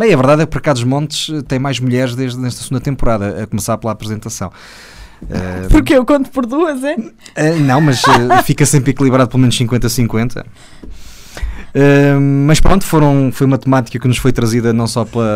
Bem, 0.00 0.14
a 0.14 0.16
verdade 0.16 0.40
é 0.40 0.46
que 0.46 0.52
Percados 0.52 0.82
Montes 0.82 1.28
eh, 1.28 1.42
tem 1.42 1.58
mais 1.58 1.78
mulheres 1.78 2.14
desde 2.14 2.40
nesta 2.40 2.62
segunda 2.62 2.80
temporada, 2.82 3.42
a 3.42 3.46
começar 3.46 3.76
pela 3.76 3.92
apresentação. 3.92 4.50
Uh, 5.22 5.68
Porque 5.68 5.92
eu 5.92 6.06
conto 6.06 6.30
por 6.30 6.46
duas, 6.46 6.82
é? 6.82 6.94
Uh, 6.94 7.60
não, 7.66 7.82
mas 7.82 8.02
uh, 8.04 8.40
fica 8.42 8.64
sempre 8.64 8.92
equilibrado 8.92 9.28
pelo 9.28 9.42
menos 9.42 9.58
50-50. 9.58 10.42
mas 12.46 12.60
pronto, 12.60 12.86
foram, 12.86 13.30
foi 13.30 13.46
uma 13.46 13.58
temática 13.58 13.98
que 13.98 14.08
nos 14.08 14.16
foi 14.16 14.32
trazida 14.32 14.72
não 14.72 14.86
só 14.86 15.04
pela 15.04 15.26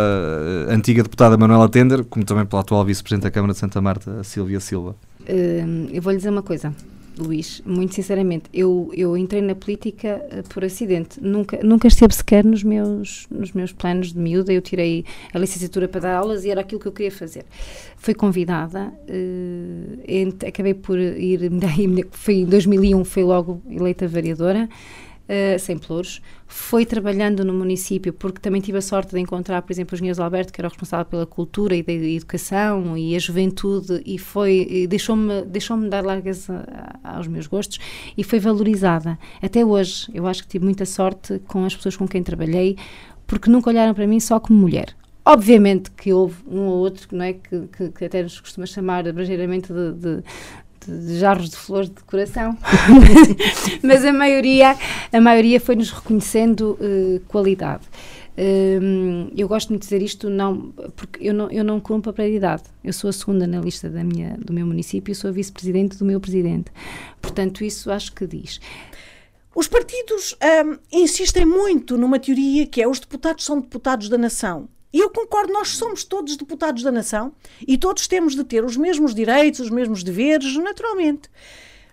antiga 0.70 1.02
deputada 1.02 1.36
Manuela 1.36 1.68
Tender, 1.68 2.02
como 2.02 2.24
também 2.24 2.46
pela 2.46 2.62
atual 2.62 2.82
vice-presidente 2.86 3.24
da 3.24 3.30
Câmara 3.30 3.52
de 3.52 3.58
Santa 3.58 3.82
Marta, 3.82 4.24
Silvia 4.24 4.60
Silva. 4.60 4.96
eu 5.28 6.00
vou 6.00 6.10
lhe 6.10 6.16
dizer 6.16 6.30
uma 6.30 6.42
coisa. 6.42 6.72
Luís, 7.18 7.62
muito 7.64 7.94
sinceramente, 7.94 8.44
eu, 8.52 8.90
eu 8.94 9.16
entrei 9.16 9.40
na 9.40 9.54
política 9.54 10.20
uh, 10.30 10.48
por 10.48 10.64
acidente. 10.64 11.20
Nunca, 11.20 11.60
nunca 11.62 11.86
esteve 11.86 12.14
sequer 12.14 12.44
nos 12.44 12.62
meus, 12.62 13.26
nos 13.30 13.52
meus 13.52 13.72
planos 13.72 14.12
de 14.12 14.18
miúda. 14.18 14.52
Eu 14.52 14.60
tirei 14.60 15.04
a 15.32 15.38
licenciatura 15.38 15.86
para 15.88 16.00
dar 16.00 16.16
aulas 16.16 16.44
e 16.44 16.50
era 16.50 16.60
aquilo 16.60 16.80
que 16.80 16.88
eu 16.88 16.92
queria 16.92 17.12
fazer. 17.12 17.44
Fui 17.96 18.14
convidada, 18.14 18.92
uh, 19.08 20.46
acabei 20.46 20.74
por 20.74 20.98
ir, 20.98 21.50
foi 22.10 22.34
em 22.34 22.44
2001, 22.46 23.04
fui 23.04 23.22
logo 23.22 23.62
eleita 23.70 24.06
vereadora 24.06 24.68
uh, 25.24 25.58
sem 25.58 25.78
pelouros. 25.78 26.20
Foi 26.46 26.86
trabalhando 26.86 27.44
no 27.44 27.52
município, 27.52 28.12
porque 28.12 28.40
também 28.40 28.60
tive 28.60 28.78
a 28.78 28.82
sorte 28.82 29.14
de 29.14 29.20
encontrar, 29.20 29.62
por 29.62 29.72
exemplo, 29.72 29.94
o 29.94 29.96
engenheiro 29.96 30.22
Alberto, 30.22 30.52
que 30.52 30.60
era 30.60 30.68
o 30.68 30.70
responsável 30.70 31.06
pela 31.06 31.26
cultura 31.26 31.74
e 31.74 31.82
da 31.82 31.92
educação 31.92 32.96
e 32.96 33.16
a 33.16 33.18
juventude, 33.18 34.02
e 34.04 34.18
foi 34.18 34.86
deixou-me 34.88 35.42
deixou 35.42 35.76
dar 35.88 36.04
largas 36.04 36.46
aos 37.02 37.26
meus 37.26 37.46
gostos 37.46 37.78
e 38.16 38.22
foi 38.22 38.38
valorizada. 38.38 39.18
Até 39.42 39.64
hoje, 39.64 40.08
eu 40.14 40.26
acho 40.26 40.42
que 40.42 40.48
tive 40.48 40.64
muita 40.64 40.84
sorte 40.86 41.40
com 41.48 41.64
as 41.64 41.74
pessoas 41.74 41.96
com 41.96 42.06
quem 42.06 42.22
trabalhei, 42.22 42.76
porque 43.26 43.50
nunca 43.50 43.70
olharam 43.70 43.94
para 43.94 44.06
mim 44.06 44.20
só 44.20 44.38
como 44.38 44.58
mulher. 44.58 44.94
Obviamente 45.26 45.90
que 45.90 46.12
houve 46.12 46.36
um 46.46 46.66
ou 46.66 46.80
outro 46.80 47.08
não 47.16 47.24
é, 47.24 47.32
que, 47.32 47.66
que, 47.68 47.88
que 47.88 48.04
até 48.04 48.22
nos 48.22 48.38
costuma 48.38 48.66
chamar 48.66 49.08
abrangeiramente 49.08 49.72
de, 49.72 49.92
de, 49.92 50.24
de 50.90 51.18
jarros 51.18 51.50
de 51.50 51.56
flores 51.56 51.88
de 51.88 51.96
decoração, 51.96 52.56
mas 53.82 54.04
a 54.04 54.12
maioria, 54.12 54.76
a 55.12 55.20
maioria 55.20 55.60
foi-nos 55.60 55.90
reconhecendo 55.90 56.78
uh, 56.80 57.20
qualidade. 57.28 57.84
Uh, 58.36 59.30
eu 59.36 59.46
gosto 59.46 59.68
muito 59.68 59.82
de 59.82 59.88
dizer 59.88 60.02
isto 60.02 60.28
não 60.28 60.72
porque 60.96 61.28
eu 61.28 61.32
não, 61.32 61.48
eu 61.50 61.62
não 61.62 61.78
cumpro 61.78 62.10
a 62.10 62.12
prioridade. 62.12 62.64
Eu 62.82 62.92
sou 62.92 63.08
a 63.08 63.12
segunda 63.12 63.46
na 63.46 63.60
lista 63.60 63.88
da 63.88 64.02
minha, 64.02 64.36
do 64.38 64.52
meu 64.52 64.66
município 64.66 65.12
e 65.12 65.14
sou 65.14 65.30
a 65.30 65.32
vice-presidente 65.32 65.96
do 65.96 66.04
meu 66.04 66.20
presidente. 66.20 66.72
Portanto, 67.22 67.62
isso 67.62 67.92
acho 67.92 68.12
que 68.12 68.26
diz. 68.26 68.60
Os 69.54 69.68
partidos 69.68 70.36
um, 70.66 70.78
insistem 70.92 71.46
muito 71.46 71.96
numa 71.96 72.18
teoria 72.18 72.66
que 72.66 72.82
é 72.82 72.88
os 72.88 72.98
deputados 72.98 73.44
são 73.44 73.60
deputados 73.60 74.08
da 74.08 74.18
nação. 74.18 74.68
E 74.94 75.00
eu 75.00 75.10
concordo, 75.10 75.52
nós 75.52 75.70
somos 75.70 76.04
todos 76.04 76.36
deputados 76.36 76.84
da 76.84 76.92
nação 76.92 77.32
e 77.66 77.76
todos 77.76 78.06
temos 78.06 78.36
de 78.36 78.44
ter 78.44 78.64
os 78.64 78.76
mesmos 78.76 79.12
direitos, 79.12 79.58
os 79.58 79.70
mesmos 79.70 80.04
deveres, 80.04 80.56
naturalmente. 80.56 81.28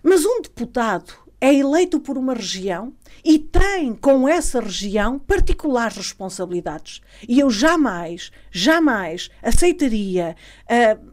Mas 0.04 0.24
um 0.24 0.40
deputado 0.40 1.12
é 1.40 1.52
eleito 1.52 1.98
por 1.98 2.16
uma 2.16 2.32
região 2.32 2.92
e 3.24 3.40
tem 3.40 3.92
com 3.92 4.28
essa 4.28 4.60
região 4.60 5.18
particulares 5.18 5.96
responsabilidades. 5.96 7.00
E 7.28 7.40
eu 7.40 7.50
jamais, 7.50 8.30
jamais 8.52 9.28
aceitaria 9.42 10.36
uh, 10.70 11.11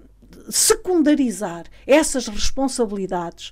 secundarizar 0.50 1.64
essas 1.86 2.28
responsabilidades 2.28 3.52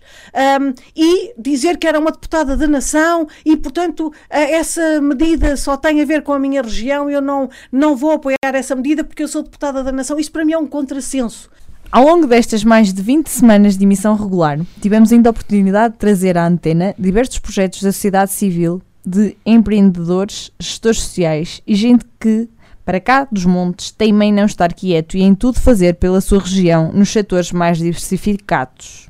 um, 0.62 0.74
e 0.96 1.34
dizer 1.38 1.78
que 1.78 1.88
era 1.88 2.00
uma 2.00 2.12
deputada 2.12 2.58
da 2.58 2.68
nação 2.68 3.28
e, 3.46 3.56
portanto, 3.56 4.12
essa 4.30 5.00
medida 5.02 5.56
só 5.56 5.78
tem 5.78 6.02
a 6.02 6.06
ver 6.06 6.24
com 6.24 6.34
a 6.34 6.40
minha 6.40 6.62
região, 6.62 7.10
eu 7.10 7.22
não, 7.22 7.50
não 7.72 7.96
vou 7.96 8.12
apoiar 8.12 8.36
essa 8.42 8.76
medida 8.76 9.04
porque 9.04 9.24
eu 9.24 9.28
sou 9.28 9.44
deputada 9.44 9.84
da 9.84 9.92
nação. 9.92 10.20
Isso 10.20 10.32
para 10.32 10.46
mim 10.46 10.54
é 10.54 10.58
um 10.58 10.68
contrassenso. 10.68 11.50
Ao 11.90 12.04
longo 12.04 12.28
destas 12.28 12.66
mais 12.66 12.94
de 12.94 13.02
20 13.02 13.28
semanas 13.28 13.78
de 13.78 13.84
emissão 13.86 14.14
regular, 14.14 14.60
tivemos 14.82 15.12
ainda 15.14 15.30
a 15.30 15.32
oportunidade 15.32 15.94
de 15.94 16.00
trazer 16.00 16.38
à 16.38 16.46
antena 16.46 16.94
diversos 17.00 17.40
projetos 17.40 17.82
da 17.82 17.94
sociedade 17.94 18.32
civil, 18.32 18.82
de 19.06 19.38
empreendedores, 19.46 20.52
gestores 20.60 21.00
sociais 21.00 21.62
e 21.66 21.76
gente 21.76 22.06
que 22.20 22.50
para 22.88 23.02
cá 23.02 23.28
dos 23.30 23.44
montes, 23.44 23.92
teima 23.92 24.24
em 24.24 24.32
não 24.32 24.46
estar 24.46 24.72
quieto 24.72 25.18
e 25.18 25.22
em 25.22 25.36
tudo 25.36 25.60
fazer 25.60 25.96
pela 25.96 26.22
sua 26.22 26.40
região 26.40 26.90
nos 26.94 27.10
setores 27.10 27.52
mais 27.52 27.80
diversificados. 27.80 29.10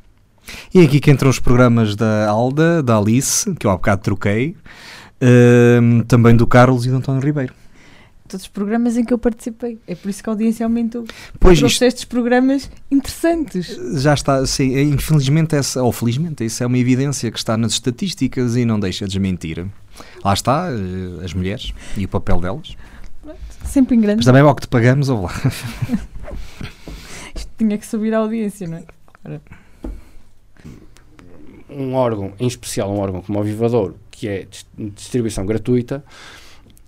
E 0.73 0.79
é 0.79 0.83
aqui 0.83 0.99
que 0.99 1.11
entram 1.11 1.29
os 1.29 1.37
programas 1.37 1.95
da 1.95 2.27
Alda, 2.27 2.81
da 2.81 2.97
Alice, 2.97 3.53
que 3.53 3.67
eu 3.67 3.69
há 3.69 3.75
bocado 3.75 4.01
troquei, 4.01 4.55
uh, 5.21 6.03
também 6.05 6.35
do 6.35 6.47
Carlos 6.47 6.87
e 6.87 6.89
do 6.89 6.95
António 6.95 7.21
Ribeiro. 7.21 7.53
Todos 8.27 8.45
os 8.45 8.49
programas 8.49 8.97
em 8.97 9.05
que 9.05 9.13
eu 9.13 9.17
participei. 9.19 9.77
É 9.87 9.93
por 9.93 10.09
isso 10.09 10.23
que 10.23 10.29
a 10.29 10.33
audiência 10.33 10.65
aumentou. 10.65 11.05
Pois 11.39 11.61
isto, 11.61 11.85
estes 11.85 12.03
programas 12.03 12.71
interessantes. 12.89 13.79
Já 14.01 14.15
está, 14.15 14.43
sim. 14.47 14.75
Infelizmente, 14.91 15.55
essa, 15.55 15.83
ou 15.83 15.91
felizmente, 15.91 16.43
isso 16.43 16.63
é 16.63 16.65
uma 16.65 16.79
evidência 16.79 17.29
que 17.29 17.37
está 17.37 17.55
nas 17.55 17.73
estatísticas 17.73 18.55
e 18.55 18.65
não 18.65 18.79
deixa 18.79 19.05
de 19.05 19.11
desmentir. 19.11 19.67
Lá 20.25 20.33
está, 20.33 20.67
eh, 20.71 21.23
as 21.23 21.33
mulheres 21.35 21.71
e 21.95 22.05
o 22.05 22.07
papel 22.07 22.41
delas. 22.41 22.75
Sempre 23.67 23.95
em 23.95 24.01
grande. 24.01 24.17
Mas 24.17 24.25
também 24.25 24.41
é 24.41 24.45
o 24.45 24.56
que 24.56 24.62
te 24.62 24.67
pagamos, 24.67 25.10
ou 25.10 25.23
lá. 25.23 25.32
Isto 27.36 27.51
tinha 27.58 27.77
que 27.77 27.86
subir 27.86 28.13
a 28.13 28.19
audiência, 28.19 28.67
não 28.67 28.77
é? 28.77 28.84
Ora. 29.23 29.41
Um 31.69 31.93
órgão, 31.93 32.34
em 32.39 32.47
especial 32.47 32.89
um 32.91 32.99
órgão 32.99 33.21
como 33.21 33.39
o 33.39 33.43
Vivador, 33.43 33.93
que 34.10 34.27
é 34.27 34.47
distribuição 34.95 35.45
gratuita, 35.45 36.03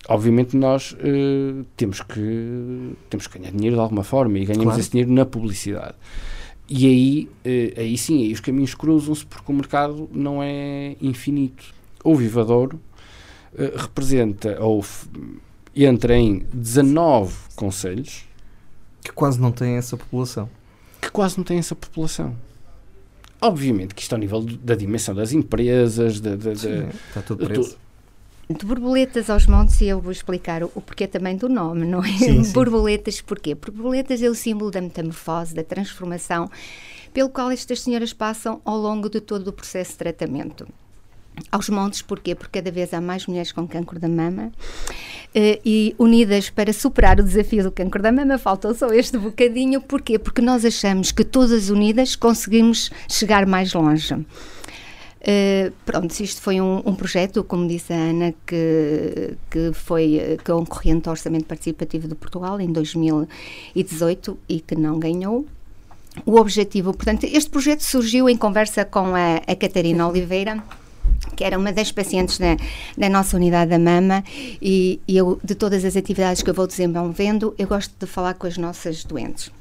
obviamente 0.07 0.57
nós 0.57 0.93
uh, 0.93 1.65
temos, 1.77 2.01
que, 2.01 2.95
temos 3.09 3.27
que 3.27 3.37
ganhar 3.37 3.51
dinheiro 3.51 3.75
de 3.75 3.81
alguma 3.81 4.03
forma 4.03 4.39
e 4.39 4.45
ganhamos 4.45 4.65
claro. 4.65 4.79
esse 4.79 4.89
dinheiro 4.89 5.11
na 5.11 5.25
publicidade. 5.25 5.95
E 6.67 6.87
aí, 6.87 7.29
uh, 7.45 7.79
aí 7.79 7.97
sim, 7.97 8.23
aí 8.23 8.33
os 8.33 8.39
caminhos 8.39 8.73
cruzam-se 8.73 9.25
porque 9.25 9.51
o 9.51 9.55
mercado 9.55 10.09
não 10.11 10.41
é 10.41 10.95
infinito. 11.01 11.65
O 12.03 12.15
Vivador 12.15 12.73
uh, 12.73 13.77
representa, 13.77 14.57
ou 14.59 14.83
entra 15.75 16.17
em 16.17 16.39
19 16.53 17.33
conselhos 17.55 18.27
que 19.03 19.11
quase 19.11 19.39
não 19.39 19.51
têm 19.51 19.75
essa 19.75 19.95
população. 19.95 20.49
Que 21.01 21.09
quase 21.09 21.37
não 21.37 21.43
têm 21.43 21.59
essa 21.59 21.75
população. 21.75 22.35
Obviamente 23.41 23.95
que 23.95 24.01
isto 24.01 24.13
ao 24.13 24.19
nível 24.19 24.41
da 24.41 24.75
dimensão 24.75 25.15
das 25.15 25.31
empresas, 25.31 26.19
da, 26.19 26.35
da, 26.35 26.55
Sim, 26.55 26.81
da, 26.81 26.89
está 27.07 27.21
tudo 27.21 27.45
preso. 27.45 27.77
De 28.49 28.65
borboletas 28.65 29.29
aos 29.29 29.45
montes, 29.45 29.79
e 29.79 29.85
eu 29.85 30.01
vou 30.01 30.11
explicar 30.11 30.63
o, 30.63 30.71
o 30.75 30.81
porquê 30.81 31.07
também 31.07 31.37
do 31.37 31.47
nome, 31.47 31.85
não 31.85 32.03
é? 32.03 32.11
Sim, 32.17 32.43
sim. 32.43 32.51
Borboletas, 32.51 33.21
porquê? 33.21 33.55
Borboletas 33.55 34.21
é 34.21 34.29
o 34.29 34.35
símbolo 34.35 34.71
da 34.71 34.81
metamorfose, 34.81 35.53
da 35.53 35.63
transformação, 35.63 36.49
pelo 37.13 37.29
qual 37.29 37.51
estas 37.51 37.81
senhoras 37.81 38.11
passam 38.11 38.59
ao 38.65 38.77
longo 38.77 39.09
de 39.09 39.21
todo 39.21 39.47
o 39.49 39.53
processo 39.53 39.91
de 39.91 39.97
tratamento 39.97 40.67
aos 41.51 41.69
montes, 41.69 42.01
porquê? 42.01 42.35
Porque 42.35 42.59
cada 42.59 42.71
vez 42.71 42.93
há 42.93 43.01
mais 43.01 43.25
mulheres 43.25 43.51
com 43.51 43.67
cancro 43.67 43.99
da 43.99 44.07
mama 44.07 44.51
eh, 45.33 45.59
e 45.63 45.95
unidas 45.97 46.49
para 46.49 46.73
superar 46.73 47.19
o 47.19 47.23
desafio 47.23 47.63
do 47.63 47.71
cancro 47.71 48.01
da 48.01 48.11
mama, 48.11 48.37
faltou 48.37 48.73
só 48.73 48.87
este 48.93 49.17
bocadinho, 49.17 49.81
porquê? 49.81 50.17
Porque 50.17 50.41
nós 50.41 50.65
achamos 50.65 51.11
que 51.11 51.23
todas 51.23 51.69
unidas 51.69 52.15
conseguimos 52.15 52.89
chegar 53.07 53.45
mais 53.45 53.73
longe. 53.73 54.13
Uh, 54.13 55.71
pronto, 55.85 56.17
isto 56.21 56.41
foi 56.41 56.61
um, 56.61 56.81
um, 56.85 56.95
projeto, 56.95 57.43
como 57.43 57.67
disse 57.67 57.91
a 57.91 57.97
Ana, 57.97 58.33
que, 58.47 59.35
que 59.51 59.73
foi 59.73 60.37
concorrente 60.45 61.09
ao 61.09 61.11
Orçamento 61.11 61.45
Participativo 61.45 62.07
de 62.07 62.15
Portugal 62.15 62.59
em 62.61 62.71
2018 62.71 64.39
e 64.47 64.61
que 64.61 64.75
não 64.75 64.97
ganhou. 64.97 65.45
O 66.25 66.35
objetivo, 66.37 66.93
portanto, 66.93 67.25
este 67.25 67.49
projeto 67.49 67.81
surgiu 67.81 68.29
em 68.29 68.37
conversa 68.37 68.83
com 68.85 69.15
a, 69.15 69.35
a 69.45 69.55
Catarina 69.55 70.07
Oliveira, 70.07 70.63
que 71.35 71.43
era 71.43 71.57
uma 71.57 71.71
das 71.71 71.91
pacientes 71.91 72.39
da, 72.39 73.09
nossa 73.09 73.37
unidade 73.37 73.71
da 73.71 73.79
mama 73.79 74.23
e, 74.61 74.99
e 75.07 75.17
eu, 75.17 75.39
de 75.43 75.55
todas 75.55 75.83
as 75.85 75.95
atividades 75.95 76.41
que 76.41 76.49
eu 76.49 76.53
vou 76.53 76.67
desenvolvendo, 76.67 77.53
eu 77.57 77.67
gosto 77.67 77.93
de 77.99 78.05
falar 78.05 78.33
com 78.33 78.47
as 78.47 78.57
nossas 78.57 79.03
doentes 79.03 79.51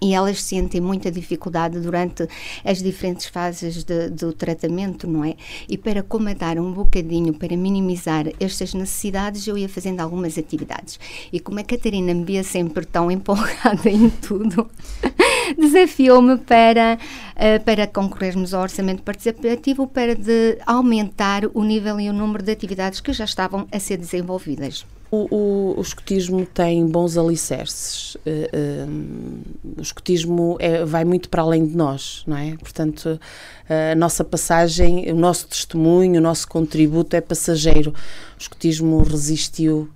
e 0.00 0.14
elas 0.14 0.42
sentem 0.42 0.80
muita 0.80 1.10
dificuldade 1.10 1.80
durante 1.80 2.28
as 2.64 2.82
diferentes 2.82 3.26
fases 3.26 3.84
de, 3.84 4.10
do 4.10 4.32
tratamento, 4.32 5.08
não 5.08 5.24
é? 5.24 5.34
E 5.68 5.78
para 5.78 6.02
comandar 6.02 6.58
um 6.58 6.72
bocadinho, 6.72 7.32
para 7.32 7.56
minimizar 7.56 8.26
estas 8.40 8.74
necessidades, 8.74 9.46
eu 9.46 9.56
ia 9.56 9.68
fazendo 9.68 10.00
algumas 10.00 10.36
atividades. 10.36 10.98
E 11.32 11.40
como 11.40 11.60
a 11.60 11.64
Catarina 11.64 12.12
me 12.12 12.24
via 12.24 12.42
sempre 12.42 12.84
tão 12.84 13.10
empolgada 13.12 13.88
em 13.88 14.10
tudo, 14.10 14.68
desafiou-me 15.58 16.38
para, 16.38 16.98
uh, 17.36 17.64
para 17.64 17.86
concorrermos 17.86 18.52
ao 18.52 18.62
orçamento 18.62 19.02
participativo 19.02 19.86
para 19.86 20.14
de 20.14 20.58
aumentar 20.66 21.42
o 21.54 21.62
nível 21.62 22.00
e 22.00 22.08
o 22.08 22.12
número 22.12 22.42
de 22.42 22.52
atividades 22.52 23.00
que 23.00 23.12
já 23.12 23.24
estavam 23.24 23.66
a 23.70 23.78
ser 23.78 23.96
desenvolvidas. 23.96 24.84
O, 25.14 25.28
o, 25.30 25.78
o 25.78 25.80
escotismo 25.80 26.44
tem 26.44 26.84
bons 26.86 27.16
alicerces. 27.16 28.16
Uh, 28.16 29.44
o 29.78 29.80
escotismo 29.80 30.56
é, 30.58 30.84
vai 30.84 31.04
muito 31.04 31.28
para 31.28 31.42
além 31.42 31.64
de 31.64 31.76
nós, 31.76 32.24
não 32.26 32.36
é? 32.36 32.56
Portanto, 32.56 33.20
a 33.68 33.94
nossa 33.94 34.24
passagem, 34.24 35.12
o 35.12 35.16
nosso 35.16 35.46
testemunho, 35.46 36.18
o 36.18 36.22
nosso 36.22 36.48
contributo 36.48 37.14
é 37.14 37.20
passageiro. 37.20 37.92
O 38.36 38.40
escotismo 38.40 39.02
resistiu 39.02 39.88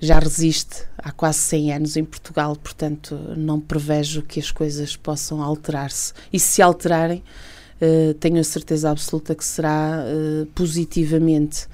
já 0.00 0.18
resiste 0.20 0.84
há 0.96 1.10
quase 1.10 1.38
100 1.38 1.72
anos 1.72 1.96
em 1.96 2.04
Portugal, 2.04 2.54
portanto 2.54 3.18
não 3.36 3.58
prevejo 3.58 4.22
que 4.22 4.38
as 4.38 4.50
coisas 4.50 4.94
possam 4.94 5.42
alterar-se. 5.42 6.12
E 6.32 6.38
se 6.38 6.62
alterarem, 6.62 7.22
uh, 7.80 8.14
tenho 8.14 8.38
a 8.38 8.44
certeza 8.44 8.90
absoluta 8.90 9.34
que 9.34 9.44
será 9.44 10.04
positivamente. 10.54 11.66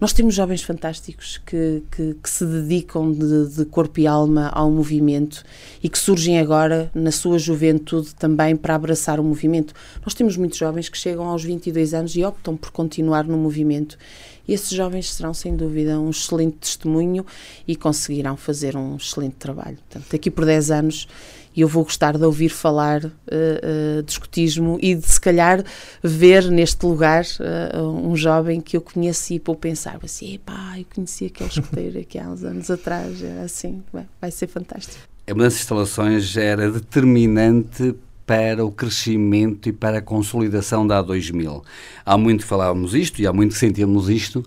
Nós 0.00 0.12
temos 0.12 0.34
jovens 0.34 0.62
fantásticos 0.62 1.38
que, 1.44 1.82
que, 1.90 2.14
que 2.14 2.30
se 2.30 2.46
dedicam 2.46 3.10
de, 3.10 3.48
de, 3.48 3.64
corpo 3.64 3.98
e 3.98 4.06
alma 4.06 4.48
ao 4.50 4.70
movimento 4.70 5.42
e 5.82 5.88
que 5.88 5.98
surgem 5.98 6.38
agora, 6.38 6.88
na 6.94 7.10
sua 7.10 7.36
juventude, 7.36 8.14
também 8.14 8.54
para 8.54 8.76
abraçar 8.76 9.18
o 9.18 9.24
movimento. 9.24 9.74
Nós 10.04 10.14
temos 10.14 10.36
muitos 10.36 10.56
jovens 10.56 10.88
que 10.88 10.96
chegam 10.96 11.26
aos 11.26 11.42
22 11.42 11.94
anos 11.94 12.14
e 12.14 12.24
optam 12.24 12.56
por 12.56 12.70
continuar 12.70 13.24
no 13.24 13.36
movimento. 13.36 13.98
E 14.46 14.54
esses 14.54 14.70
jovens 14.70 15.12
serão, 15.12 15.34
sem 15.34 15.56
dúvida, 15.56 15.98
um 15.98 16.10
excelente 16.10 16.56
testemunho 16.58 17.26
e 17.66 17.74
conseguirão 17.74 18.36
fazer 18.36 18.76
um 18.76 18.96
excelente 18.96 19.34
trabalho. 19.34 19.78
Portanto, 19.88 20.06
daqui 20.12 20.30
por 20.30 20.44
10 20.44 20.70
anos 20.70 21.08
e 21.54 21.60
eu 21.60 21.68
vou 21.68 21.84
gostar 21.84 22.16
de 22.16 22.24
ouvir 22.24 22.48
falar 22.48 23.04
uh, 23.04 23.08
uh, 23.08 24.02
de 24.02 24.12
escotismo 24.12 24.78
e 24.80 24.94
de 24.94 25.06
se 25.06 25.20
calhar 25.20 25.64
ver 26.02 26.50
neste 26.50 26.84
lugar 26.84 27.24
uh, 27.40 27.82
um 27.82 28.16
jovem 28.16 28.60
que 28.60 28.76
eu 28.76 28.80
conheci 28.80 29.34
e 29.34 29.42
vou 29.44 29.56
pensar 29.56 29.98
assim, 30.02 30.34
epá, 30.34 30.78
eu 30.78 30.86
conheci 30.94 31.26
aquele 31.26 31.50
escoteiro 31.50 31.98
aqui 32.00 32.18
há 32.18 32.28
uns 32.28 32.44
anos 32.44 32.70
atrás, 32.70 33.22
era 33.22 33.42
assim, 33.42 33.82
vai, 34.20 34.30
ser 34.30 34.46
fantástico. 34.46 35.02
A 35.26 35.34
mudança 35.34 35.56
de 35.56 35.62
instalações 35.62 36.36
era 36.36 36.70
determinante 36.70 37.94
para 38.26 38.64
o 38.64 38.70
crescimento 38.70 39.68
e 39.68 39.72
para 39.72 39.98
a 39.98 40.02
consolidação 40.02 40.86
da 40.86 41.02
A2000. 41.02 41.62
Há 42.04 42.18
muito 42.18 42.42
que 42.42 42.46
falávamos 42.46 42.94
isto 42.94 43.22
e 43.22 43.26
há 43.26 43.32
muito 43.32 43.52
que 43.52 43.58
sentíamos 43.58 44.10
isto 44.10 44.44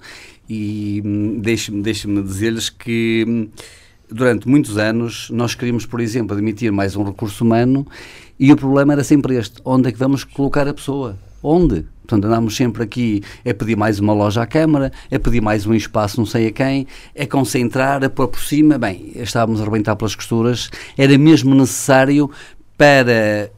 e 0.48 1.02
hum, 1.06 1.40
deixe-me 1.40 1.82
deixe 1.82 2.08
dizer-lhes 2.08 2.70
que 2.70 3.26
hum, 3.28 3.48
durante 4.12 4.48
muitos 4.48 4.78
anos, 4.78 5.30
nós 5.32 5.56
queríamos, 5.56 5.86
por 5.86 6.02
exemplo, 6.02 6.36
admitir 6.36 6.72
mais 6.72 6.96
um 6.96 7.04
recurso 7.04 7.44
humano 7.44 7.88
e 8.40 8.52
o 8.52 8.56
problema 8.58 8.94
era 8.94 9.04
sempre 9.04 9.36
este: 9.36 9.62
onde 9.64 9.90
é 9.90 9.92
que 9.92 9.98
vamos 9.98 10.24
colocar 10.24 10.68
a 10.68 10.74
pessoa? 10.74 11.18
Onde? 11.42 11.86
Portanto, 12.02 12.26
andámos 12.26 12.56
sempre 12.56 12.84
aqui 12.84 13.24
a 13.50 13.54
pedir 13.54 13.78
mais 13.78 14.00
uma 14.00 14.14
loja 14.14 14.42
à 14.42 14.46
Câmara, 14.46 14.92
a 15.12 15.20
pedir 15.20 15.42
mais 15.42 15.66
um 15.66 15.74
espaço 15.74 16.20
não 16.20 16.26
sei 16.26 16.48
a 16.48 16.52
quem, 16.52 16.86
a 17.18 17.26
concentrar, 17.26 18.04
a 18.04 18.10
pôr 18.10 18.28
por 18.28 18.42
cima. 18.42 18.78
Bem, 18.78 19.14
estávamos 19.16 19.62
a 19.62 19.64
arrebentar 19.64 19.96
pelas 19.96 20.14
costuras. 20.14 20.70
Era 20.98 21.18
mesmo 21.18 21.56
necessário 21.56 22.30
para 22.78 23.50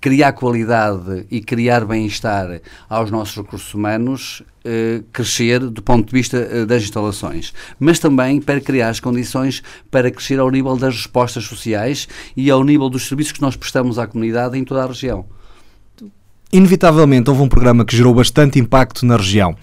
criar 0.00 0.32
qualidade 0.32 1.26
e 1.30 1.40
criar 1.40 1.84
bem-estar 1.84 2.60
aos 2.88 3.10
nossos 3.10 3.36
recursos 3.36 3.74
humanos, 3.74 4.42
eh, 4.64 5.02
crescer 5.12 5.60
do 5.60 5.82
ponto 5.82 6.06
de 6.06 6.12
vista 6.12 6.36
eh, 6.36 6.64
das 6.64 6.82
instalações, 6.82 7.52
mas 7.78 7.98
também 7.98 8.40
para 8.40 8.60
criar 8.60 8.90
as 8.90 9.00
condições 9.00 9.62
para 9.90 10.10
crescer 10.10 10.38
ao 10.38 10.50
nível 10.50 10.76
das 10.76 10.94
respostas 10.94 11.44
sociais 11.44 12.08
e 12.36 12.50
ao 12.50 12.62
nível 12.62 12.88
dos 12.88 13.08
serviços 13.08 13.32
que 13.32 13.42
nós 13.42 13.56
prestamos 13.56 13.98
à 13.98 14.06
comunidade 14.06 14.56
em 14.56 14.64
toda 14.64 14.84
a 14.84 14.86
região. 14.86 15.24
Inevitavelmente 16.52 17.28
houve 17.28 17.42
um 17.42 17.48
programa 17.48 17.84
que 17.84 17.96
gerou 17.96 18.14
bastante 18.14 18.58
impacto 18.58 19.04
na 19.04 19.16
região 19.16 19.54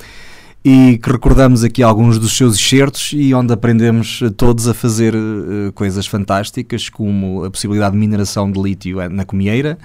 e 0.67 0.97
que 0.97 1.11
recordamos 1.11 1.63
aqui 1.63 1.83
alguns 1.83 2.17
dos 2.17 2.35
seus 2.35 2.55
excertos 2.55 3.11
e 3.13 3.35
onde 3.35 3.53
aprendemos 3.53 4.19
todos 4.35 4.67
a 4.67 4.73
fazer 4.73 5.13
uh, 5.13 5.71
coisas 5.75 6.07
fantásticas, 6.07 6.89
como 6.89 7.45
a 7.45 7.51
possibilidade 7.51 7.93
de 7.93 7.99
mineração 7.99 8.51
de 8.51 8.59
lítio 8.59 8.97
na 9.11 9.23
Comieira, 9.23 9.77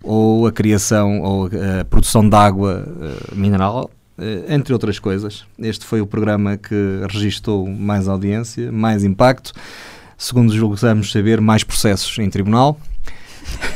ou 0.00 0.46
a 0.46 0.52
criação 0.52 1.20
ou 1.22 1.46
a 1.46 1.84
produção 1.84 2.28
de 2.28 2.36
água 2.36 2.86
uh, 2.86 3.34
mineral, 3.36 3.90
entre 4.48 4.72
outras 4.72 5.00
coisas. 5.00 5.44
Este 5.58 5.84
foi 5.84 6.00
o 6.00 6.06
programa 6.06 6.56
que 6.56 7.00
registou 7.10 7.66
mais 7.68 8.06
audiência, 8.06 8.70
mais 8.70 9.02
impacto, 9.02 9.52
segundo 10.16 10.54
julgamos 10.56 11.10
saber, 11.10 11.40
mais 11.40 11.64
processos 11.64 12.16
em 12.18 12.30
tribunal. 12.30 12.78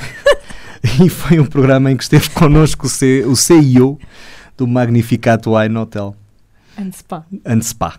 e 1.05 1.09
foi 1.09 1.41
um 1.41 1.47
programa 1.47 1.91
em 1.91 1.97
que 1.97 2.05
esteve 2.05 2.31
connosco 2.31 2.87
o, 2.87 3.31
o 3.33 3.35
CEO 3.35 3.99
do 4.57 4.65
Magnificato 4.69 5.57
Wine 5.57 5.77
Hotel. 5.79 6.15
And 7.45 7.61
Spa. 7.63 7.99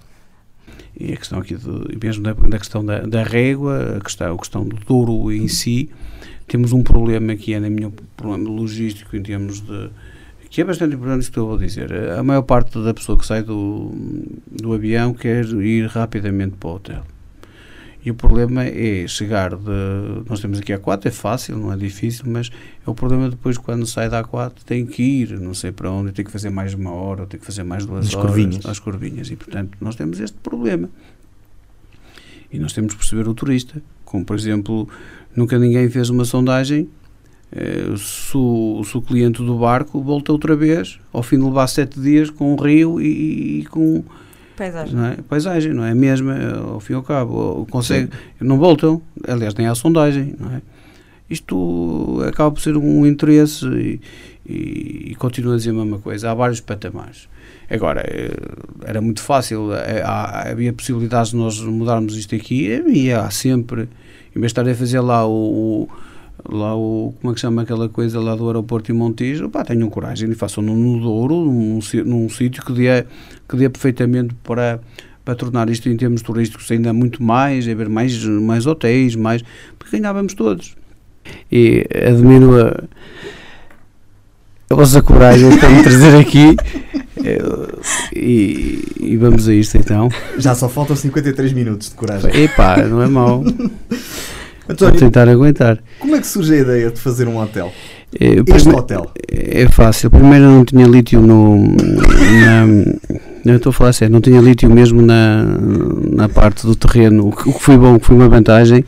E 0.99 1.13
a 1.13 1.17
questão 1.17 1.39
aqui, 1.39 1.55
do, 1.55 1.87
mesmo 2.01 2.23
da, 2.23 2.33
da 2.33 2.57
questão 2.57 2.83
da, 2.83 3.01
da 3.01 3.23
régua, 3.23 3.97
a 3.97 4.01
questão, 4.01 4.33
a 4.33 4.37
questão 4.37 4.67
do 4.67 4.75
Douro 4.77 5.31
em 5.31 5.47
si, 5.47 5.89
temos 6.47 6.73
um 6.73 6.83
problema 6.83 7.35
que 7.35 7.53
é, 7.53 7.59
na 7.59 7.69
minha 7.69 7.91
problema 8.15 8.49
logístico 8.49 9.15
em 9.15 9.21
termos 9.21 9.61
de 9.61 9.89
que 10.49 10.61
é 10.61 10.63
bastante 10.63 10.95
importante 10.95 11.21
isso 11.21 11.31
que 11.31 11.37
eu 11.37 11.45
vou 11.45 11.57
dizer. 11.57 11.91
A 12.11 12.23
maior 12.23 12.41
parte 12.41 12.81
da 12.81 12.93
pessoa 12.93 13.17
que 13.17 13.25
sai 13.25 13.43
do, 13.43 13.91
do 14.49 14.73
avião 14.73 15.13
quer 15.13 15.45
ir 15.45 15.87
rapidamente 15.87 16.55
para 16.57 16.69
o 16.69 16.75
hotel. 16.75 17.03
E 18.07 18.11
o 18.11 18.15
problema 18.15 18.63
é 18.63 19.05
chegar 19.05 19.53
de. 19.53 20.23
Nós 20.29 20.39
temos 20.39 20.59
aqui 20.59 20.71
a 20.71 20.79
4, 20.79 21.09
é 21.09 21.11
fácil, 21.11 21.57
não 21.57 21.73
é 21.73 21.75
difícil, 21.75 22.23
mas 22.25 22.49
é 22.85 22.89
o 22.89 22.95
problema 22.95 23.29
depois 23.29 23.57
quando 23.57 23.85
sai 23.85 24.07
da 24.07 24.23
A4 24.23 24.63
tem 24.65 24.85
que 24.85 25.03
ir, 25.03 25.37
não 25.37 25.53
sei 25.53 25.73
para 25.73 25.91
onde, 25.91 26.13
tem 26.13 26.23
que 26.23 26.31
fazer 26.31 26.49
mais 26.49 26.73
uma 26.73 26.91
hora, 26.91 27.25
tem 27.25 27.37
que 27.37 27.45
fazer 27.45 27.63
mais 27.63 27.85
duas 27.85 28.07
As 28.07 28.15
horas. 28.15 28.31
Curvinhas. 28.31 28.65
Às 28.65 28.79
curvinhas. 28.79 29.29
E 29.29 29.35
portanto 29.35 29.77
nós 29.81 29.97
temos 29.97 30.21
este 30.21 30.37
problema. 30.37 30.89
E 32.49 32.57
nós 32.57 32.71
temos 32.71 32.93
que 32.93 32.99
perceber 32.99 33.27
o 33.27 33.33
turista. 33.33 33.81
Como 34.05 34.23
por 34.23 34.37
exemplo, 34.37 34.87
Nunca 35.35 35.59
ninguém 35.59 35.89
fez 35.89 36.09
uma 36.09 36.23
sondagem 36.23 36.87
eh, 37.51 37.93
se, 37.97 38.37
o, 38.37 38.81
se, 38.85 38.97
o, 38.97 39.01
cliente 39.01 39.43
do 39.43 39.59
barco 39.59 40.01
volta 40.01 40.31
outra 40.31 40.55
vez, 40.55 40.97
ao 41.11 41.21
fim 41.21 41.37
de 41.37 41.43
levar 41.43 41.67
sete 41.67 41.99
dias, 41.99 42.29
com 42.29 42.53
um 42.53 42.55
rio 42.55 43.01
e, 43.01 43.59
e 43.59 43.65
com 43.65 44.03
paisagem. 44.57 44.95
Não 44.95 45.05
é? 45.05 45.17
paisagem, 45.29 45.73
não 45.73 45.85
é 45.85 45.91
a 45.91 45.95
mesma, 45.95 46.35
ao 46.73 46.79
fim 46.79 46.93
e 46.93 46.95
ao 46.95 47.03
cabo. 47.03 47.65
Consegue, 47.69 48.09
não 48.41 48.57
voltam, 48.57 49.01
aliás, 49.27 49.53
nem 49.55 49.67
há 49.67 49.75
sondagem, 49.75 50.35
não 50.37 50.51
é? 50.51 50.61
Isto 51.29 52.21
acaba 52.27 52.51
por 52.51 52.61
ser 52.61 52.75
um 52.77 53.05
interesse 53.05 53.65
e, 53.67 54.01
e, 54.45 55.11
e 55.11 55.15
continua 55.15 55.53
a 55.53 55.57
dizer 55.57 55.71
a 55.71 55.73
mesma 55.73 55.99
coisa. 55.99 56.31
Há 56.31 56.33
vários 56.33 56.61
patamares. 56.61 57.27
Agora, 57.69 58.01
eh, 58.07 58.31
era 58.85 59.01
muito 59.01 59.21
fácil, 59.21 59.73
eh, 59.73 60.01
havia 60.05 60.71
possibilidades 60.71 61.31
de 61.31 61.37
nós 61.37 61.59
mudarmos 61.59 62.15
isto 62.15 62.33
aqui 62.33 62.81
e 62.87 63.11
há 63.11 63.29
sempre 63.29 63.89
em 64.33 64.39
vez 64.39 64.53
de 64.53 64.59
estar 64.59 64.69
a 64.69 64.73
fazer 64.73 65.01
lá 65.01 65.27
o, 65.27 65.31
o, 65.31 65.89
lá 66.49 66.75
o 66.75 67.13
como 67.21 67.31
é 67.31 67.35
que 67.35 67.41
chama 67.41 67.61
aquela 67.61 67.89
coisa 67.89 68.19
lá 68.19 68.35
do 68.35 68.47
aeroporto 68.47 68.91
de 68.91 68.97
Montijo, 68.97 69.49
pá, 69.49 69.63
tenham 69.63 69.89
coragem 69.89 70.29
e 70.29 70.35
façam 70.35 70.63
no 70.63 70.99
Douro, 70.99 71.35
num, 71.35 71.79
num 72.05 72.29
sítio 72.29 72.63
que 72.63 72.73
dê, 72.73 73.05
que 73.47 73.57
dê 73.57 73.69
perfeitamente 73.69 74.33
para 74.43 74.79
para 75.23 75.35
tornar 75.35 75.69
isto 75.69 75.89
em 75.89 75.97
termos 75.97 76.21
turísticos 76.21 76.71
ainda 76.71 76.93
muito 76.93 77.21
mais, 77.21 77.67
haver 77.67 77.89
mais, 77.89 78.23
mais 78.23 78.65
hotéis, 78.65 79.13
mais, 79.13 79.43
porque 79.77 79.97
ganhávamos 79.99 80.33
todos. 80.33 80.73
E 81.51 81.85
admiro 82.07 82.65
a, 82.65 82.81
a 84.69 84.75
vossa 84.75 85.01
coragem 85.01 85.57
para 85.57 85.69
me 85.69 85.83
trazer 85.83 86.15
aqui 86.15 86.55
e, 88.15 88.81
e, 89.01 89.17
vamos 89.17 89.49
a 89.49 89.53
isto 89.53 89.77
então. 89.77 90.07
Já 90.37 90.55
só 90.55 90.69
faltam 90.69 90.95
53 90.95 91.51
minutos 91.51 91.89
de 91.89 91.95
coragem. 91.95 92.43
Epá, 92.43 92.77
não 92.85 93.01
é 93.01 93.07
mau. 93.07 93.43
António, 94.69 94.93
Vou 94.93 94.99
tentar 94.99 95.29
aguentar. 95.29 95.79
Como 95.99 96.15
é 96.15 96.19
que 96.19 96.27
surge 96.27 96.53
a 96.53 96.57
ideia 96.57 96.91
de 96.91 96.99
fazer 96.99 97.27
um 97.27 97.37
hotel? 97.37 97.71
É, 98.19 98.55
este 98.55 98.69
hotel? 98.69 99.11
É 99.29 99.67
fácil. 99.67 100.09
Primeiro 100.09 100.45
não 100.45 100.65
tinha 100.65 100.85
lítio 100.85 101.21
no. 101.21 101.57
Na, 101.57 102.65
não 103.45 103.55
estou 103.55 103.69
a 103.69 103.73
falar 103.73 103.93
sério, 103.93 104.11
não 104.11 104.21
tinha 104.21 104.41
lítio 104.41 104.69
mesmo 104.69 105.01
na, 105.01 105.45
na 106.11 106.27
parte 106.27 106.65
do 106.65 106.75
terreno, 106.75 107.27
o 107.27 107.31
que, 107.31 107.49
o 107.49 107.53
que 107.53 107.61
foi 107.63 107.77
bom, 107.77 107.95
o 107.95 107.99
que 107.99 108.05
foi 108.05 108.15
uma 108.15 108.27
vantagem. 108.27 108.83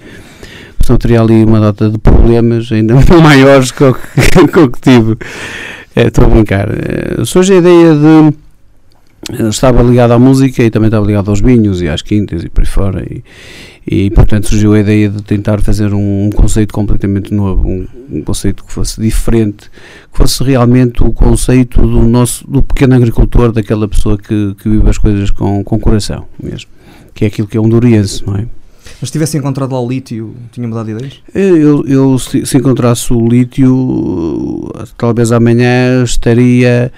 Senão 0.81 0.97
teria 0.97 1.21
ali 1.21 1.43
uma 1.43 1.59
data 1.59 1.89
de 1.89 1.97
problemas 1.97 2.71
ainda 2.71 2.95
maiores 3.21 3.71
que 3.71 3.83
o 3.83 3.93
que, 3.93 4.47
que, 4.47 4.67
que 4.69 4.81
tive. 4.81 5.17
É, 5.95 6.07
estou 6.07 6.25
a 6.25 6.27
brincar. 6.27 6.69
É, 6.69 7.23
surge 7.25 7.53
a 7.53 7.57
ideia 7.57 7.93
de. 7.93 8.37
Estava 9.49 9.83
ligado 9.83 10.11
à 10.11 10.19
música 10.19 10.63
e 10.63 10.71
também 10.71 10.87
estava 10.87 11.05
ligado 11.05 11.29
aos 11.29 11.41
vinhos 11.41 11.81
e 11.81 11.87
às 11.87 12.01
quintas 12.01 12.43
e 12.43 12.49
por 12.49 12.61
aí 12.61 12.67
fora. 12.67 13.05
E, 13.09 13.23
e 13.85 14.09
portanto 14.11 14.47
surgiu 14.47 14.73
a 14.73 14.79
ideia 14.79 15.09
de 15.09 15.21
tentar 15.23 15.61
fazer 15.61 15.93
um, 15.93 16.25
um 16.25 16.29
conceito 16.29 16.73
completamente 16.73 17.33
novo, 17.33 17.67
um, 17.67 17.87
um, 18.11 18.21
conceito 18.21 18.63
que 18.63 18.71
fosse 18.71 19.01
diferente, 19.01 19.69
que 20.11 20.17
fosse 20.17 20.43
realmente 20.43 21.03
o 21.03 21.11
conceito 21.11 21.81
do 21.81 22.03
nosso 22.03 22.49
do 22.49 22.61
pequeno 22.61 22.95
agricultor, 22.95 23.51
daquela 23.51 23.87
pessoa 23.87 24.17
que, 24.17 24.55
que 24.61 24.69
vive 24.69 24.89
as 24.89 24.97
coisas 24.97 25.31
com, 25.31 25.63
com 25.63 25.79
coração 25.79 26.25
mesmo, 26.41 26.69
que 27.13 27.25
é 27.25 27.27
aquilo 27.27 27.47
que 27.47 27.57
é 27.57 27.61
um 27.61 27.69
duriense, 27.69 28.25
não 28.25 28.35
é? 28.35 28.45
Mas 29.01 29.09
se 29.09 29.13
tivesse 29.13 29.37
encontrado 29.37 29.71
lá 29.71 29.79
o 29.79 29.87
lítio, 29.87 30.35
tinha 30.51 30.67
mudado 30.67 30.87
de 30.87 30.91
ideias? 30.91 31.21
Eu, 31.33 31.85
eu 31.87 32.19
se, 32.19 32.45
se 32.45 32.57
encontrasse 32.57 33.13
o 33.13 33.27
lítio, 33.27 34.69
talvez 34.97 35.31
amanhã 35.31 36.03
estaria 36.03 36.91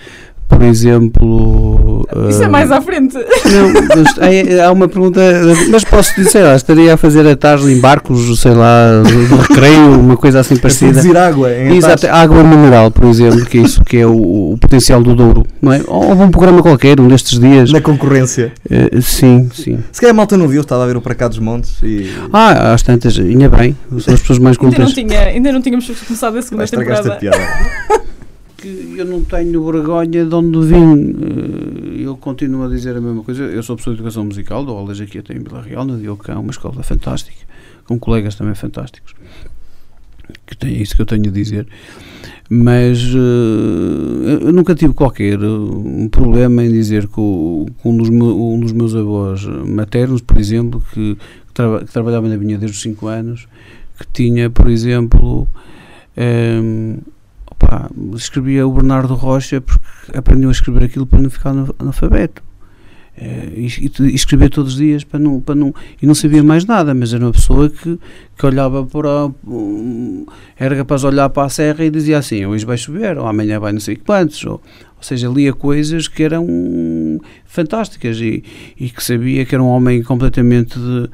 por 0.52 0.64
exemplo. 0.64 2.06
Isso 2.30 2.42
uh, 2.42 2.44
é 2.44 2.48
mais 2.50 2.72
à 2.72 2.82
frente. 2.82 3.16
Não, 3.16 3.74
mas, 3.96 4.60
há, 4.60 4.68
há 4.68 4.72
uma 4.72 4.88
pergunta, 4.88 5.22
mas 5.70 5.84
posso 5.84 6.14
dizer, 6.16 6.44
lá, 6.44 6.56
estaria 6.56 6.94
a 6.94 6.98
fazer 6.98 7.26
atalhos 7.26 7.68
em 7.70 7.80
barcos, 7.80 8.40
sei 8.40 8.52
lá, 8.52 9.02
de 9.06 9.36
recreio, 9.36 10.00
uma 10.00 10.18
coisa 10.18 10.42
assim 10.42 10.58
parecida. 10.58 10.92
É 10.92 10.94
produzir 10.94 11.18
água, 11.18 11.54
em 11.54 11.78
Exato, 11.78 12.08
água 12.08 12.44
mineral, 12.44 12.92
por 12.92 13.06
exemplo, 13.06 13.46
que 13.46 13.60
é 13.60 13.62
isso 13.62 13.84
que 13.84 13.98
é 13.98 14.06
o, 14.06 14.52
o 14.52 14.58
potencial 14.60 15.02
do 15.02 15.16
Douro, 15.16 15.46
não 15.62 15.72
é? 15.72 15.82
Ou 15.88 16.14
um 16.14 16.30
programa 16.30 16.62
qualquer, 16.62 17.00
um 17.00 17.08
destes 17.08 17.40
dias. 17.40 17.72
Na 17.72 17.82
concorrência. 17.82 18.52
Uh, 18.70 19.02
sim, 19.02 19.50
sim. 19.54 19.80
Se 19.92 20.02
calhar 20.02 20.14
a 20.14 20.18
malta 20.18 20.36
não 20.36 20.48
viu, 20.48 20.62
estava 20.62 20.84
a 20.84 20.88
ver 20.88 20.98
o 20.98 21.02
Para 21.02 21.16
Cá 21.16 21.28
dos 21.30 21.40
Montes 21.40 21.82
e. 21.82 22.12
Ah, 22.34 22.74
às 22.74 22.82
tantas, 22.82 23.18
ainda 23.18 23.48
bem, 23.48 23.76
são 24.00 24.14
as 24.14 24.20
pessoas 24.20 24.40
mais 24.40 24.58
cultas. 24.58 24.80
Ainda 24.80 25.02
não, 25.02 25.10
tinha, 25.10 25.22
ainda 25.22 25.52
não 25.52 25.62
tínhamos 25.62 25.90
começado 26.06 26.38
a 26.38 26.42
segunda 26.42 26.68
temporada. 26.68 27.14
A 27.14 27.16
piada. 27.16 27.38
que 28.62 28.96
eu 28.98 29.06
não 29.06 29.24
tenho 29.24 29.66
vergonha 29.66 30.26
de 30.26 30.36
onde 30.36 30.66
vim. 30.68 31.16
Eh, 32.00 32.06
eu 32.06 32.16
continuo 32.16 32.64
a 32.64 32.70
dizer 32.70 32.96
a 32.96 33.02
mesma 33.02 33.24
coisa. 33.24 33.44
Eu 33.44 33.64
sou 33.64 33.76
professor 33.76 33.96
de 33.96 34.02
educação 34.02 34.24
musical, 34.24 34.64
dou 34.64 34.78
aulas 34.78 35.02
aqui 35.02 35.18
até 35.18 35.34
em 35.34 35.40
Vila 35.40 35.62
Real, 35.62 35.84
na 35.84 35.96
Diocão, 35.96 36.42
uma 36.42 36.52
escola 36.52 36.84
fantástica, 36.84 37.46
com 37.86 38.00
colegas 38.00 38.36
também 38.36 38.54
fantásticos. 38.54 39.16
Que 40.46 40.56
tem, 40.56 40.76
é 40.76 40.82
isso 40.82 40.96
que 40.96 41.02
eu 41.02 41.06
tenho 41.06 41.28
a 41.28 41.32
dizer. 41.32 41.68
Mas 42.50 43.02
uh, 43.16 44.42
eu 44.42 44.52
nunca 44.52 44.76
tive 44.76 44.94
qualquer 44.94 45.40
um 45.42 46.10
problema 46.10 46.64
em 46.64 46.72
dizer 46.72 47.08
que, 47.08 47.20
o, 47.20 47.66
que 47.82 47.88
um, 47.88 47.96
dos 47.96 48.10
um, 48.10 48.60
dos 48.60 48.74
meus 48.74 48.94
avós 48.94 49.46
maternos, 49.46 50.22
por 50.22 50.38
exemplo, 50.38 50.84
que, 50.94 51.16
que, 51.16 51.80
que 51.86 51.92
trabalhava 51.94 52.28
na 52.28 52.36
vinha 52.36 52.58
desde 52.58 52.76
os 52.76 52.84
5 52.84 53.08
anos, 53.08 53.48
que 53.98 54.06
tinha, 54.12 54.50
por 54.50 54.70
exemplo, 54.70 55.48
um, 56.18 56.98
opa, 57.62 57.90
escrevia 58.16 58.68
o 58.68 58.72
Bernardo 58.72 59.14
Rocha 59.14 59.62
porque 59.62 59.82
aprendeu 60.18 60.50
a 60.50 60.52
escrever 60.52 60.86
aquilo 60.86 61.06
para 61.06 61.22
não 61.22 61.30
ficar 61.30 61.54
analfabeto. 61.80 62.42
Uh, 63.18 63.54
e, 63.56 63.68
e, 63.68 64.16
escrevia 64.16 64.50
todos 64.50 64.72
os 64.72 64.80
dias 64.80 65.04
para 65.04 65.20
não, 65.20 65.42
para 65.42 65.54
não, 65.54 65.76
e 66.02 66.08
não 66.08 66.16
sabia 66.16 66.42
mais 66.42 66.66
nada, 66.66 66.94
mas 66.94 67.14
era 67.14 67.26
uma 67.26 67.32
pessoa 67.32 67.70
que, 67.70 68.00
que 68.38 68.46
olhava 68.46 68.86
para 68.86 69.30
era 70.58 70.78
capaz 70.78 71.02
de 71.02 71.08
olhar 71.08 71.30
para 71.30 71.44
a 71.44 71.50
serra 71.50 71.84
e 71.84 71.90
dizia 71.90 72.18
assim, 72.18 72.46
hoje 72.46 72.66
vai 72.66 72.78
chover, 72.78 73.18
ou 73.18 73.28
amanhã 73.28 73.60
vai 73.60 73.74
não 73.74 73.82
sei 73.82 73.98
quantos, 73.98 74.44
ou, 74.46 74.54
ou 74.54 75.04
seja, 75.04 75.28
lia 75.28 75.52
coisas 75.52 76.08
que 76.08 76.24
eram 76.24 76.48
fantásticas 77.46 78.18
e, 78.22 78.44
e 78.80 78.90
que 78.90 79.04
sabia 79.04 79.46
que 79.46 79.54
era 79.54 79.64
um 79.64 79.68
homem 79.68 80.02
completamente 80.02 80.80
de, 80.80 81.10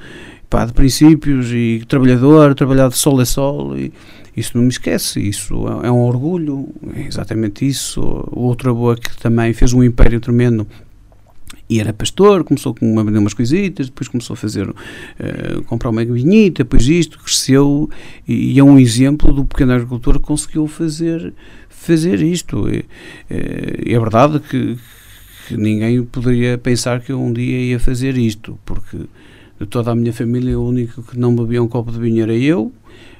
pá, 0.47 0.65
de 0.65 0.73
princípios 0.73 1.51
e 1.51 1.83
trabalhador, 1.87 2.53
trabalhar 2.53 2.89
de 2.89 2.97
sol 2.97 3.19
a 3.19 3.25
sol 3.25 3.75
e, 3.75 3.91
isso 4.37 4.55
não 4.55 4.63
me 4.63 4.69
esquece, 4.69 5.19
isso 5.19 5.67
é, 5.67 5.87
é 5.87 5.91
um 5.91 6.01
orgulho, 6.01 6.69
é 6.95 7.01
exatamente 7.01 7.67
isso. 7.67 7.99
O 8.31 8.41
outro 8.41 8.69
avô 8.69 8.95
que 8.95 9.17
também 9.17 9.51
fez 9.51 9.73
um 9.73 9.83
império 9.83 10.19
tremendo 10.19 10.67
e 11.69 11.79
era 11.79 11.91
pastor, 11.91 12.43
começou 12.43 12.73
com 12.73 12.99
a 12.99 13.03
vender 13.03 13.17
umas 13.17 13.33
coisitas, 13.33 13.87
depois 13.87 14.07
começou 14.07 14.35
a 14.35 14.37
fazer, 14.37 14.69
uh, 14.69 14.75
comprar 15.65 15.89
uma 15.89 16.05
vinhita, 16.05 16.63
depois 16.63 16.87
isto, 16.87 17.19
cresceu 17.19 17.89
e, 18.27 18.53
e, 18.53 18.59
é 18.59 18.63
um 18.63 18.79
exemplo 18.79 19.33
do 19.33 19.43
pequeno 19.43 19.73
agricultor 19.73 20.19
que 20.19 20.25
conseguiu 20.25 20.67
fazer, 20.67 21.33
fazer 21.67 22.21
isto. 22.21 22.69
E, 22.69 22.85
é, 23.29 23.91
é 23.93 23.99
verdade 23.99 24.39
que, 24.39 24.77
que, 25.47 25.57
ninguém 25.57 26.03
poderia 26.03 26.57
pensar 26.57 27.01
que 27.01 27.11
eu 27.11 27.19
um 27.19 27.33
dia 27.33 27.59
ia 27.59 27.79
fazer 27.79 28.17
isto, 28.17 28.57
porque 28.63 28.97
de 29.59 29.65
toda 29.65 29.91
a 29.91 29.95
minha 29.95 30.13
família 30.13 30.57
o 30.57 30.65
único 30.65 31.01
que 31.01 31.19
não 31.19 31.35
bebia 31.35 31.61
um 31.61 31.67
copo 31.67 31.91
de 31.91 31.99
vinho 31.99 32.23
era 32.23 32.35
eu, 32.35 32.71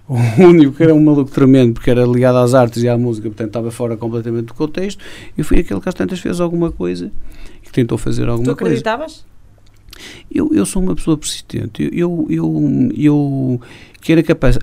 o 0.08 0.16
único 0.42 0.74
que 0.74 0.84
era 0.84 0.94
um 0.94 1.04
maluco 1.04 1.30
tremendo 1.30 1.74
porque 1.74 1.90
era 1.90 2.06
ligado 2.06 2.38
às 2.38 2.54
artes 2.54 2.82
e 2.82 2.88
à 2.88 2.98
música, 2.98 3.28
portanto 3.28 3.48
estava 3.48 3.72
fora 3.72 3.98
completamente 3.98 4.46
do 4.46 4.54
contexto, 4.54 5.04
e 5.38 5.44
fui 5.44 5.60
aquele 5.60 5.82
que 5.82 5.90
às 5.90 5.96
tantas 5.96 6.20
fez 6.20 6.40
alguma 6.40 6.72
coisa 6.72 7.12
que 7.62 7.72
tentou 7.72 7.98
fazer 7.98 8.30
alguma 8.30 8.56
coisa. 8.56 8.56
Tu 8.56 8.64
acreditavas? 8.64 9.26
Eu, 10.32 10.52
eu 10.54 10.66
sou 10.66 10.82
uma 10.82 10.96
pessoa 10.96 11.18
persistente. 11.18 11.90
Eu, 11.92 12.28
eu, 12.30 12.90
eu, 12.96 13.62
que 14.00 14.12
era 14.12 14.24
capaz, 14.24 14.58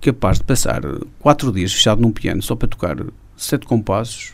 capaz 0.00 0.38
de 0.38 0.44
passar 0.44 0.82
quatro 1.18 1.52
dias 1.52 1.72
fechado 1.72 2.02
num 2.02 2.10
piano 2.10 2.42
só 2.42 2.54
para 2.54 2.68
tocar 2.68 2.98
sete 3.36 3.66
compassos, 3.66 4.32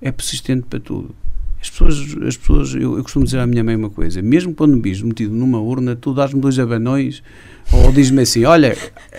é 0.00 0.10
persistente 0.10 0.66
para 0.68 0.80
tudo. 0.80 1.14
As 1.60 1.68
pessoas, 1.68 2.16
as 2.26 2.36
pessoas 2.38 2.74
eu, 2.74 2.96
eu 2.96 3.02
costumo 3.02 3.24
dizer 3.24 3.38
à 3.38 3.46
minha 3.46 3.62
mãe 3.62 3.76
uma 3.76 3.90
coisa: 3.90 4.22
mesmo 4.22 4.54
quando 4.54 4.76
me 4.76 4.80
vis 4.82 5.02
metido 5.02 5.34
numa 5.34 5.60
urna, 5.60 5.94
tu 5.94 6.14
dás-me 6.14 6.40
dois 6.40 6.58
abanões 6.58 7.22
ou 7.70 7.92
diz-me 7.92 8.22
assim: 8.22 8.44
olha, 8.44 8.74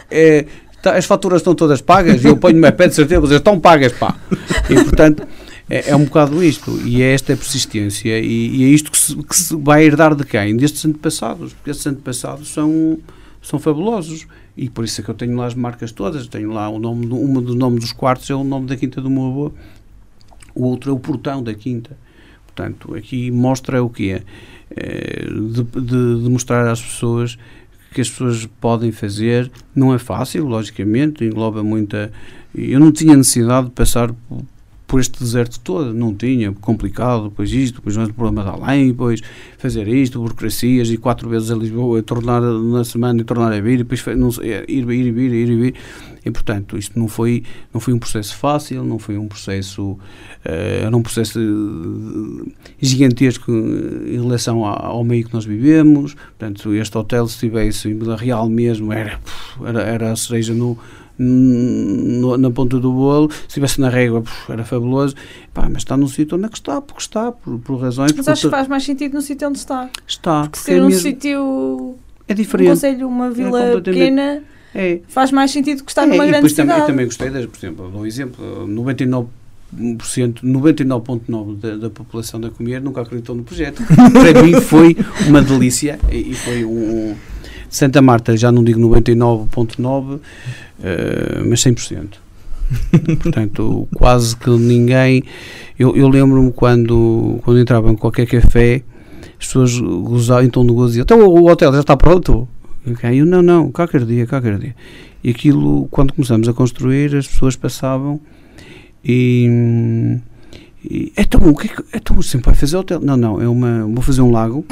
é, 0.09 0.47
as 0.85 1.05
faturas 1.05 1.41
estão 1.41 1.53
todas 1.53 1.81
pagas 1.81 2.23
e 2.23 2.27
eu 2.27 2.37
ponho-me 2.37 2.67
a 2.67 2.71
pé 2.71 2.87
de 2.87 2.95
certeza, 2.95 3.21
vocês 3.21 3.39
estão 3.39 3.59
pagas, 3.59 3.93
pá. 3.93 4.15
E 4.69 4.75
portanto 4.75 5.27
é, 5.71 5.91
é 5.91 5.95
um 5.95 6.03
bocado 6.03 6.43
isto, 6.43 6.77
e 6.85 7.01
é 7.01 7.13
esta 7.13 7.33
persistência, 7.33 8.19
e, 8.19 8.57
e 8.57 8.63
é 8.65 8.67
isto 8.67 8.91
que 8.91 8.97
se, 8.97 9.15
que 9.15 9.33
se, 9.33 9.55
vai 9.55 9.85
herdar 9.85 10.13
de 10.13 10.25
quem? 10.25 10.57
Destes 10.57 10.83
antepassados, 10.83 11.53
porque 11.53 11.71
estes 11.71 11.87
antepassados 11.87 12.49
são, 12.49 12.97
são 13.41 13.57
fabulosos, 13.57 14.27
e 14.57 14.69
por 14.69 14.83
isso 14.83 14.99
é 14.99 15.03
que 15.03 15.09
eu 15.09 15.15
tenho 15.15 15.33
lá 15.37 15.45
as 15.45 15.55
marcas 15.55 15.93
todas, 15.93 16.27
tenho 16.27 16.51
lá 16.51 16.67
o 16.67 16.77
nome, 16.77 17.05
uma 17.05 17.41
dos 17.41 17.55
nomes 17.55 17.79
dos 17.79 17.93
quartos 17.93 18.29
é 18.29 18.35
o 18.35 18.43
nome 18.43 18.67
da 18.67 18.75
quinta 18.75 18.99
do 18.99 19.09
meu 19.09 19.27
avô, 19.27 19.51
o 20.53 20.65
outro 20.65 20.91
é 20.91 20.93
o 20.93 20.99
portão 20.99 21.41
da 21.41 21.53
quinta, 21.53 21.97
portanto, 22.47 22.93
aqui 22.93 23.31
mostra 23.31 23.81
o 23.81 23.89
que 23.89 24.11
é 24.11 24.23
de, 24.75 25.63
de, 25.63 26.23
de 26.23 26.29
mostrar 26.29 26.69
às 26.69 26.81
pessoas 26.81 27.37
que 27.93 28.01
as 28.01 28.09
pessoas 28.09 28.45
podem 28.59 28.91
fazer, 28.91 29.51
não 29.75 29.93
é 29.93 29.99
fácil, 29.99 30.45
logicamente, 30.45 31.25
engloba 31.25 31.61
muita. 31.61 32.11
Eu 32.55 32.79
não 32.79 32.91
tinha 32.91 33.15
necessidade 33.15 33.67
de 33.67 33.73
passar 33.73 34.13
por 34.91 34.99
este 34.99 35.23
deserto 35.23 35.57
todo, 35.61 35.93
não 35.93 36.13
tinha, 36.13 36.51
complicado, 36.51 37.29
depois 37.29 37.49
isto, 37.53 37.75
depois 37.75 37.95
mais 37.95 38.11
problema 38.11 38.43
de 38.43 38.49
além, 38.49 38.89
depois 38.89 39.21
fazer 39.57 39.87
isto, 39.87 40.19
burocracias, 40.19 40.89
e 40.89 40.97
quatro 40.97 41.29
vezes 41.29 41.49
a 41.49 41.55
Lisboa, 41.55 42.03
tornar 42.03 42.41
na 42.41 42.83
semana 42.83 43.21
e 43.21 43.23
tornar 43.23 43.53
a 43.53 43.61
vir, 43.61 43.85
depois 43.85 44.05
não, 44.17 44.27
ir, 44.43 44.69
ir, 44.69 44.91
ir, 44.91 45.11
vir, 45.13 45.31
ir, 45.31 45.55
vir, 45.55 45.75
e 46.25 46.29
portanto 46.29 46.77
isto 46.77 46.99
não 46.99 47.07
foi, 47.07 47.41
não 47.73 47.79
foi 47.79 47.93
um 47.93 47.99
processo 47.99 48.35
fácil, 48.35 48.83
não 48.83 48.99
foi 48.99 49.17
um 49.17 49.29
processo, 49.29 49.91
uh, 49.91 49.99
era 50.85 50.97
um 50.97 51.01
processo 51.01 51.39
gigantesco 52.81 53.49
em 53.49 54.21
relação 54.21 54.65
ao 54.65 55.05
meio 55.05 55.25
que 55.25 55.33
nós 55.33 55.45
vivemos, 55.45 56.15
portanto 56.15 56.75
este 56.75 56.97
hotel 56.97 57.29
se 57.29 57.35
estivesse 57.35 57.87
em 57.87 57.97
Vila 57.97 58.17
Real 58.17 58.49
mesmo, 58.49 58.91
era, 58.91 59.17
era, 59.65 59.81
era 59.83 60.11
a 60.11 60.15
cereja 60.17 60.53
no 60.53 60.77
no, 61.17 62.37
na 62.37 62.49
ponta 62.51 62.79
do 62.79 62.91
bolo, 62.91 63.31
se 63.31 63.47
estivesse 63.47 63.79
na 63.79 63.89
régua 63.89 64.23
era 64.49 64.63
fabuloso, 64.63 65.15
Pá, 65.53 65.67
mas 65.69 65.79
está 65.79 65.97
num 65.97 66.07
sítio 66.07 66.37
onde 66.37 66.45
é 66.45 66.49
que 66.49 66.57
está, 66.57 66.81
porque 66.81 67.01
está, 67.01 67.31
por, 67.31 67.59
por 67.59 67.75
razões... 67.77 68.13
Mas 68.13 68.27
acho 68.27 68.43
que 68.43 68.49
faz 68.49 68.67
mais 68.67 68.83
sentido 68.83 69.13
no 69.13 69.21
sítio 69.21 69.47
onde 69.47 69.57
está. 69.57 69.89
Está. 70.07 70.41
Porque, 70.41 70.51
porque 70.51 70.71
ser 70.71 70.77
é 70.77 70.81
um 70.81 70.87
mesmo... 70.87 71.01
sítio... 71.01 71.95
É 72.27 72.33
diferente. 72.33 72.67
Um 72.67 72.71
conselho, 72.71 73.07
uma 73.07 73.27
é 73.27 73.29
vila 73.31 73.63
é 73.63 73.81
pequena... 73.81 74.43
É. 74.73 75.01
Faz 75.09 75.33
mais 75.33 75.51
sentido 75.51 75.83
que 75.83 75.91
estar 75.91 76.03
é, 76.03 76.07
numa 76.07 76.25
grande 76.25 76.47
cidade. 76.47 76.69
Também, 76.69 76.81
eu 76.81 76.87
também 76.87 77.05
gostei, 77.05 77.29
das, 77.29 77.45
por 77.45 77.57
exemplo, 77.57 77.89
dou 77.89 78.01
um 78.01 78.05
exemplo, 78.05 78.67
99 78.67 79.27
99,9% 79.73 81.59
da, 81.59 81.77
da 81.77 81.89
população 81.89 82.39
da 82.39 82.49
Comer 82.49 82.81
nunca 82.81 83.01
acreditou 83.01 83.35
no 83.35 83.43
projeto. 83.43 83.81
Para 83.87 84.43
mim 84.43 84.59
foi 84.59 84.97
uma 85.27 85.41
delícia 85.41 85.97
e, 86.11 86.31
e 86.31 86.33
foi 86.33 86.65
um, 86.65 87.15
Santa 87.69 88.01
Marta, 88.01 88.35
já 88.35 88.51
não 88.51 88.63
digo 88.63 88.79
99,9%, 88.81 90.19
uh, 90.81 91.45
mas 91.47 91.61
100%. 91.61 92.09
Portanto, 93.21 93.87
quase 93.95 94.35
que 94.35 94.49
ninguém. 94.49 95.23
Eu, 95.77 95.95
eu 95.95 96.07
lembro-me 96.07 96.51
quando, 96.51 97.39
quando 97.43 97.59
entrava 97.59 97.91
em 97.91 97.95
qualquer 97.95 98.25
café, 98.25 98.83
as 99.39 99.47
pessoas 99.47 99.79
gozavam, 99.79 100.43
então 100.43 100.65
de 100.65 100.73
gozo 100.73 100.87
diziam: 100.89 101.03
então 101.03 101.25
o 101.25 101.49
hotel 101.49 101.73
já 101.73 101.81
está 101.81 101.97
pronto? 101.97 102.47
E 102.85 103.17
eu, 103.17 103.25
não, 103.25 103.41
não, 103.41 103.71
qualquer 103.71 104.05
dia, 104.05 104.25
qualquer 104.25 104.57
dia. 104.57 104.75
E 105.23 105.29
aquilo, 105.29 105.87
quando 105.91 106.13
começamos 106.13 106.47
a 106.47 106.53
construir, 106.53 107.15
as 107.15 107.27
pessoas 107.27 107.55
passavam 107.55 108.19
e 109.03 110.17
e, 110.83 111.13
então, 111.15 111.39
o 111.47 111.55
que 111.55 111.67
é 111.67 111.75
que, 111.75 111.83
então, 111.93 112.19
sempre 112.23 112.47
vai 112.47 112.55
fazer 112.55 112.75
hotel? 112.75 112.99
Não, 112.99 113.15
não, 113.15 113.39
é 113.39 113.47
uma, 113.47 113.85
vou 113.85 114.01
fazer 114.01 114.21
um 114.21 114.31
lago, 114.31 114.65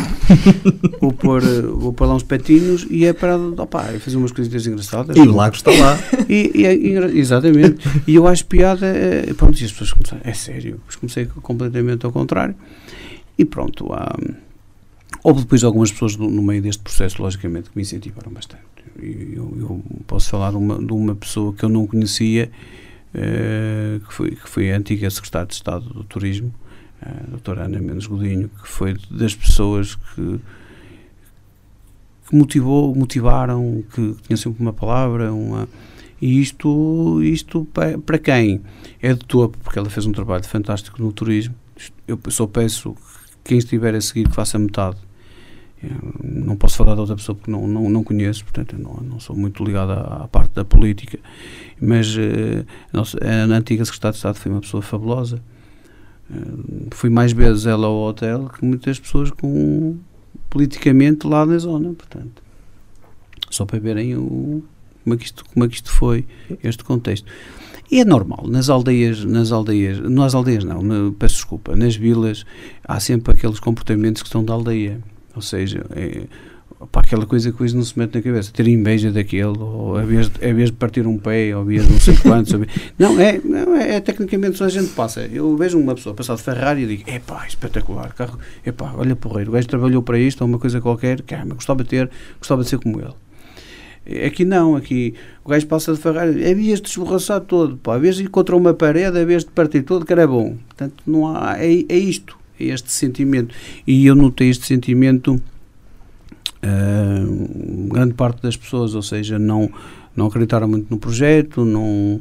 vou 1.00 1.14
pôr, 1.14 1.42
vou 1.42 1.94
pôr 1.94 2.08
lá 2.08 2.16
uns 2.16 2.24
petinhos 2.24 2.88
e 2.90 3.06
é 3.06 3.14
para 3.14 3.38
opa, 3.38 3.86
é 3.86 4.00
fazer 4.00 4.18
umas 4.18 4.32
coisinhas 4.32 4.66
engraçadas. 4.66 5.16
E 5.16 5.20
o 5.20 5.36
lago 5.36 5.56
está 5.56 5.72
lá. 5.72 6.00
E, 6.28 6.52
e, 6.56 6.66
é 6.66 6.74
exatamente. 7.16 7.88
E 8.08 8.16
eu 8.16 8.28
acho 8.28 8.46
piada, 8.46 8.88
é, 8.88 9.32
pronto, 9.34 9.60
e 9.60 9.64
as 9.64 9.72
pessoas 9.72 9.94
começaram, 9.94 10.22
é 10.24 10.34
sério, 10.34 10.74
depois 10.74 10.96
comecei 10.96 11.26
completamente 11.28 12.06
ao 12.06 12.12
contrário. 12.12 12.56
E 13.38 13.46
pronto, 13.46 13.94
há, 13.94 14.18
houve 15.24 15.42
depois 15.42 15.64
algumas 15.64 15.92
pessoas 15.92 16.18
no, 16.18 16.30
no, 16.30 16.42
meio 16.42 16.62
deste 16.62 16.82
processo, 16.82 17.22
logicamente, 17.22 17.70
que 17.70 17.78
me 17.78 17.84
incentivaram 17.84 18.32
bastante. 18.32 18.64
Eu, 19.00 19.54
eu 19.60 19.84
posso 20.08 20.30
falar 20.30 20.52
de 20.52 20.58
uma, 20.58 20.78
de 20.78 20.92
uma 20.92 21.16
pessoa 21.16 21.54
que 21.54 21.64
eu 21.64 21.70
não 21.70 21.86
conhecia 21.86 22.46
eh, 22.46 22.50
que, 23.14 24.14
foi, 24.14 24.32
que 24.32 24.50
foi 24.50 24.72
a 24.72 24.78
antiga 24.78 25.10
secretária 25.10 25.48
de 25.48 25.54
Estado 25.54 25.86
do 25.90 26.04
Turismo, 26.04 26.54
a 27.02 27.30
doutora 27.30 27.66
Ana 27.66 27.80
Mendes 27.80 28.08
Godinho, 28.08 28.50
que 28.50 28.68
foi 28.68 28.96
das 29.10 29.36
pessoas 29.36 29.96
que, 29.96 30.40
que 32.28 32.36
motivou, 32.36 32.94
motivaram, 32.94 33.84
que 33.94 34.16
tinha 34.28 34.38
sempre 34.38 34.62
uma 34.62 34.74
palavra, 34.74 35.34
uma, 35.34 35.68
e 36.22 36.42
isto, 36.42 37.22
isto 37.24 37.68
para 38.06 38.18
quem 38.20 38.62
é 39.02 39.14
de 39.14 39.26
topo, 39.26 39.58
porque 39.64 39.80
ela 39.80 39.90
fez 39.90 40.06
um 40.06 40.12
trabalho 40.12 40.44
fantástico 40.44 41.02
no 41.02 41.12
turismo, 41.12 41.56
eu 42.08 42.20
só 42.28 42.46
peço 42.46 42.94
que 42.94 43.00
quem 43.46 43.58
estiver 43.58 43.96
a 43.96 44.02
seguir 44.02 44.28
que 44.28 44.36
faça 44.36 44.60
metade 44.60 44.98
não 46.24 46.56
posso 46.56 46.78
falar 46.78 46.94
de 46.94 47.00
outra 47.02 47.16
pessoa 47.16 47.36
porque 47.36 47.50
não, 47.50 47.68
não, 47.68 47.90
não 47.90 48.04
conheço, 48.04 48.44
portanto 48.44 48.78
não, 48.78 48.96
não 48.96 49.20
sou 49.20 49.36
muito 49.36 49.64
ligado 49.64 49.92
à, 49.92 50.24
à 50.24 50.28
parte 50.28 50.54
da 50.54 50.66
política, 50.66 51.20
mas 51.80 52.16
uh, 52.16 52.66
a, 52.94 52.98
nossa, 52.98 53.18
a 53.24 53.46
antiga 53.56 53.86
Secretária 53.86 54.12
de 54.12 54.18
Estado 54.18 54.36
foi 54.36 54.52
uma 54.52 54.62
pessoa 54.62 54.82
fabulosa. 54.82 55.42
Uh, 56.30 56.88
fui 56.92 57.10
mais 57.10 57.32
vezes 57.32 57.66
ela 57.66 57.88
ao 57.88 57.96
hotel 57.96 58.50
que 58.50 58.64
muitas 58.64 59.00
pessoas 59.00 59.32
com 59.32 59.98
politicamente 60.50 61.26
lá 61.28 61.46
na 61.46 61.58
zona, 61.58 61.94
portanto. 61.94 62.44
Só 63.50 63.66
para 63.66 63.80
verem 63.80 64.16
o, 64.16 64.64
como, 65.04 65.16
é 65.16 65.18
que 65.18 65.26
isto, 65.26 65.46
como 65.46 65.66
é 65.66 65.68
que 65.68 65.76
isto 65.76 65.92
foi, 65.92 66.26
este 66.64 66.84
contexto. 66.84 67.26
E 67.92 68.00
é 68.00 68.06
normal, 68.06 68.46
nas 68.48 68.70
aldeias, 68.70 69.26
nas 69.26 69.52
aldeias, 69.52 70.00
nas 70.00 70.36
aldeias 70.36 70.64
não, 70.64 70.84
na, 70.84 71.12
peço 71.18 71.36
desculpa, 71.36 71.76
nas 71.76 71.96
vilas 71.96 72.46
há 72.84 73.00
sempre 73.00 73.34
aqueles 73.34 73.60
comportamentos 73.60 74.22
que 74.22 74.30
são 74.30 74.44
da 74.44 74.54
aldeia. 74.54 75.02
Ou 75.36 75.42
seja, 75.42 75.86
é, 75.92 76.24
pá, 76.92 77.02
aquela 77.02 77.26
coisa 77.26 77.52
que 77.52 77.62
hoje 77.62 77.76
não 77.76 77.84
se 77.84 77.98
mete 77.98 78.16
na 78.16 78.22
cabeça, 78.22 78.52
ter 78.52 78.68
inveja 78.68 79.12
daquele, 79.12 79.58
ou 79.58 79.98
a 79.98 80.04
vez, 80.04 80.30
de, 80.30 80.66
de 80.66 80.72
partir 80.74 81.06
um 81.06 81.18
pé, 81.18 81.56
ou 81.56 81.62
a 81.62 81.66
vez 81.66 81.86
de 81.86 81.92
não 81.92 82.00
sei 82.00 82.16
quantos. 82.18 82.54
não, 82.98 83.20
é, 83.20 83.40
não 83.44 83.76
é, 83.76 83.96
é 83.96 84.00
tecnicamente 84.00 84.58
só 84.58 84.66
a 84.66 84.70
gente 84.70 84.90
passa. 84.90 85.22
Eu 85.22 85.56
vejo 85.58 85.78
uma 85.78 85.96
pessoa 85.96 86.16
passar 86.16 86.36
de 86.36 86.44
Ferrari 86.44 86.84
e 86.84 86.88
digo, 86.88 87.10
epá, 87.10 87.46
espetacular, 87.48 88.14
carro, 88.14 88.40
epá, 88.66 88.94
olha 88.96 89.16
porreiro, 89.16 89.52
o 89.52 89.54
gajo 89.54 89.68
trabalhou 89.68 90.02
para 90.02 90.18
isto, 90.18 90.42
ou 90.42 90.48
uma 90.48 90.60
coisa 90.60 90.80
qualquer, 90.80 91.22
caramba, 91.22 91.56
gostava 91.56 91.84
de 91.84 91.90
ter, 91.90 92.10
gostava 92.38 92.64
de 92.64 92.70
ser 92.70 92.80
como 92.80 93.00
ele. 93.00 93.14
Aqui 94.26 94.44
não, 94.44 94.76
aqui 94.76 95.14
o 95.44 95.50
gajo 95.50 95.68
passa 95.68 95.94
de 95.94 96.00
Ferrari, 96.00 96.44
é 96.44 96.56
vez 96.56 96.82
de 96.82 96.90
esborraçar 96.90 97.42
todo, 97.42 97.78
pá, 97.78 97.98
vez 97.98 98.16
de 98.16 98.24
ir 98.24 98.28
contra 98.28 98.56
uma 98.56 98.74
parede, 98.74 99.24
vez 99.26 99.44
de 99.44 99.52
partir 99.52 99.84
todo, 99.84 100.06
que 100.06 100.14
era 100.14 100.26
bom. 100.26 100.58
Portanto, 100.68 100.96
não 101.06 101.28
há, 101.28 101.58
é, 101.60 101.86
é 101.88 101.98
isto, 101.98 102.36
é 102.36 102.39
este 102.68 102.92
sentimento. 102.92 103.54
E 103.86 104.06
eu 104.06 104.16
notei 104.16 104.50
este 104.50 104.66
sentimento, 104.66 105.42
ah, 106.62 107.24
grande 107.92 108.14
parte 108.14 108.42
das 108.42 108.56
pessoas, 108.58 108.96
ou 108.96 109.02
seja, 109.02 109.40
não, 109.40 109.72
não 110.16 110.28
acreditaram 110.28 110.68
muito 110.68 110.88
no 110.90 110.98
projeto, 110.98 111.64
não. 111.66 112.20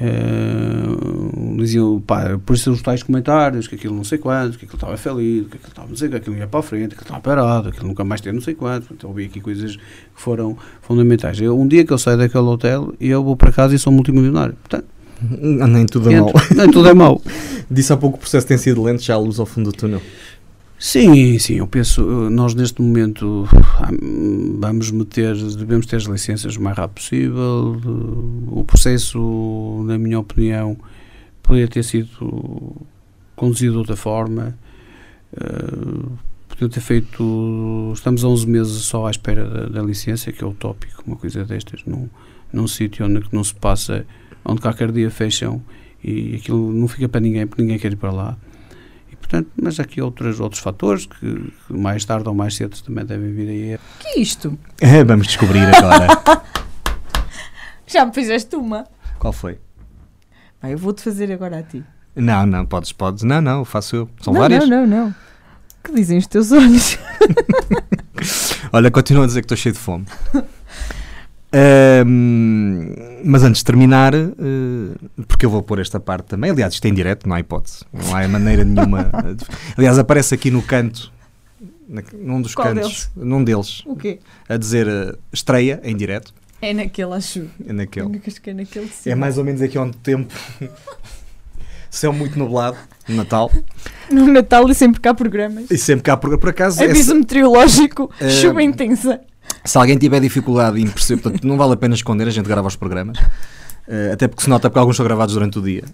ah, 0.00 1.02
diziam, 1.62 2.00
pá, 2.00 2.38
por 2.44 2.54
isso 2.54 2.70
os 2.72 2.82
tais 2.82 3.02
comentários, 3.02 3.66
que 3.66 3.74
aquilo 3.74 3.94
não 3.94 4.04
sei 4.04 4.18
quanto, 4.18 4.58
que 4.58 4.64
aquilo 4.64 4.76
estava 4.76 4.96
falido, 4.96 5.48
que 5.48 5.56
aquilo 5.56 5.70
estava 5.70 5.88
não 5.88 5.96
que, 5.96 6.16
aquilo 6.16 6.36
ia 6.36 6.46
para 6.46 6.60
a 6.60 6.62
frente, 6.62 6.88
que 6.88 6.94
aquilo 6.94 7.16
estava 7.16 7.20
parado, 7.20 7.68
aquilo 7.68 7.86
nunca 7.86 8.04
mais 8.04 8.20
tem 8.20 8.32
não 8.32 8.40
sei 8.40 8.54
quanto. 8.54 8.94
Eu 9.00 9.08
ouvi 9.08 9.26
aqui 9.26 9.40
coisas 9.40 9.76
que 9.76 9.82
foram 10.14 10.56
fundamentais. 10.80 11.40
Eu, 11.40 11.58
um 11.58 11.66
dia 11.66 11.84
que 11.84 11.92
eu 11.92 11.98
saio 11.98 12.18
daquele 12.18 12.44
hotel, 12.44 12.94
eu 13.00 13.22
vou 13.22 13.36
para 13.36 13.52
casa 13.52 13.74
e 13.74 13.78
sou 13.78 13.92
multimilionário. 13.92 14.54
Portanto, 14.54 14.86
Nem 15.30 15.86
tudo 15.86 16.10
é 16.10 16.20
mau. 16.20 16.32
Nem 16.56 16.70
tudo 16.70 16.88
é 16.88 16.94
mau. 16.94 17.22
Disse 17.70 17.92
há 17.92 17.96
pouco 17.96 18.16
que 18.18 18.20
o 18.20 18.22
processo 18.22 18.46
tem 18.46 18.58
sido 18.58 18.82
lento, 18.82 19.02
já 19.02 19.14
há 19.14 19.18
luz 19.18 19.38
ao 19.38 19.46
fundo 19.46 19.70
do 19.70 19.76
túnel. 19.76 20.02
Sim, 20.78 21.38
sim, 21.38 21.54
eu 21.58 21.66
penso, 21.68 22.02
nós 22.28 22.54
neste 22.54 22.82
momento 22.82 23.48
ah, 23.54 23.88
vamos 24.58 24.90
meter, 24.90 25.36
devemos 25.36 25.86
ter 25.86 25.94
as 25.96 26.02
licenças 26.04 26.56
o 26.56 26.60
mais 26.60 26.76
rápido 26.76 26.94
possível. 26.96 27.80
O 28.48 28.64
processo, 28.64 29.84
na 29.86 29.96
minha 29.96 30.18
opinião, 30.18 30.76
poderia 31.40 31.68
ter 31.68 31.84
sido 31.84 32.74
conduzido 33.36 33.72
de 33.72 33.78
outra 33.78 33.94
forma. 33.96 34.58
eh, 35.40 36.06
Podiam 36.48 36.68
ter 36.68 36.80
feito. 36.80 37.92
Estamos 37.94 38.24
a 38.24 38.28
11 38.28 38.46
meses 38.46 38.72
só 38.82 39.06
à 39.06 39.10
espera 39.10 39.48
da, 39.48 39.66
da 39.66 39.82
licença, 39.82 40.30
que 40.32 40.42
é 40.44 40.46
utópico, 40.46 41.02
uma 41.06 41.16
coisa 41.16 41.44
destas, 41.44 41.80
num, 41.86 42.08
num 42.52 42.66
sítio 42.66 43.06
onde 43.06 43.22
não 43.32 43.42
se 43.42 43.54
passa, 43.54 44.04
onde 44.44 44.60
qualquer 44.60 44.90
dia 44.90 45.10
fecham 45.10 45.62
e 46.02 46.36
aquilo 46.36 46.72
não 46.72 46.88
fica 46.88 47.08
para 47.08 47.20
ninguém, 47.20 47.46
porque 47.46 47.62
ninguém 47.62 47.78
quer 47.78 47.92
ir 47.92 47.96
para 47.96 48.10
lá. 48.10 48.36
E, 49.10 49.16
portanto, 49.16 49.50
mas 49.60 49.78
há 49.78 49.82
aqui 49.82 50.00
outros, 50.00 50.40
outros 50.40 50.60
fatores 50.60 51.06
que, 51.06 51.52
que 51.66 51.72
mais 51.72 52.04
tarde 52.04 52.28
ou 52.28 52.34
mais 52.34 52.56
cedo 52.56 52.80
também 52.82 53.04
devem 53.04 53.32
vir 53.32 53.48
aí. 53.48 53.78
Que 54.00 54.08
é 54.08 54.20
isto? 54.20 54.58
É, 54.80 55.04
vamos 55.04 55.26
descobrir 55.26 55.62
agora. 55.74 56.08
Já 57.86 58.06
me 58.06 58.12
fizeste 58.12 58.56
uma. 58.56 58.86
Qual 59.18 59.32
foi? 59.32 59.58
Eu 60.62 60.78
vou-te 60.78 61.02
fazer 61.02 61.30
agora 61.32 61.58
a 61.58 61.62
ti. 61.62 61.84
Não, 62.14 62.46
não, 62.46 62.64
podes, 62.64 62.92
podes. 62.92 63.22
Não, 63.24 63.40
não, 63.40 63.64
faço 63.64 63.96
eu. 63.96 64.10
São 64.20 64.32
não, 64.32 64.40
várias. 64.40 64.68
não, 64.68 64.86
não, 64.86 65.06
não. 65.06 65.14
Que 65.82 65.92
dizem 65.92 66.18
os 66.18 66.26
teus 66.26 66.52
olhos? 66.52 66.98
Olha, 68.72 68.90
continuo 68.90 69.24
a 69.24 69.26
dizer 69.26 69.40
que 69.40 69.46
estou 69.46 69.56
cheio 69.56 69.72
de 69.74 69.78
fome. 69.78 70.06
Ahm, 71.54 72.94
mas 73.24 73.42
antes 73.42 73.58
de 73.60 73.64
terminar, 73.64 74.14
eh, 74.14 74.28
porque 75.28 75.44
eu 75.46 75.50
vou 75.50 75.62
pôr 75.62 75.78
esta 75.80 76.00
parte 76.00 76.26
também, 76.26 76.50
aliás, 76.50 76.74
isto 76.74 76.84
é 76.84 76.88
em 76.88 76.94
direto, 76.94 77.28
não 77.28 77.36
há 77.36 77.40
hipótese, 77.40 77.84
não 77.92 78.16
há 78.16 78.26
maneira 78.26 78.64
nenhuma. 78.64 79.04
de- 79.36 79.44
Aliás, 79.76 79.98
aparece 79.98 80.34
aqui 80.34 80.50
no 80.50 80.62
canto, 80.62 81.12
na- 81.88 82.02
num 82.12 82.40
dos 82.40 82.54
Qual 82.54 82.68
cantos, 82.68 82.82
deles? 82.88 83.10
num 83.16 83.44
deles, 83.44 83.82
O 83.86 83.94
quê? 83.96 84.18
a 84.48 84.56
dizer 84.56 84.88
eh, 84.88 85.14
estreia 85.32 85.80
em 85.84 85.96
direto. 85.96 86.32
É 86.60 86.72
naquele, 86.72 87.12
acho. 87.12 87.46
É 87.66 87.72
naquele. 87.72 88.20
Acho 88.26 88.40
que 88.40 88.50
é 88.50 88.54
naquele 88.54 88.86
sim. 88.88 89.10
É 89.10 89.14
mais 89.14 89.36
ou 89.36 89.44
menos 89.44 89.60
aqui 89.62 89.76
onde 89.78 89.96
o 89.96 90.00
tempo. 90.00 90.32
Céu 91.90 92.12
muito 92.12 92.38
nublado, 92.38 92.76
no 93.08 93.16
Natal. 93.16 93.50
No 94.10 94.26
Natal 94.26 94.68
e 94.68 94.74
sempre 94.74 95.00
cá 95.00 95.14
programas. 95.14 95.70
E 95.70 95.78
sempre 95.78 96.02
cá, 96.02 96.16
por, 96.18 96.36
por 96.38 96.50
acaso. 96.50 96.82
Aviso 96.82 97.12
essa- 97.12 97.14
meteorológico, 97.14 98.10
Eh, 98.20 98.28
chuva 98.28 98.62
intensa. 98.62 99.20
Se 99.64 99.78
alguém 99.78 99.96
tiver 99.96 100.20
dificuldade 100.20 100.80
em 100.80 100.86
perceber, 100.88 101.22
portanto, 101.22 101.44
não 101.46 101.56
vale 101.56 101.74
a 101.74 101.76
pena 101.76 101.94
esconder, 101.94 102.26
a 102.26 102.30
gente 102.30 102.46
grava 102.48 102.66
os 102.68 102.76
programas. 102.76 103.18
Eh, 103.88 104.10
até 104.12 104.28
porque 104.28 104.42
se 104.42 104.48
nota 104.50 104.68
porque 104.68 104.78
alguns 104.78 104.96
são 104.96 105.04
gravados 105.04 105.34
durante 105.34 105.58
o 105.58 105.62
dia. 105.62 105.84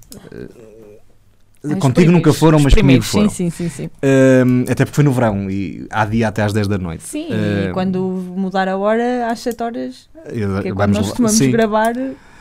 Os 1.62 1.75
contigo 1.75 2.12
nunca 2.12 2.33
foram, 2.33 2.61
mas 2.61 2.73
comigo 2.73 3.03
foram. 3.03 3.29
sim, 3.29 3.51
sim, 3.51 3.69
sim, 3.69 3.85
sim. 3.85 3.91
Eh, 4.01 4.43
até 4.71 4.85
porque 4.85 4.95
foi 4.95 5.05
no 5.05 5.11
verão 5.12 5.51
e 5.51 5.87
há 5.91 6.05
dia 6.05 6.29
até 6.29 6.43
às 6.43 6.53
10 6.53 6.69
da 6.69 6.79
noite. 6.79 7.03
Sim, 7.03 7.29
e 7.31 7.73
quando 7.73 8.01
mudar 8.37 8.69
a 8.69 8.77
hora, 8.77 9.29
às 9.31 9.41
7 9.41 9.62
horas, 9.62 10.09
Eu- 10.33 10.62
que 10.62 10.69
é 10.69 10.73
quando 10.73 10.77
vamos 10.77 10.99
nós 10.99 11.07
costumamos 11.09 11.37
sim. 11.37 11.51
gravar, 11.51 11.95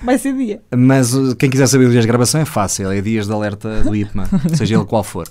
vai 0.03 0.17
ser 0.19 0.33
dia. 0.35 0.61
Mas 0.75 1.15
uh, 1.15 1.35
quem 1.35 1.49
quiser 1.49 1.65
saber 1.67 1.85
os 1.85 1.91
dias 1.91 2.03
de 2.03 2.07
gravação 2.07 2.39
é 2.39 2.45
fácil, 2.45 2.91
é 2.91 3.01
dias 3.01 3.25
de 3.25 3.33
alerta 3.33 3.81
do 3.83 3.95
IPMA, 3.95 4.29
seja 4.55 4.75
ele 4.75 4.85
qual 4.85 5.03
for. 5.03 5.27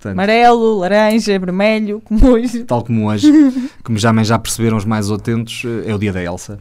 Portanto, 0.00 0.12
Amarelo, 0.14 0.78
laranja, 0.78 1.38
vermelho, 1.38 2.00
como 2.06 2.26
hoje. 2.30 2.64
tal 2.64 2.82
como 2.82 3.06
hoje, 3.10 3.30
como 3.84 3.98
já, 3.98 4.10
já 4.22 4.38
perceberam 4.38 4.78
os 4.78 4.84
mais 4.86 5.10
atentos, 5.10 5.62
eh, 5.66 5.90
é 5.90 5.94
o 5.94 5.98
dia 5.98 6.10
da 6.10 6.22
Elsa 6.22 6.58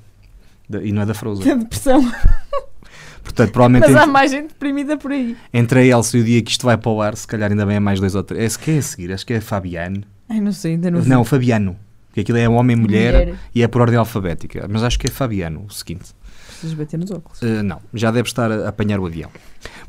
Da- 0.67 0.81
e 0.83 0.91
não 0.91 1.01
é 1.03 1.05
da 1.05 1.13
Da 1.13 1.19
Frozen. 1.19 1.57
depressão. 1.59 2.01
Portanto, 3.23 3.51
provavelmente 3.51 3.87
Mas 3.87 3.95
há 3.95 3.99
entre, 4.01 4.11
mais 4.11 4.31
gente 4.31 4.47
deprimida 4.49 4.97
por 4.97 5.11
aí. 5.11 5.37
entre 5.53 5.79
a 5.79 5.85
Elsa 5.85 6.17
e 6.17 6.21
o 6.21 6.23
dia 6.23 6.41
que 6.41 6.51
isto 6.51 6.65
vai 6.65 6.77
para 6.77 6.91
o 6.91 7.01
ar, 7.01 7.15
se 7.15 7.27
calhar 7.27 7.49
ainda 7.51 7.65
bem 7.65 7.75
é 7.77 7.79
mais 7.79 7.99
dois 7.99 8.15
ou 8.15 8.23
três. 8.23 8.43
Esse 8.43 8.59
que 8.59 8.71
é 8.71 8.77
a 8.77 8.81
seguir, 8.81 9.13
acho 9.13 9.25
que 9.25 9.33
é 9.33 9.39
Fabiano. 9.41 10.03
Ai, 10.27 10.41
não 10.41 10.51
sei, 10.51 10.73
ainda 10.73 10.91
não 10.91 11.01
vi. 11.01 11.09
Não, 11.09 11.23
Fabiano. 11.23 11.75
Que 12.13 12.21
aquilo 12.21 12.37
é 12.39 12.49
homem 12.49 12.75
e 12.75 12.79
mulher, 12.79 13.13
Mulher. 13.13 13.35
e 13.53 13.61
é 13.63 13.67
por 13.67 13.81
ordem 13.81 13.97
alfabética. 13.99 14.65
Mas 14.69 14.83
acho 14.83 14.97
que 14.99 15.07
é 15.07 15.09
Fabiano 15.11 15.65
o 15.69 15.71
seguinte. 15.71 16.05
Precisas 16.47 16.73
bater 16.73 16.97
nos 16.97 17.11
óculos. 17.11 17.41
Eh, 17.41 17.61
não, 17.63 17.79
já 17.93 18.09
deve 18.11 18.27
estar 18.27 18.51
a 18.51 18.67
apanhar 18.67 18.99
o 18.99 19.05
avião. 19.05 19.29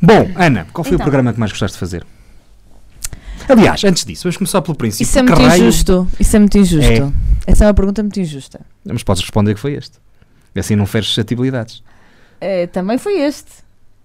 Bom, 0.01 0.31
Ana, 0.37 0.67
qual 0.73 0.85
foi 0.85 0.95
Então. 0.95 1.05
o 1.05 1.09
programa 1.11 1.33
que 1.33 1.41
mais 1.41 1.51
gostaste 1.51 1.75
de 1.77 1.81
fazer? 1.81 2.07
Aliás, 3.53 3.83
antes 3.85 4.05
disso, 4.05 4.25
vamos 4.25 4.37
começar 4.37 4.63
pelo 4.63 4.77
princípio. 4.77 5.05
Isso 5.05 5.19
é 5.19 5.23
muito 5.23 5.39
raio- 5.41 5.63
injusto. 5.63 6.09
Isso 6.19 6.37
é 6.37 6.39
muito 6.39 6.59
injusto. 6.59 7.15
Essa 7.47 7.65
é 7.65 7.67
uma 7.69 7.75
pergunta 7.75 8.03
muito 8.03 8.21
injusta. 8.21 8.61
Mas 8.85 9.03
podes 9.03 9.23
responder 9.23 9.55
que 9.55 9.61
foi 9.61 9.75
este. 9.75 9.99
Assim 10.57 10.77
não 10.77 10.87
feres 10.87 11.09
suscetibilidades. 11.09 11.83
Eh, 12.41 12.67
também 12.69 12.99
foi 12.99 13.21
este. 13.21 13.51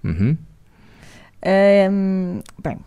Uhum. 0.03 0.37
Bem, 2.63 2.77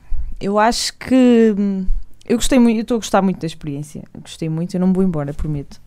eu 0.40 0.58
acho 0.58 0.92
que 0.94 1.54
hum, 1.56 1.86
eu 2.26 2.36
gostei 2.36 2.58
muito, 2.58 2.76
eu 2.78 2.82
estou 2.82 2.96
a 2.96 2.98
gostar 2.98 3.22
muito 3.22 3.40
da 3.40 3.46
experiência. 3.46 4.02
Eu 4.14 4.20
gostei 4.20 4.48
muito, 4.48 4.74
eu 4.74 4.80
não 4.80 4.88
me 4.88 4.94
vou 4.94 5.02
embora, 5.04 5.32
prometo. 5.32 5.80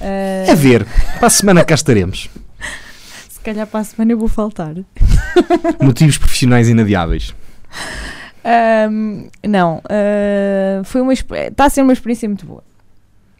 Ah, 0.00 0.52
A 0.52 0.54
ver, 0.54 0.86
para 1.18 1.26
a 1.26 1.30
semana 1.30 1.64
cá 1.64 1.74
estaremos. 1.74 2.28
Se 3.28 3.40
calhar 3.40 3.66
para 3.66 3.80
a 3.80 3.84
semana 3.84 4.12
eu 4.12 4.18
vou 4.18 4.28
faltar. 4.28 4.74
Motivos 5.80 6.16
profissionais 6.18 6.68
inadiáveis. 6.68 7.34
Ahm, 8.44 9.28
não, 9.46 9.80
ah, 9.88 10.82
foi 10.84 11.00
uma 11.00 11.12
está 11.12 11.64
a 11.64 11.70
ser 11.70 11.82
uma 11.82 11.92
experiência 11.92 12.28
muito 12.28 12.44
boa. 12.44 12.62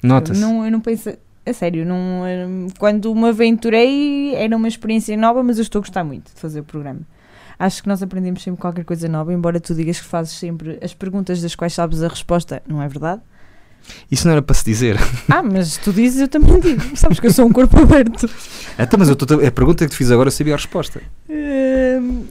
Nota-se. 0.02 0.40
Não, 0.40 0.64
eu 0.64 0.70
não 0.70 0.80
pensei, 0.80 1.18
a 1.46 1.52
sério, 1.52 1.84
não, 1.84 2.22
hum, 2.24 2.66
quando 2.78 3.14
me 3.14 3.28
aventurei 3.28 4.34
era 4.34 4.57
uma 4.57 4.68
experiência 4.68 5.16
nova, 5.16 5.42
mas 5.42 5.59
eu 5.59 5.62
estou 5.62 5.80
a 5.80 5.82
gostar 5.82 6.05
muito 6.05 6.32
de 6.34 6.40
fazer 6.40 6.61
o 6.61 6.64
programa. 6.64 7.00
Acho 7.59 7.82
que 7.82 7.88
nós 7.88 8.02
aprendemos 8.02 8.42
sempre 8.42 8.61
qualquer 8.61 8.84
coisa 8.84 9.09
nova, 9.09 9.32
embora 9.32 9.61
tu 9.61 9.74
digas 9.74 10.00
que 10.00 10.07
fazes 10.07 10.32
sempre 10.38 10.78
as 10.82 10.92
perguntas 10.92 11.40
das 11.40 11.55
quais 11.55 11.72
sabes 11.72 12.02
a 12.02 12.09
resposta, 12.09 12.62
não 12.66 12.82
é 12.82 12.88
verdade? 12.88 13.20
Isso 14.11 14.26
não 14.26 14.32
era 14.32 14.40
para 14.42 14.55
se 14.55 14.64
dizer. 14.64 14.96
Ah, 15.30 15.42
mas 15.42 15.76
tu 15.76 15.92
dizes, 15.92 16.22
eu 16.22 16.28
também 16.28 16.59
digo. 16.59 16.96
Sabes 16.96 17.20
que 17.20 17.26
eu 17.26 17.32
sou 17.32 17.46
um 17.46 17.52
corpo 17.52 17.78
aberto. 17.78 18.28
Então, 18.78 18.98
mas 18.98 19.09
eu 19.11 19.14
tô- 19.16 19.34
a 19.46 19.50
pergunta 19.50 19.84
que 19.84 19.90
te 19.90 19.96
fiz 19.96 20.11
agora 20.11 20.28
eu 20.28 20.32
sabia 20.32 20.55
a 20.55 20.57
resposta. 20.57 21.02
Hum, 21.28 22.24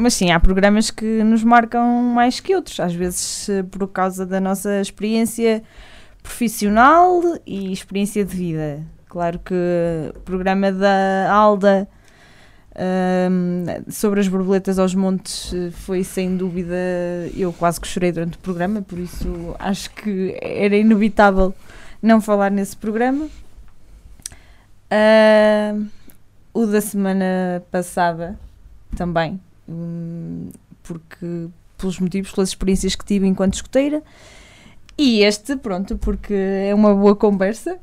mas 0.00 0.14
sim, 0.14 0.30
há 0.30 0.40
programas 0.40 0.90
que 0.90 1.22
nos 1.22 1.42
marcam 1.44 2.02
mais 2.02 2.40
que 2.40 2.54
outros, 2.54 2.78
às 2.80 2.94
vezes 2.94 3.48
eh, 3.48 3.62
por 3.62 3.86
causa 3.88 4.26
da 4.26 4.40
nossa 4.40 4.80
experiência 4.80 5.62
profissional 6.22 7.22
e 7.46 7.72
experiência 7.72 8.24
de 8.24 8.36
vida. 8.36 8.82
Claro 9.08 9.38
que 9.38 9.54
o 10.14 10.20
programa 10.20 10.72
da 10.72 11.32
Alda 11.32 11.88
hum, 13.30 13.64
sobre 13.88 14.20
as 14.20 14.28
borboletas 14.28 14.78
aos 14.78 14.94
montes 14.94 15.54
foi 15.72 16.02
sem 16.04 16.36
dúvida. 16.36 16.74
Eu 17.34 17.52
quase 17.52 17.80
que 17.80 17.86
chorei 17.86 18.12
durante 18.12 18.34
o 18.36 18.40
programa, 18.40 18.82
por 18.82 18.98
isso 18.98 19.54
acho 19.58 19.90
que 19.90 20.36
era 20.42 20.76
inevitável 20.76 21.54
não 22.02 22.20
falar 22.20 22.50
nesse 22.50 22.76
programa. 22.76 23.28
Ah, 24.90 25.74
o 26.52 26.66
da 26.66 26.80
semana 26.80 27.62
passada 27.70 28.38
também, 28.96 29.40
hum, 29.68 30.50
porque 30.82 31.48
pelos 31.78 31.98
motivos, 31.98 32.30
pelas 32.32 32.48
experiências 32.50 32.94
que 32.94 33.04
tive 33.04 33.26
enquanto 33.26 33.54
escoteira. 33.54 34.02
E 34.98 35.22
este, 35.22 35.56
pronto, 35.56 35.98
porque 35.98 36.32
é 36.34 36.74
uma 36.74 36.94
boa 36.94 37.14
conversa 37.14 37.76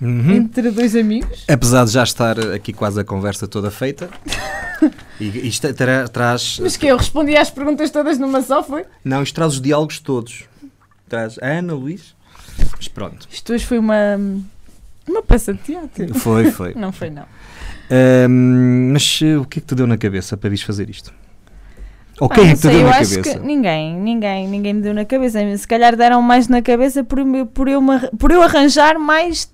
Uhum. 0.00 0.30
entre 0.32 0.70
dois 0.70 0.96
amigos. 0.96 1.44
Apesar 1.48 1.84
de 1.84 1.90
já 1.92 2.02
estar 2.02 2.38
aqui 2.54 2.72
quase 2.72 3.00
a 3.00 3.04
conversa 3.04 3.46
toda 3.46 3.70
feita, 3.70 4.08
E 5.20 5.46
isto 5.48 5.72
terá- 5.72 6.08
traz. 6.08 6.58
Mas 6.60 6.76
que 6.76 6.86
eu 6.86 6.96
respondi 6.96 7.36
às 7.36 7.48
perguntas 7.50 7.90
todas 7.90 8.18
numa 8.18 8.42
só, 8.42 8.62
foi? 8.62 8.84
Não, 9.04 9.22
isto 9.22 9.34
traz 9.34 9.54
os 9.54 9.60
diálogos 9.60 9.98
todos. 10.00 10.44
Traz 11.08 11.38
a 11.40 11.46
Ana, 11.46 11.72
Luís. 11.74 12.14
Mas 12.76 12.88
pronto. 12.88 13.26
Isto 13.30 13.52
hoje 13.52 13.64
foi 13.64 13.78
uma. 13.78 14.18
Uma 15.08 15.22
peça 15.22 15.52
de 15.54 15.60
teatro. 15.60 16.14
Foi, 16.18 16.50
foi. 16.50 16.74
não 16.74 16.90
foi, 16.92 17.08
não. 17.10 17.24
Ahm, 17.90 18.90
mas 18.92 19.20
o 19.40 19.44
que 19.44 19.58
é 19.58 19.62
que 19.62 19.66
te 19.68 19.74
deu 19.74 19.86
na 19.86 19.96
cabeça 19.96 20.36
para 20.36 20.50
vires 20.50 20.64
fazer 20.64 20.88
isto? 20.90 21.12
Ou 22.20 22.28
Ah, 22.30 22.34
quem 22.34 22.44
é 22.44 22.46
não 22.48 22.54
que 22.54 22.60
te 22.60 22.68
deu 22.68 22.78
eu 22.80 22.84
na 22.86 22.90
acho 22.96 23.16
cabeça? 23.16 23.38
Que 23.38 23.44
ninguém, 23.46 23.94
ninguém, 23.96 24.48
ninguém 24.48 24.72
me 24.74 24.80
deu 24.82 24.94
na 24.94 25.04
cabeça. 25.04 25.38
Se 25.58 25.66
calhar 25.66 25.96
deram 25.96 26.22
mais 26.22 26.46
na 26.48 26.62
cabeça 26.62 27.02
por, 27.02 27.18
por, 27.52 27.68
eu, 27.68 27.80
por 28.18 28.30
eu 28.30 28.42
arranjar 28.42 28.98
mais, 28.98 29.52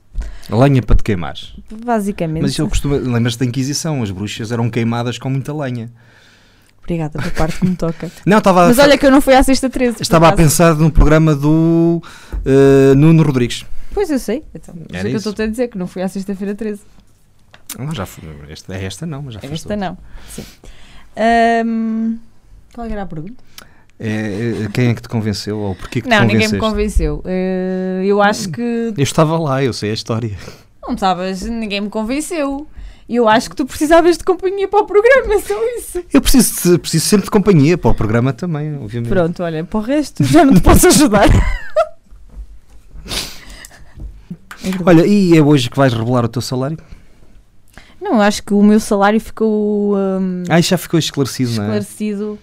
Lenha 0.50 0.82
para 0.82 0.96
te 0.96 1.02
queimares. 1.04 1.54
basicamente. 1.84 2.42
Mas 2.42 2.58
eu 2.58 2.68
costumo. 2.68 2.96
Lembras-te 2.96 3.38
da 3.38 3.44
Inquisição? 3.46 4.02
As 4.02 4.10
bruxas 4.10 4.50
eram 4.52 4.68
queimadas 4.68 5.16
com 5.16 5.30
muita 5.30 5.54
lenha. 5.54 5.90
Obrigada 6.82 7.18
pela 7.20 7.30
parte 7.30 7.60
que 7.60 7.66
me 7.66 7.76
toca. 7.76 8.10
Não, 8.26 8.38
estava 8.38 8.64
a 8.64 8.68
Mas 8.68 8.76
fa- 8.76 8.82
olha 8.82 8.98
que 8.98 9.06
eu 9.06 9.12
não 9.12 9.20
fui 9.20 9.32
à 9.34 9.42
sexta 9.44 9.70
13. 9.70 9.94
por 9.96 10.02
Estava 10.02 10.28
a 10.28 10.32
pensar 10.32 10.74
no 10.74 10.90
programa 10.90 11.36
do 11.36 12.02
eh, 12.44 12.94
Nuno 12.96 13.22
Rodrigues. 13.22 13.64
Pois 13.94 14.10
eu 14.10 14.18
sei. 14.18 14.42
Então, 14.52 14.74
isso 14.74 14.86
Era 14.92 15.06
é 15.06 15.10
que 15.10 15.16
eu 15.16 15.18
estou 15.30 15.44
a 15.44 15.46
dizer 15.46 15.68
que 15.68 15.78
não 15.78 15.86
fui 15.86 16.02
à 16.02 16.08
sexta-feira 16.08 16.52
13. 16.54 16.80
Não, 17.78 17.94
já 17.94 18.04
fui, 18.06 18.24
esta, 18.48 18.74
é 18.74 18.84
esta 18.84 19.06
não, 19.06 19.22
mas 19.22 19.34
já 19.34 19.40
foste 19.40 19.54
Esta 19.54 19.76
não. 19.76 19.96
Sim. 20.30 20.42
Ahm, 21.16 22.16
qual 22.80 22.90
era 22.90 23.02
a 23.02 23.06
pergunta? 23.06 23.44
É, 23.98 24.64
é, 24.64 24.68
quem 24.72 24.88
é 24.88 24.94
que 24.94 25.02
te 25.02 25.08
convenceu? 25.08 25.58
Ou 25.58 25.74
porquê 25.74 26.00
que 26.00 26.08
te 26.08 26.10
não, 26.10 26.24
ninguém 26.24 26.48
me 26.48 26.58
convenceu. 26.58 27.22
Eh, 27.26 28.02
eu 28.06 28.22
acho 28.22 28.48
que. 28.48 28.94
Eu 28.96 29.02
estava 29.02 29.38
lá, 29.38 29.62
eu 29.62 29.74
sei 29.74 29.90
a 29.90 29.94
história. 29.94 30.30
Não 30.82 30.94
estavas, 30.94 31.42
ninguém 31.42 31.82
me 31.82 31.90
convenceu. 31.90 32.66
Eu 33.06 33.28
acho 33.28 33.50
que 33.50 33.56
tu 33.56 33.66
precisavas 33.66 34.16
de 34.16 34.24
companhia 34.24 34.66
para 34.68 34.80
o 34.80 34.86
programa, 34.86 35.34
é 35.34 35.40
só 35.42 35.54
isso. 35.76 36.02
Eu 36.12 36.22
preciso, 36.22 36.72
de- 36.72 36.78
preciso 36.78 37.04
sempre 37.04 37.24
de 37.26 37.30
companhia 37.30 37.76
para 37.76 37.90
o 37.90 37.94
programa 37.94 38.32
também, 38.32 38.74
obviamente. 38.76 39.10
Pronto, 39.10 39.42
olha, 39.42 39.62
para 39.64 39.78
o 39.78 39.82
resto 39.82 40.24
já 40.24 40.44
não 40.44 40.54
te 40.54 40.60
posso 40.62 40.86
ajudar. 40.88 41.28
Olha, 44.84 45.06
e 45.06 45.36
é 45.36 45.42
hoje 45.42 45.70
que 45.70 45.76
vais 45.76 45.92
revelar 45.94 46.22
o 46.24 46.28
teu 46.28 46.42
salário? 46.42 46.76
Não, 48.00 48.20
acho 48.20 48.42
que 48.42 48.52
o 48.52 48.62
meu 48.62 48.78
salário 48.78 49.18
ficou 49.18 49.96
hum, 49.96 50.42
Ah, 50.50 50.60
já 50.60 50.76
ficou 50.76 50.98
esclarecido, 50.98 51.52
não 51.52 51.62
é? 51.64 51.66
esclarecido 51.78 52.38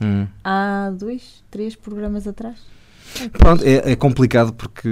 Hum. 0.00 0.26
há 0.42 0.90
dois, 0.98 1.42
três 1.50 1.76
programas 1.76 2.26
atrás. 2.26 2.56
Pronto, 3.32 3.64
é, 3.64 3.92
é 3.92 3.96
complicado 3.96 4.52
porque 4.52 4.88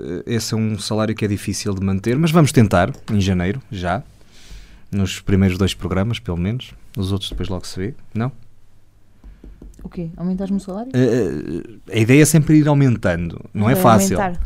eh, 0.00 0.34
esse 0.34 0.52
é 0.54 0.56
um 0.56 0.78
salário 0.78 1.14
que 1.14 1.24
é 1.24 1.28
difícil 1.28 1.74
de 1.74 1.84
manter, 1.84 2.16
mas 2.18 2.30
vamos 2.30 2.52
tentar 2.52 2.92
em 3.10 3.20
janeiro, 3.20 3.60
já. 3.70 4.02
Nos 4.90 5.20
primeiros 5.20 5.56
dois 5.56 5.72
programas, 5.74 6.18
pelo 6.18 6.36
menos. 6.36 6.74
Os 6.96 7.12
outros 7.12 7.30
depois 7.30 7.48
logo 7.48 7.66
se 7.66 7.78
vê. 7.80 7.94
Não? 8.14 8.30
O 9.82 9.88
quê? 9.88 10.10
Aumentares-me 10.16 10.58
o 10.58 10.60
salário? 10.60 10.92
Eh, 10.94 11.96
a 11.96 11.98
ideia 11.98 12.22
é 12.22 12.26
sempre 12.26 12.58
ir 12.58 12.68
aumentando. 12.68 13.40
Não 13.54 13.70
é 13.70 13.74
Vai 13.74 13.82
fácil. 13.82 14.20
aumentar. 14.20 14.40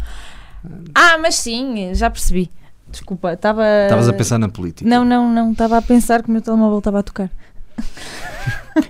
Ah, 0.95 1.19
mas 1.19 1.35
sim, 1.35 1.93
já 1.95 2.09
percebi. 2.09 2.49
Desculpa, 2.89 3.33
estava. 3.33 3.65
Estavas 3.85 4.09
a 4.09 4.13
pensar 4.13 4.39
na 4.39 4.49
política. 4.49 4.89
Não, 4.89 5.05
não, 5.05 5.33
não. 5.33 5.51
Estava 5.53 5.77
a 5.79 5.83
pensar 5.83 6.23
que 6.23 6.29
o 6.29 6.33
meu 6.33 6.41
telemóvel 6.41 6.79
estava 6.79 7.01
a 7.01 7.03
tocar. 7.03 7.31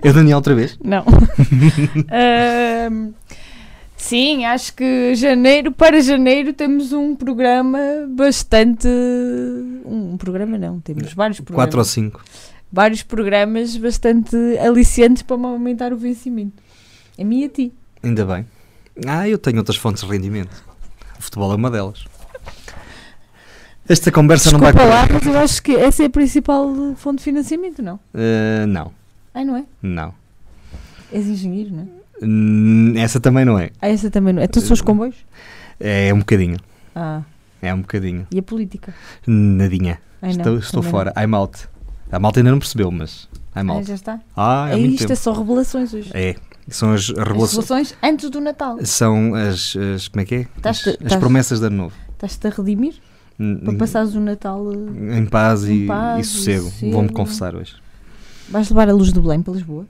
É 0.01 0.09
o 0.09 0.13
Daniel 0.13 0.37
outra 0.37 0.53
vez? 0.55 0.77
Não. 0.83 1.03
Ahm, 2.11 3.11
sim, 3.95 4.45
acho 4.45 4.73
que 4.73 5.15
janeiro 5.15 5.71
para 5.71 6.01
janeiro 6.01 6.53
temos 6.53 6.93
um 6.93 7.15
programa 7.15 7.79
bastante. 8.09 8.87
Um 9.85 10.17
programa 10.17 10.57
não, 10.57 10.79
temos 10.79 11.13
vários 11.13 11.39
programas. 11.39 11.67
Quatro 11.67 11.79
ou 11.79 11.85
cinco. 11.85 12.23
Vários 12.71 13.01
programas 13.03 13.77
bastante 13.77 14.35
aliciantes 14.59 15.23
para 15.23 15.37
me 15.37 15.45
aumentar 15.45 15.93
o 15.93 15.97
vencimento. 15.97 16.61
A 17.17 17.23
mim 17.23 17.41
e 17.41 17.45
a 17.45 17.49
ti. 17.49 17.73
Ainda 18.03 18.25
bem. 18.25 18.45
Ah, 19.05 19.27
eu 19.27 19.37
tenho 19.37 19.57
outras 19.57 19.77
fontes 19.77 20.03
de 20.03 20.09
rendimento. 20.09 20.63
O 21.17 21.21
futebol 21.21 21.51
é 21.51 21.55
uma 21.55 21.71
delas. 21.71 22.05
Esta 23.89 24.11
conversa 24.11 24.51
não 24.51 24.59
vai 24.59 24.73
Desculpa 24.73 24.93
lá, 24.93 25.07
mas 25.11 25.25
eu 25.25 25.39
acho 25.39 25.63
que 25.63 25.73
essa 25.73 26.03
é 26.03 26.07
a 26.07 26.09
principal 26.09 26.67
fonte 26.97 27.19
de 27.19 27.23
financiamento, 27.23 27.81
não? 27.81 27.97
Eh, 28.13 28.65
não, 28.67 28.91
Ai, 29.37 29.45
não 29.45 29.55
é? 29.55 29.65
não. 29.83 30.13
És 31.13 31.27
engenheiro, 31.27 31.71
não 31.73 31.83
é? 31.83 31.87
Hum, 32.25 32.93
Essa 32.97 33.19
também 33.19 33.45
não 33.45 33.57
é. 33.59 33.69
Ah, 33.79 33.87
essa 33.87 34.09
também 34.09 34.33
não 34.33 34.41
é. 34.41 34.45
Então 34.45 34.61
são 34.61 34.73
os 34.73 34.81
comboios? 34.81 35.15
É 35.79 36.11
um 36.13 36.19
bocadinho. 36.19 36.57
Ah, 36.95 37.21
É 37.61 37.71
um 37.73 37.81
bocadinho. 37.81 38.25
e 38.31 38.39
a 38.39 38.43
política? 38.43 38.93
Nadinha. 39.27 39.99
Ai, 40.21 40.31
não, 40.33 40.37
estou 40.39 40.57
estou 40.57 40.81
também 40.81 40.91
fora. 40.91 41.13
I'm 41.15 41.35
out. 41.35 41.67
A 42.11 42.17
malta 42.19 42.39
ainda 42.39 42.49
não 42.51 42.57
percebeu, 42.59 42.89
mas 42.89 43.29
I'm 43.55 43.69
Ah, 43.69 43.73
out. 43.73 43.87
já 43.87 43.93
está? 43.93 44.19
Ah, 44.35 44.67
é 44.69 44.73
é 44.73 44.77
muito 44.77 44.93
isto, 44.93 45.01
tempo. 45.01 45.13
é 45.13 45.15
só 45.15 45.31
revelações 45.33 45.93
hoje. 45.93 46.09
É. 46.13 46.35
São 46.67 46.91
as 46.93 47.01
As 47.01 47.07
revelações. 47.09 47.51
revelações 47.51 47.93
antes 48.03 48.29
do 48.31 48.41
Natal. 48.41 48.77
São 48.83 49.35
as, 49.35 49.75
as- 49.77 50.07
Como 50.07 50.21
é 50.21 50.25
que 50.25 50.35
é? 50.35 50.39
As, 50.39 50.55
Estás-te- 50.57 50.89
as 50.89 50.95
estás- 50.95 51.15
promessas 51.17 51.59
de 51.59 51.67
ano 51.67 51.77
novo. 51.77 51.95
Estás-te 52.13 52.47
a 52.47 52.49
redimir? 52.49 52.95
Para 53.63 53.75
passares 53.77 54.15
o 54.15 54.19
Natal 54.19 54.65
eh, 54.73 55.17
Em 55.19 55.25
paz, 55.27 55.63
em 55.65 55.83
e, 55.83 55.85
paz 55.85 56.17
e 56.17 56.21
e 56.21 56.23
sossego. 56.25 56.63
sossego. 56.71 56.91
Vou-me 56.91 57.09
confessar 57.09 57.55
hoje. 57.55 57.75
Vais 58.49 58.69
levar 58.69 58.89
a 58.89 58.93
luz 58.93 59.11
do 59.11 59.21
Belém 59.21 59.41
para 59.41 59.53
Lisboa? 59.53 59.85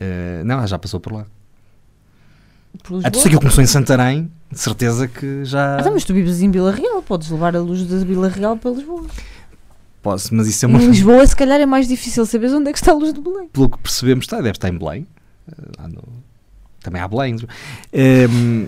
Eh, 0.00 0.42
não, 0.44 0.66
já 0.66 0.78
passou 0.78 1.00
por 1.00 1.12
lá. 1.12 1.26
Por 2.82 2.94
A 2.94 2.96
Lisboa? 2.96 3.10
tu 3.10 3.18
sei 3.20 3.30
que 3.30 3.36
começou 3.38 3.62
em 3.62 3.66
Santarém, 3.66 4.30
de 4.50 4.58
certeza 4.58 5.06
que 5.08 5.44
já. 5.44 5.76
Ah, 5.76 5.80
então, 5.80 5.92
mas 5.92 6.04
tu 6.04 6.12
vives 6.14 6.40
em 6.40 6.50
Vila 6.50 6.72
Real, 6.72 7.02
podes 7.02 7.30
levar 7.30 7.54
a 7.56 7.60
luz 7.60 7.86
da 7.86 7.98
Vila 8.04 8.28
Real 8.28 8.56
para 8.56 8.70
Lisboa. 8.70 9.06
Posso, 10.02 10.34
mas 10.34 10.48
isso 10.48 10.64
é 10.64 10.68
uma. 10.68 10.82
Em 10.82 10.86
Lisboa, 10.88 11.24
se 11.26 11.36
calhar, 11.36 11.60
é 11.60 11.66
mais 11.66 11.86
difícil 11.86 12.26
saber 12.26 12.52
onde 12.52 12.68
é 12.70 12.72
que 12.72 12.78
está 12.78 12.90
a 12.92 12.94
luz 12.94 13.12
do 13.12 13.22
Belém. 13.22 13.48
Pelo 13.48 13.68
que 13.70 13.78
percebemos, 13.78 14.24
está, 14.24 14.36
deve 14.38 14.50
estar 14.50 14.68
em 14.68 14.76
Belém. 14.76 15.06
Eh, 15.48 15.88
no- 15.88 16.02
Também 16.82 17.00
há 17.00 17.06
Belém. 17.06 17.36
Eh, 17.92 18.26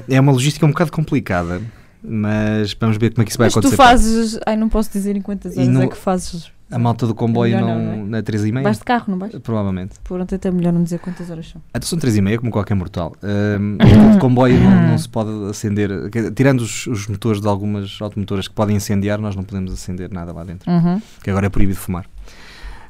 é 0.08 0.20
uma 0.20 0.30
logística 0.32 0.64
um 0.64 0.68
bocado 0.68 0.92
complicada, 0.92 1.60
mas 2.02 2.72
vamos 2.78 2.96
ver 2.98 3.10
como 3.10 3.22
é 3.22 3.24
que 3.24 3.30
isso 3.32 3.38
vai 3.38 3.46
Mas 3.46 3.54
tu 3.54 3.58
acontecer. 3.58 3.76
fazes. 3.76 4.38
Ai, 4.46 4.54
não 4.56 4.68
posso 4.68 4.90
dizer 4.92 5.16
em 5.16 5.22
quantas 5.22 5.56
horas 5.56 5.68
no- 5.68 5.82
é 5.82 5.88
que 5.88 5.96
fazes. 5.96 6.52
A 6.70 6.78
malta 6.78 7.06
do 7.06 7.14
comboio 7.14 7.56
É 7.56 7.60
não, 7.60 7.68
não, 7.68 7.78
não 7.78 7.92
é? 7.92 7.96
na 8.08 8.22
3 8.22 8.46
e 8.46 8.52
meia? 8.52 8.64
Vais 8.64 8.78
de 8.78 8.84
carro, 8.84 9.04
não 9.08 9.18
vais? 9.18 9.34
Provavelmente. 9.38 9.94
Pronto, 10.02 10.34
até 10.34 10.50
melhor 10.50 10.72
não 10.72 10.82
dizer 10.82 10.98
quantas 10.98 11.30
horas 11.30 11.48
são. 11.50 11.62
Então 11.70 11.82
são 11.88 11.98
3 11.98 12.16
e 12.16 12.22
meia, 12.22 12.38
como 12.38 12.50
qualquer 12.50 12.74
mortal. 12.74 13.14
Um, 13.22 13.76
o 14.16 14.18
comboio 14.18 14.58
não, 14.58 14.88
não 14.88 14.98
se 14.98 15.08
pode 15.08 15.30
acender. 15.50 15.90
Tirando 16.34 16.60
os, 16.60 16.86
os 16.86 17.06
motores 17.06 17.40
de 17.40 17.48
algumas 17.48 17.98
automotoras 18.00 18.48
que 18.48 18.54
podem 18.54 18.76
incendiar, 18.76 19.20
nós 19.20 19.36
não 19.36 19.42
podemos 19.44 19.72
acender 19.72 20.10
nada 20.10 20.32
lá 20.32 20.42
dentro. 20.42 20.70
Uhum. 20.70 21.00
Que 21.22 21.30
agora 21.30 21.46
é 21.46 21.50
proibido 21.50 21.78
fumar. 21.78 22.06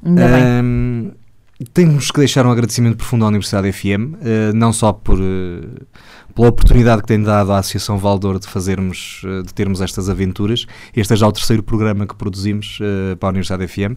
Ainda 0.05 0.29
bem. 0.29 0.45
Um, 0.45 1.11
temos 1.73 2.11
que 2.11 2.19
deixar 2.19 2.47
um 2.47 2.51
agradecimento 2.51 2.97
profundo 2.97 3.25
à 3.25 3.29
Universidade 3.29 3.73
FM, 3.73 4.17
eh, 4.23 4.53
não 4.53 4.73
só 4.73 4.93
por, 4.93 5.19
eh, 5.21 5.83
pela 6.35 6.49
oportunidade 6.49 7.03
que 7.03 7.09
tem 7.09 7.23
dado 7.23 7.53
à 7.53 7.59
Associação 7.59 7.97
Valdor 7.99 8.39
de 8.39 8.47
fazermos, 8.49 9.23
eh, 9.25 9.43
de 9.43 9.55
termos 9.55 9.81
estas 9.81 10.09
aventuras. 10.09 10.67
Este 10.95 11.13
é 11.15 11.17
já 11.17 11.27
o 11.29 11.33
terceiro 11.33 11.63
programa 11.63 12.07
que 12.07 12.15
produzimos 12.15 12.79
eh, 12.81 13.15
para 13.17 13.29
a 13.29 13.31
Universidade 13.31 13.67
FM. 13.69 13.97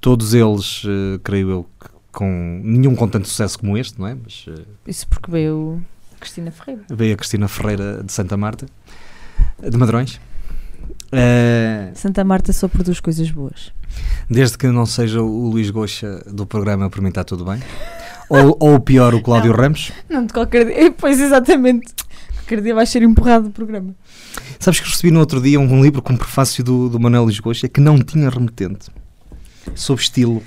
Todos 0.00 0.32
eles, 0.34 0.82
eh, 0.86 1.18
creio 1.22 1.50
eu, 1.50 1.66
que 1.80 1.88
com 2.12 2.60
nenhum 2.62 2.94
com 2.94 3.08
tanto 3.08 3.28
sucesso 3.28 3.58
como 3.58 3.76
este, 3.76 3.98
não 4.00 4.06
é? 4.06 4.14
Mas 4.14 4.46
eh, 4.48 4.62
Isso 4.86 5.06
porque 5.08 5.30
veio 5.30 5.82
a 6.14 6.18
Cristina 6.20 6.50
Ferreira. 6.50 6.82
veio 6.88 7.14
a 7.14 7.16
Cristina 7.16 7.48
Ferreira 7.48 8.02
de 8.04 8.12
Santa 8.12 8.36
Marta, 8.36 8.66
de 9.60 9.76
Madrões. 9.76 10.20
Santa 11.94 12.24
Marta 12.24 12.52
só 12.52 12.66
produz 12.66 12.98
coisas 13.00 13.30
boas. 13.30 13.72
Desde 14.28 14.58
que 14.58 14.66
não 14.68 14.84
seja 14.86 15.22
o 15.22 15.48
Luís 15.48 15.70
Goxa 15.70 16.22
do 16.26 16.44
programa, 16.46 16.90
para 16.90 17.00
mim 17.00 17.08
está 17.08 17.22
tudo 17.22 17.44
bem. 17.44 17.60
Ou, 18.28 18.56
ou 18.60 18.80
pior, 18.80 19.14
o 19.14 19.22
Cláudio 19.22 19.52
Ramos. 19.52 19.92
Não, 20.08 20.24
de 20.26 20.32
qualquer 20.32 20.66
dia. 20.66 20.92
Pois, 20.96 21.20
exatamente. 21.20 21.92
Qualquer 22.36 22.60
dia 22.60 22.74
vais 22.74 22.88
ser 22.88 23.02
empurrado 23.02 23.44
do 23.44 23.50
programa. 23.50 23.94
Sabes 24.58 24.80
que 24.80 24.88
recebi 24.88 25.10
no 25.10 25.20
outro 25.20 25.40
dia 25.40 25.58
um, 25.58 25.64
um 25.64 25.82
livro 25.82 26.02
com 26.02 26.16
prefácio 26.16 26.62
do, 26.62 26.88
do 26.88 27.00
Manuel 27.00 27.24
Luís 27.24 27.40
Goxa 27.40 27.68
que 27.68 27.80
não 27.80 27.98
tinha 27.98 28.28
remetente. 28.28 28.90
Sob 29.74 30.00
estilo. 30.00 30.42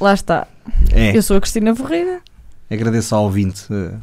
Lá 0.00 0.14
está. 0.14 0.46
É. 0.90 1.16
Eu 1.16 1.22
sou 1.22 1.36
a 1.36 1.40
Cristina 1.40 1.74
Ferreira. 1.74 2.20
Agradeço 2.70 3.14
ao 3.14 3.24
ouvinte 3.24 3.66
eh, 3.70 3.94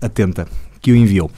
atenta 0.00 0.46
que 0.80 0.92
o 0.92 0.96
enviou. 0.96 1.30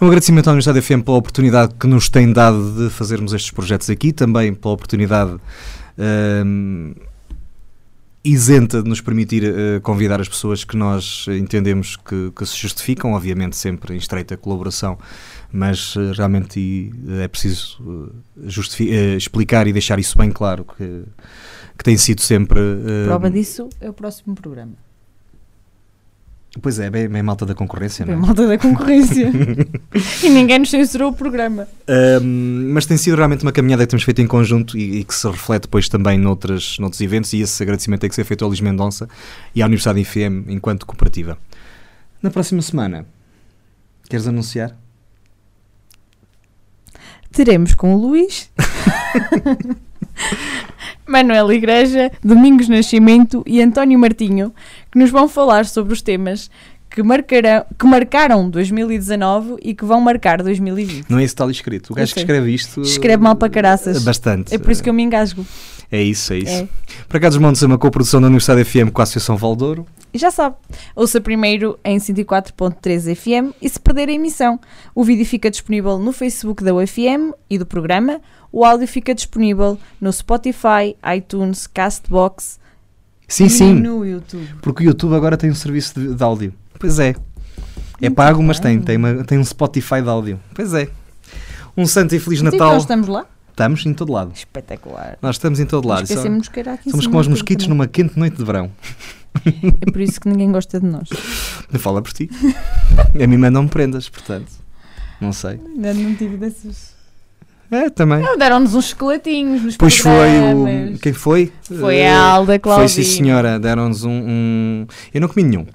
É 0.00 0.04
um 0.04 0.08
agradecimento 0.08 0.48
à 0.48 0.52
Universidade 0.52 0.80
FM 0.80 1.04
pela 1.04 1.16
oportunidade 1.16 1.74
que 1.74 1.86
nos 1.86 2.08
tem 2.08 2.32
dado 2.32 2.72
de 2.72 2.90
fazermos 2.90 3.32
estes 3.32 3.50
projetos 3.50 3.88
aqui, 3.90 4.12
também 4.12 4.54
pela 4.54 4.74
oportunidade 4.74 5.36
ehm, 5.96 6.94
isenta 8.32 8.82
de 8.82 8.88
nos 8.88 9.00
permitir 9.00 9.44
eh, 9.44 9.80
convidar 9.80 10.20
as 10.20 10.28
pessoas 10.28 10.64
que 10.64 10.76
nós 10.76 11.26
entendemos 11.28 11.96
que, 11.96 12.30
que 12.36 12.46
se 12.46 12.56
justificam, 12.56 13.12
obviamente 13.12 13.56
sempre 13.56 13.94
em 13.94 13.96
estreita 13.96 14.36
colaboração, 14.36 14.98
mas 15.52 15.94
eh, 15.96 16.12
realmente 16.14 16.92
eh, 17.08 17.24
é 17.24 17.28
preciso 17.28 18.12
explicar 19.16 19.66
e 19.66 19.72
deixar 19.72 19.98
isso 19.98 20.16
bem 20.18 20.30
claro 20.30 20.64
que, 20.64 21.04
que 21.76 21.84
tem 21.84 21.96
sido 21.96 22.20
sempre 22.20 22.60
Prova 23.06 23.30
disso 23.30 23.68
é 23.80 23.88
o 23.88 23.92
próximo 23.92 24.34
programa. 24.34 24.87
Pois 26.60 26.78
é, 26.78 26.90
bem, 26.90 27.08
bem 27.08 27.22
malta 27.22 27.46
da 27.46 27.54
concorrência, 27.54 28.04
Bem 28.04 28.16
não 28.16 28.22
é? 28.22 28.26
malta 28.26 28.46
da 28.46 28.58
concorrência. 28.58 29.30
e 30.22 30.28
ninguém 30.28 30.58
nos 30.58 30.70
censurou 30.70 31.10
o 31.10 31.12
programa. 31.14 31.68
Um, 31.88 32.72
mas 32.72 32.86
tem 32.86 32.96
sido 32.96 33.16
realmente 33.16 33.42
uma 33.42 33.52
caminhada 33.52 33.84
que 33.84 33.90
temos 33.90 34.02
feito 34.02 34.20
em 34.20 34.26
conjunto 34.26 34.76
e, 34.76 35.00
e 35.00 35.04
que 35.04 35.14
se 35.14 35.28
reflete 35.28 35.62
depois 35.62 35.88
também 35.88 36.18
noutras, 36.18 36.78
noutros 36.78 37.00
eventos 37.00 37.32
e 37.32 37.40
esse 37.40 37.62
agradecimento 37.62 38.00
tem 38.00 38.10
que 38.10 38.16
ser 38.16 38.24
feito 38.24 38.44
ao 38.44 38.48
Luís 38.48 38.60
Mendonça 38.60 39.08
e 39.54 39.62
à 39.62 39.66
Universidade 39.66 40.00
IFM 40.00 40.44
enquanto 40.48 40.84
cooperativa. 40.84 41.38
Na 42.22 42.30
próxima 42.30 42.60
semana, 42.62 43.06
queres 44.08 44.26
anunciar? 44.26 44.76
Teremos 47.30 47.74
com 47.74 47.94
o 47.94 47.98
Luís, 47.98 48.50
Manuel 51.06 51.52
Igreja, 51.52 52.10
Domingos 52.22 52.68
Nascimento 52.68 53.42
e 53.46 53.62
António 53.62 53.98
Martinho, 53.98 54.54
que 54.90 54.98
nos 54.98 55.10
vão 55.10 55.28
falar 55.28 55.66
sobre 55.66 55.92
os 55.92 56.02
temas 56.02 56.50
que, 56.90 57.02
marcarão, 57.02 57.64
que 57.78 57.86
marcaram 57.86 58.50
2019 58.50 59.56
e 59.62 59.74
que 59.74 59.84
vão 59.84 60.00
marcar 60.00 60.42
2020. 60.42 61.08
Não 61.08 61.18
é 61.18 61.24
isso 61.24 61.32
que 61.32 61.34
está 61.34 61.44
ali 61.44 61.52
escrito. 61.52 61.92
O 61.92 61.94
gajo 61.94 62.08
que 62.08 62.14
sei. 62.14 62.22
escreve 62.22 62.50
isto. 62.50 62.80
Escreve 62.82 63.22
mal 63.22 63.36
para 63.36 63.48
caraças. 63.48 64.02
Bastante. 64.02 64.54
É 64.54 64.58
por 64.58 64.70
isso 64.70 64.82
que 64.82 64.88
eu 64.88 64.94
me 64.94 65.02
engasgo. 65.02 65.46
É 65.90 66.02
isso, 66.02 66.32
é 66.34 66.38
isso. 66.38 66.52
É. 66.52 66.68
Para 67.08 67.20
cá 67.20 67.28
dos 67.28 67.38
Montes 67.38 67.62
é 67.62 67.66
uma 67.66 67.78
coprodução 67.78 68.20
da 68.20 68.26
Universidade 68.26 68.62
FM 68.64 68.90
com 68.92 69.00
a 69.00 69.04
Associação 69.04 69.36
Valdouro. 69.36 69.86
E 70.12 70.18
já 70.18 70.30
sabe, 70.30 70.56
ouça 70.94 71.20
primeiro 71.20 71.78
em 71.84 71.98
104.3 71.98 73.14
FM 73.14 73.54
e 73.60 73.68
se 73.68 73.78
perder 73.78 74.08
a 74.08 74.12
emissão, 74.12 74.58
o 74.94 75.04
vídeo 75.04 75.24
fica 75.24 75.50
disponível 75.50 75.98
no 75.98 76.12
Facebook 76.12 76.64
da 76.64 76.74
UFM 76.74 77.32
e 77.48 77.58
do 77.58 77.66
programa, 77.66 78.20
o 78.50 78.64
áudio 78.64 78.88
fica 78.88 79.14
disponível 79.14 79.78
no 80.00 80.10
Spotify, 80.10 80.96
iTunes, 81.14 81.66
Castbox 81.66 82.57
Sim, 83.28 83.48
sim. 83.48 83.74
no 83.74 84.04
YouTube. 84.04 84.48
Porque 84.62 84.82
o 84.82 84.86
YouTube 84.86 85.14
agora 85.14 85.36
tem 85.36 85.50
um 85.50 85.54
serviço 85.54 86.00
de, 86.00 86.14
de 86.14 86.22
áudio. 86.24 86.52
Pois 86.78 86.98
é. 86.98 87.14
É 88.00 88.08
pago, 88.08 88.42
mas 88.42 88.58
tem, 88.58 88.80
tem, 88.80 88.96
uma- 88.96 89.22
tem 89.24 89.38
um 89.38 89.44
Spotify 89.44 90.00
de 90.02 90.08
áudio. 90.08 90.40
Pois 90.54 90.72
é. 90.72 90.88
Um 91.76 91.86
santo 91.86 92.14
e 92.14 92.18
feliz 92.18 92.40
Então, 92.40 92.52
Natal. 92.52 92.72
nós 92.72 92.82
estamos 92.82 93.06
lá? 93.08 93.26
Estamos 93.50 93.84
em 93.84 93.92
todo 93.92 94.12
lado. 94.12 94.32
Espetacular. 94.34 95.18
Nós 95.20 95.34
estamos 95.36 95.58
em 95.60 95.66
todo 95.66 95.86
lado. 95.88 96.04
Esquecemos 96.04 96.48
que 96.48 96.60
era 96.60 96.74
aqui 96.74 96.90
Somos 96.90 97.06
como 97.06 97.18
os 97.18 97.26
mosquitos 97.28 97.66
também. 97.66 97.76
numa 97.76 97.86
quente 97.88 98.16
noite 98.18 98.36
de 98.36 98.44
verão. 98.44 98.70
É 99.86 99.90
por 99.90 100.00
isso 100.00 100.20
que 100.20 100.28
ninguém 100.28 100.50
gosta 100.50 100.80
de 100.80 100.86
nós. 100.86 101.08
Fala 101.78 102.00
por 102.00 102.12
ti. 102.12 102.30
A 103.22 103.26
mim 103.26 103.36
mandam-me 103.36 103.68
prendas, 103.68 104.08
portanto. 104.08 104.50
Não 105.20 105.32
sei. 105.32 105.60
Ainda 105.74 105.92
não 105.92 106.14
tive 106.14 106.36
desses. 106.36 106.94
É, 107.70 107.90
também. 107.90 108.20
Não, 108.22 108.36
Deram-nos 108.38 108.74
uns 108.74 108.86
esqueletinhos 108.86 109.62
nos 109.62 109.76
Pois 109.76 109.98
foi 109.98 110.10
o. 110.54 110.98
Quem 110.98 111.12
foi? 111.12 111.52
Foi 111.62 111.96
Eh, 111.96 112.10
a 112.10 112.18
Alda 112.22 112.58
Foi 112.62 112.88
sim, 112.88 113.02
senhora. 113.02 113.58
Deram-nos 113.60 114.04
um, 114.04 114.10
um- 114.10 114.86
Eu 115.12 115.20
não 115.20 115.28
comi 115.28 115.42
nenhum. 115.44 115.66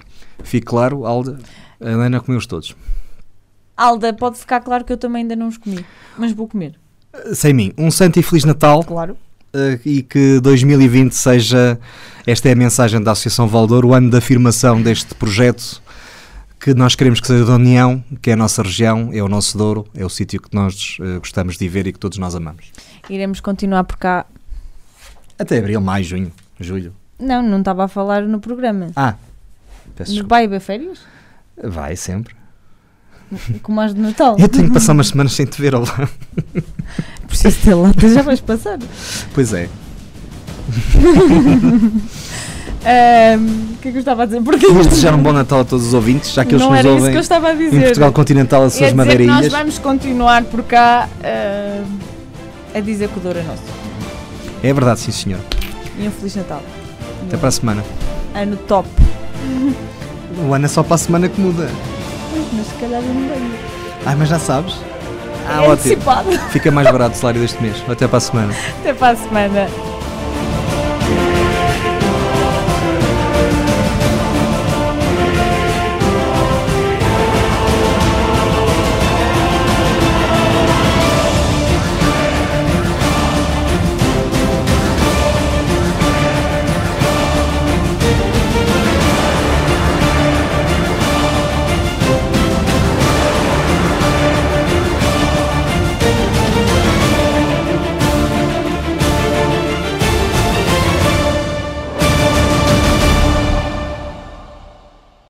Fique 0.44 0.66
claro, 0.66 1.06
Alda. 1.06 1.38
A 1.80 1.90
Helena 1.92 2.20
comeu-os 2.20 2.48
todos. 2.48 2.76
Alda, 3.78 4.12
pode 4.14 4.38
ficar 4.38 4.62
claro 4.62 4.84
que 4.84 4.92
eu 4.94 4.98
também 4.98 5.22
ainda 5.24 5.36
não 5.36 5.48
os 5.48 5.58
comi, 5.58 5.86
mas 6.18 6.32
vou 6.32 6.48
comer. 6.48 6.76
Sem 7.34 7.54
mim. 7.54 7.72
Um 7.78 7.92
santo 7.92 8.20
e 8.20 8.24
feliz 8.24 8.44
Natal. 8.44 8.84
Claro. 8.84 9.16
eh, 9.54 9.80
e 9.86 10.02
que 10.02 10.40
2020 10.40 11.12
seja. 11.14 11.80
Esta 12.26 12.50
é 12.50 12.54
a 12.54 12.56
mensagem 12.56 13.02
da 13.04 13.12
Associação 13.12 13.48
Valdouro, 13.48 13.90
o 13.90 13.94
ano 13.94 14.10
de 14.10 14.18
afirmação 14.18 14.82
deste 14.82 15.14
projeto 15.14 15.82
que 16.64 16.74
nós 16.74 16.96
queremos 16.96 17.20
que 17.20 17.28
seja 17.28 17.44
da 17.44 17.56
União, 17.56 18.02
que 18.22 18.30
é 18.30 18.34
a 18.34 18.38
nossa 18.38 18.64
região, 18.64 19.10
é 19.12 19.22
o 19.22 19.28
nosso 19.28 19.58
Douro, 19.58 19.86
é 19.94 20.06
o 20.06 20.10
sítio 20.10 20.42
que 20.42 20.56
nós 20.56 20.96
eh, 21.02 21.20
gostamos 21.20 21.58
de 21.58 21.68
ver 21.68 21.88
e 21.88 21.92
que 21.92 22.00
todos 22.00 22.18
nós 22.18 22.36
amamos. 22.36 22.72
Iremos 23.10 23.42
continuar 23.42 23.84
por 23.84 23.98
cá. 23.98 24.26
Até 25.38 25.60
abril, 25.60 25.82
maio, 25.82 26.06
junho, 26.06 26.32
julho. 26.58 26.96
Não, 27.20 27.44
não 27.44 27.60
estava 27.60 27.84
a 27.84 27.90
falar 27.90 28.22
no 28.22 28.40
programa. 28.40 28.92
Ah, 28.96 29.16
peço 29.94 30.12
desculpa. 30.12 30.36
vai 30.36 30.46
haver 30.46 30.62
férias? 30.62 31.00
Vai 31.62 31.98
sempre. 31.98 32.34
Como 33.62 33.82
as 33.82 33.94
de 33.94 34.00
Natal. 34.00 34.38
Eu 34.40 34.48
tenho 34.48 34.68
que 34.68 34.74
passar 34.74 34.94
umas 34.94 35.10
semanas 35.10 35.34
sem 35.34 35.46
te 35.46 35.62
ver, 35.62 35.76
olá. 35.76 36.08
Preciso 37.28 37.60
ter 37.62 37.74
lá, 37.74 37.92
já 37.98 38.22
vais 38.22 38.40
passar. 38.40 38.80
Pois 39.34 39.52
é. 39.52 39.68
Ahm, 42.86 43.74
O 43.74 43.78
que 43.84 43.88
é 43.90 43.92
que 43.92 43.98
eu 43.98 44.00
estava 44.00 44.24
a 44.24 44.26
dizer? 44.26 44.42
Porque 44.42 44.68
Vamos 44.68 44.88
desejar 44.88 45.14
um 45.14 45.18
bom 45.24 45.32
Natal 45.34 45.62
a 45.62 45.64
todos 45.66 45.88
os 45.88 45.94
ouvintes, 45.94 46.34
já 46.34 46.44
que 46.46 46.52
eles 46.56 46.62
não 46.66 46.72
nos 46.74 46.86
ouvem 46.86 47.12
que 47.12 47.18
eu 47.18 47.22
estava 47.22 47.50
a 47.50 47.54
dizer. 47.54 47.78
em 47.78 47.82
Portugal 47.82 48.12
continental, 48.12 48.64
as 48.64 48.74
suas 48.74 48.94
madeirinhas. 48.94 49.42
Nós 49.42 49.52
vamos 49.52 49.80
continuar 49.80 50.44
por 50.44 50.64
cá 50.64 51.08
ah, 51.24 51.82
a 52.76 52.80
dizer 52.80 53.10
que 53.10 53.18
o 53.20 53.22
Douro 53.22 53.40
é 53.40 53.44
nosso. 53.44 53.62
É 54.62 54.74
verdade, 54.74 55.00
sim 55.02 55.12
senhor. 55.12 55.40
E 56.00 56.08
um 56.08 56.12
Feliz 56.12 56.36
Natal. 56.36 56.62
Até 57.28 57.38
para 57.38 57.48
a 57.50 57.52
semana. 57.52 57.84
Ano 58.36 58.56
top. 58.68 58.88
O 60.48 60.54
ano 60.54 60.66
é 60.66 60.68
só 60.70 60.82
para 60.84 60.96
a 60.96 60.98
semana 60.98 61.30
que 61.30 61.40
muda. 61.40 61.70
Mas 62.54 62.68
se 62.68 62.74
calhar 62.76 63.02
eu 63.02 63.14
não 63.14 63.22
venho. 63.22 63.52
Ai, 64.06 64.16
mas 64.16 64.30
já 64.30 64.40
sabes. 64.40 64.76
Ah, 65.48 65.56
É 65.56 65.60
ótimo. 65.60 65.72
antecipado. 65.74 66.32
Fica 66.50 66.72
mais 66.72 66.90
barato 66.90 67.16
o 67.16 67.20
salário 67.20 67.42
deste 67.42 67.62
mês. 67.62 67.76
Até 67.88 68.08
para 68.08 68.18
a 68.18 68.22
semana. 68.22 68.54
Até 68.80 68.94
para 68.94 69.10
a 69.14 69.16
semana. 69.16 69.68